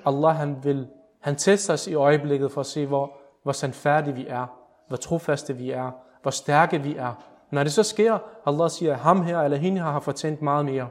Allah 0.06 0.36
han 0.36 0.64
vil, 0.64 0.88
han 1.20 1.36
tester 1.36 1.72
os 1.72 1.86
i 1.86 1.94
øjeblikket 1.94 2.52
for 2.52 2.60
at 2.60 2.66
se, 2.66 2.86
hvor, 2.86 3.12
hvor 3.42 3.52
sandfærdige 3.52 4.14
vi 4.14 4.26
er, 4.26 4.46
hvor 4.88 4.96
trofaste 4.96 5.56
vi 5.56 5.70
er, 5.70 5.90
hvor 6.22 6.30
stærke 6.30 6.82
vi 6.82 6.96
er. 6.96 7.27
Når 7.50 7.62
det 7.62 7.72
så 7.72 7.82
sker, 7.82 8.18
Allah 8.46 8.70
siger, 8.70 8.94
ham 8.94 9.22
her 9.22 9.38
eller 9.38 9.56
hende 9.56 9.78
her 9.80 9.90
har 9.90 10.00
fortjent 10.00 10.42
meget 10.42 10.64
mere. 10.64 10.88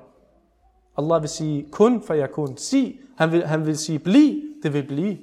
Allah 0.97 1.21
vil 1.21 1.29
sige, 1.29 1.71
kun 1.71 2.03
for 2.03 2.13
jeg 2.13 2.31
kun. 2.31 2.57
Sig, 2.57 2.99
han 3.17 3.31
vil, 3.31 3.45
han 3.45 3.65
vil 3.65 3.77
sige, 3.77 3.99
bliv, 3.99 4.41
det 4.63 4.73
vil 4.73 4.87
blive. 4.87 5.17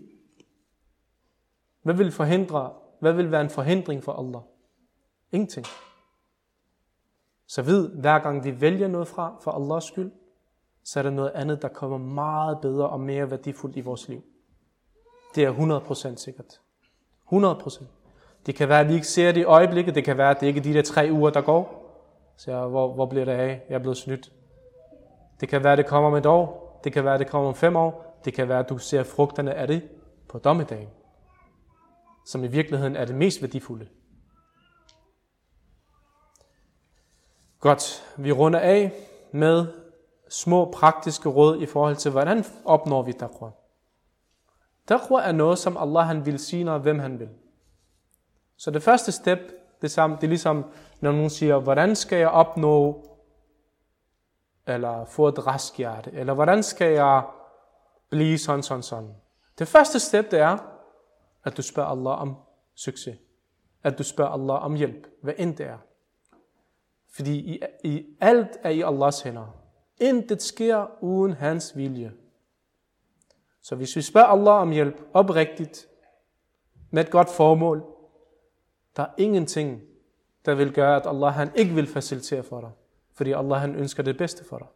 Hvad 1.82 1.94
vil 1.94 2.12
forhindre, 2.12 2.72
Hvad 3.04 3.12
vil 3.12 3.30
være 3.30 3.40
en 3.40 3.50
forhindring 3.50 4.04
for 4.04 4.12
Allah? 4.12 4.40
Ingenting. 5.32 5.66
Så 7.46 7.62
vid, 7.62 7.88
hver 7.88 8.18
gang 8.18 8.44
vi 8.44 8.60
vælger 8.60 8.88
noget 8.88 9.08
fra 9.08 9.36
for 9.40 9.50
Allahs 9.50 9.84
skyld, 9.84 10.12
så 10.84 10.98
er 10.98 11.02
der 11.02 11.10
noget 11.10 11.30
andet, 11.30 11.62
der 11.62 11.68
kommer 11.68 11.98
meget 11.98 12.58
bedre 12.60 12.88
og 12.88 13.00
mere 13.00 13.30
værdifuldt 13.30 13.76
i 13.76 13.80
vores 13.80 14.08
liv. 14.08 14.22
Det 15.34 15.44
er 15.44 16.10
100% 16.12 16.16
sikkert. 16.16 16.60
100%. 17.32 17.84
Det 18.46 18.54
kan 18.54 18.68
være, 18.68 18.80
at 18.80 18.88
vi 18.88 18.94
ikke 18.94 19.06
ser 19.06 19.32
det 19.32 19.40
i 19.40 19.44
øjeblikket. 19.44 19.94
Det 19.94 20.04
kan 20.04 20.18
være, 20.18 20.30
at 20.30 20.40
det 20.40 20.46
ikke 20.46 20.58
er 20.58 20.62
de 20.62 20.74
der 20.74 20.82
tre 20.82 21.08
uger, 21.12 21.30
der 21.30 21.40
går. 21.40 21.84
Så 22.36 22.50
jeg, 22.50 22.66
hvor, 22.66 22.94
hvor 22.94 23.06
bliver 23.06 23.24
det 23.24 23.32
af? 23.32 23.62
Jeg 23.68 23.74
er 23.74 23.78
blevet 23.78 23.96
snydt. 23.96 24.32
Det 25.40 25.48
kan 25.48 25.64
være, 25.64 25.72
at 25.72 25.78
det 25.78 25.86
kommer 25.86 26.10
om 26.10 26.16
et 26.16 26.26
år. 26.26 26.80
Det 26.84 26.92
kan 26.92 27.04
være, 27.04 27.14
at 27.14 27.20
det 27.20 27.28
kommer 27.28 27.48
om 27.48 27.54
fem 27.54 27.76
år. 27.76 28.20
Det 28.24 28.34
kan 28.34 28.48
være, 28.48 28.58
at 28.58 28.68
du 28.68 28.78
ser 28.78 29.02
frugterne 29.02 29.54
af 29.54 29.66
det 29.66 29.82
på 30.28 30.38
dommedagen. 30.38 30.88
Som 32.26 32.44
i 32.44 32.46
virkeligheden 32.46 32.96
er 32.96 33.04
det 33.04 33.14
mest 33.14 33.42
værdifulde. 33.42 33.88
Godt, 37.60 38.14
vi 38.16 38.32
runder 38.32 38.58
af 38.58 38.92
med 39.32 39.66
små 40.28 40.70
praktiske 40.70 41.28
råd 41.28 41.60
i 41.60 41.66
forhold 41.66 41.96
til, 41.96 42.10
hvordan 42.10 42.44
opnår 42.64 43.02
vi 43.02 43.12
taqwa. 43.12 43.50
Taqwa 44.88 45.22
er 45.22 45.32
noget, 45.32 45.58
som 45.58 45.76
Allah 45.76 46.06
han 46.06 46.26
vil 46.26 46.38
sige, 46.38 46.64
når 46.64 46.78
hvem 46.78 46.98
han 46.98 47.18
vil. 47.18 47.28
Så 48.56 48.70
det 48.70 48.82
første 48.82 49.12
step, 49.12 49.38
det, 49.82 49.90
samme, 49.90 50.16
det 50.16 50.24
er 50.24 50.28
ligesom, 50.28 50.64
når 51.00 51.12
nogen 51.12 51.30
siger, 51.30 51.58
hvordan 51.58 51.96
skal 51.96 52.18
jeg 52.18 52.28
opnå, 52.28 53.04
eller 54.66 55.04
få 55.04 55.28
et 55.28 55.46
rask 55.46 55.76
hjerte, 55.76 56.12
eller 56.12 56.34
hvordan 56.34 56.62
skal 56.62 56.92
jeg 56.92 57.22
blive 58.10 58.38
sådan, 58.38 58.62
sådan, 58.62 58.82
sådan. 58.82 59.14
Det 59.58 59.68
første 59.68 60.00
step, 60.00 60.30
det 60.30 60.38
er, 60.38 60.58
at 61.44 61.56
du 61.56 61.62
spørger 61.62 61.88
Allah 61.88 62.20
om 62.22 62.36
succes. 62.74 63.18
At 63.82 63.98
du 63.98 64.02
spørger 64.02 64.30
Allah 64.30 64.64
om 64.64 64.74
hjælp, 64.74 65.06
hvad 65.22 65.34
end 65.38 65.56
det 65.56 65.66
er. 65.66 65.78
Fordi 67.14 67.38
i, 67.38 67.60
i 67.84 68.06
alt 68.20 68.58
er 68.62 68.70
i 68.70 68.82
Allahs 68.82 69.20
hænder. 69.20 69.56
Intet 70.00 70.42
sker 70.42 70.86
uden 71.00 71.32
hans 71.32 71.76
vilje. 71.76 72.12
Så 73.62 73.76
hvis 73.76 73.96
vi 73.96 74.02
spørger 74.02 74.26
Allah 74.26 74.54
om 74.54 74.70
hjælp 74.70 75.00
oprigtigt, 75.12 75.88
med 76.90 77.04
et 77.04 77.10
godt 77.10 77.30
formål, 77.30 77.93
der 78.96 79.02
er 79.02 79.10
ingenting, 79.18 79.82
der 80.46 80.54
vil 80.54 80.72
gøre, 80.72 80.96
at 80.96 81.06
Allah 81.06 81.32
han 81.32 81.50
ikke 81.54 81.74
vil 81.74 81.86
facilitere 81.86 82.42
for 82.42 82.60
dig. 82.60 82.70
Fordi 83.14 83.32
Allah 83.32 83.60
han 83.60 83.74
ønsker 83.74 84.02
det 84.02 84.18
bedste 84.18 84.44
for 84.48 84.58
dig. 84.58 84.66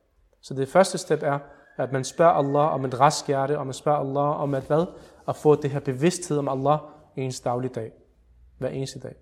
Så 0.40 0.54
det 0.54 0.68
første 0.68 0.98
step 0.98 1.22
er, 1.22 1.38
at 1.76 1.92
man 1.92 2.04
spørger 2.04 2.32
Allah 2.32 2.74
om 2.74 2.84
et 2.84 3.00
rask 3.00 3.26
hjerte, 3.26 3.58
og 3.58 3.66
man 3.66 3.74
spørger 3.74 3.98
Allah 3.98 4.40
om 4.40 4.54
at 4.54 4.62
hvad? 4.62 4.86
At 5.28 5.36
få 5.36 5.54
det 5.54 5.70
her 5.70 5.80
bevidsthed 5.80 6.38
om 6.38 6.48
Allah 6.48 6.78
i 7.16 7.20
ens 7.20 7.40
daglige 7.40 7.72
dag. 7.74 7.92
Hver 8.58 8.68
eneste 8.68 9.00
dag. 9.00 9.14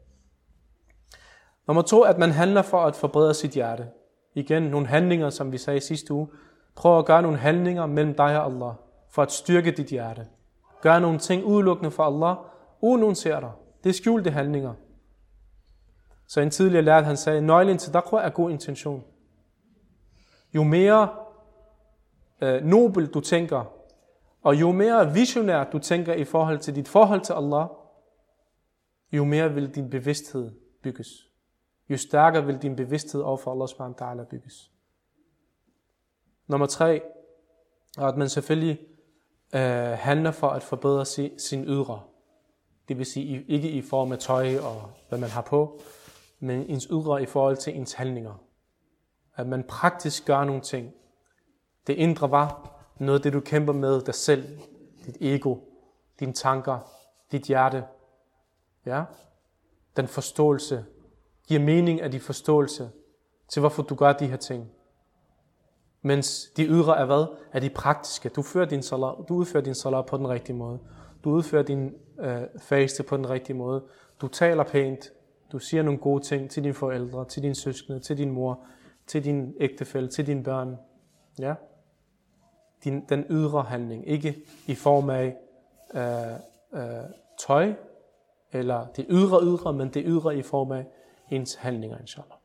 Nummer 1.67 1.83
to, 1.83 2.03
at 2.03 2.19
man 2.19 2.31
handler 2.31 2.63
for 2.63 2.79
at 2.79 2.97
forbedre 2.97 3.35
sit 3.35 3.51
hjerte. 3.51 3.87
Igen, 4.35 4.63
nogle 4.63 4.87
handlinger, 4.87 5.31
som 5.31 5.53
vi 5.53 5.59
sagde 5.59 5.81
sidste 5.81 6.15
uge. 6.15 6.29
Prøv 6.75 6.99
at 6.99 7.07
gøre 7.07 7.23
nogle 7.23 7.39
handlinger 7.39 7.87
mellem 7.87 8.15
dig 8.15 8.41
og 8.41 8.45
Allah, 8.45 8.75
for 9.11 9.23
at 9.23 9.33
styrke 9.33 9.71
dit 9.71 9.87
hjerte. 9.87 10.27
Gør 10.81 10.99
nogle 10.99 11.19
ting 11.19 11.45
udelukkende 11.45 11.91
for 11.91 12.03
Allah, 12.03 12.37
uden 12.81 13.01
nogen 13.01 13.15
ser 13.15 13.41
dig. 13.41 13.51
Det 13.85 13.91
er 13.91 13.95
skjulte 13.95 14.31
handlinger. 14.31 14.75
Så 16.27 16.41
en 16.41 16.51
tidligere 16.51 16.85
lærer, 16.85 17.03
han 17.03 17.17
sagde, 17.17 17.41
nøglen 17.41 17.79
til 17.79 17.93
taqwa 17.93 18.23
er 18.23 18.31
god 18.31 18.51
intention. 18.51 19.05
Jo 20.55 20.63
mere 20.63 21.09
øh, 22.41 22.65
nobel 22.65 23.07
du 23.07 23.21
tænker, 23.21 23.65
og 24.43 24.61
jo 24.61 24.73
mere 24.73 25.13
visionær 25.13 25.65
du 25.65 25.79
tænker 25.79 26.15
i 26.15 26.25
forhold 26.25 26.59
til 26.59 26.75
dit 26.75 26.89
forhold 26.89 27.21
til 27.21 27.33
Allah, 27.33 27.67
jo 29.13 29.25
mere 29.25 29.55
vil 29.55 29.75
din 29.75 29.91
bevidsthed 29.91 30.51
bygges 30.83 31.27
jo 31.89 31.97
stærkere 31.97 32.47
vil 32.47 32.63
din 32.63 32.77
bevidsthed 32.77 33.21
over 33.21 33.37
for 33.37 33.53
Allah 33.53 33.69
subhanahu 33.69 33.97
wa 34.01 34.13
ta'ala 34.13 34.25
bygges. 34.25 34.71
Nummer 36.47 36.67
tre 36.67 37.03
er, 37.99 38.07
at 38.07 38.17
man 38.17 38.29
selvfølgelig 38.29 38.81
øh, 39.55 39.61
handler 39.99 40.31
for 40.31 40.49
at 40.49 40.63
forbedre 40.63 41.05
si, 41.05 41.33
sin 41.39 41.65
ydre. 41.65 42.03
Det 42.89 42.99
vil 42.99 43.07
sige 43.07 43.45
ikke 43.49 43.71
i 43.71 43.83
form 43.83 44.13
af 44.13 44.19
tøj 44.19 44.57
og 44.59 44.91
hvad 45.09 45.19
man 45.19 45.31
har 45.31 45.43
på, 45.43 45.81
men 46.41 46.71
ens 46.71 46.89
ydre 46.91 47.23
i 47.23 47.27
forhold 47.27 47.57
til 47.57 47.77
ens 47.77 47.93
handlinger. 47.93 48.35
At 49.37 49.47
man 49.47 49.65
praktisk 49.65 50.27
gør 50.27 50.45
nogle 50.45 50.63
ting. 50.63 50.93
Det 51.87 51.93
indre 51.93 52.31
var 52.31 52.77
noget 52.99 53.25
det, 53.25 53.33
du 53.33 53.41
kæmper 53.41 53.73
med 53.73 54.01
dig 54.01 54.15
selv, 54.15 54.59
dit 55.07 55.17
ego, 55.21 55.57
dine 56.21 56.33
tanker, 56.33 56.79
dit 57.33 57.43
hjerte. 57.43 57.85
Ja? 58.87 59.05
Den 59.97 60.09
forståelse, 60.09 60.85
giver 61.47 61.61
mening 61.61 62.01
af 62.01 62.11
din 62.11 62.21
forståelse 62.21 62.91
til, 63.49 63.61
hvorfor 63.61 63.83
du 63.83 63.95
gør 63.95 64.13
de 64.13 64.27
her 64.27 64.37
ting. 64.37 64.71
Mens 66.03 66.51
de 66.57 66.67
ydre 66.67 66.99
er 66.99 67.05
hvad? 67.05 67.27
Er 67.53 67.61
de 67.61 67.71
praktiske. 67.71 68.29
Du, 68.29 68.43
fører 68.43 68.67
din 68.67 68.83
salat, 68.83 69.15
du 69.29 69.35
udfører 69.35 69.65
din 69.65 69.75
salat 69.75 70.07
på 70.07 70.17
den 70.17 70.29
rigtige 70.29 70.57
måde. 70.57 70.79
Du 71.25 71.31
udfører 71.31 71.63
din 71.63 71.95
øh, 72.21 72.43
faste 72.59 73.03
på 73.03 73.17
den 73.17 73.31
rigtige 73.31 73.57
måde. 73.57 73.85
Du 74.21 74.29
taler 74.29 74.65
pænt. 74.65 75.13
Du 75.53 75.59
siger 75.59 75.83
nogle 75.83 76.01
gode 76.01 76.25
ting 76.25 76.51
til 76.51 76.63
dine 76.63 76.75
forældre, 76.75 77.25
til 77.25 77.43
dine 77.43 77.55
søskende, 77.55 78.01
til 78.01 78.19
din 78.19 78.31
mor, 78.31 78.65
til 79.07 79.25
din 79.25 79.55
ægtefælle, 79.61 80.09
til 80.09 80.27
dine 80.27 80.43
børn. 80.43 80.77
Ja? 81.39 81.55
Din, 82.85 83.05
den 83.09 83.25
ydre 83.31 83.63
handling. 83.63 84.09
Ikke 84.09 84.37
i 84.67 84.75
form 84.75 85.11
af 85.11 85.37
øh, 85.95 86.83
øh, 86.83 87.05
tøj, 87.47 87.75
eller 88.53 88.87
det 88.87 89.07
ydre 89.09 89.41
ydre, 89.43 89.73
men 89.73 89.89
det 89.89 90.03
ydre 90.07 90.37
i 90.37 90.43
form 90.43 90.73
af 90.73 90.87
ens 91.31 91.55
handlinger, 91.55 91.99
inshallah. 91.99 92.36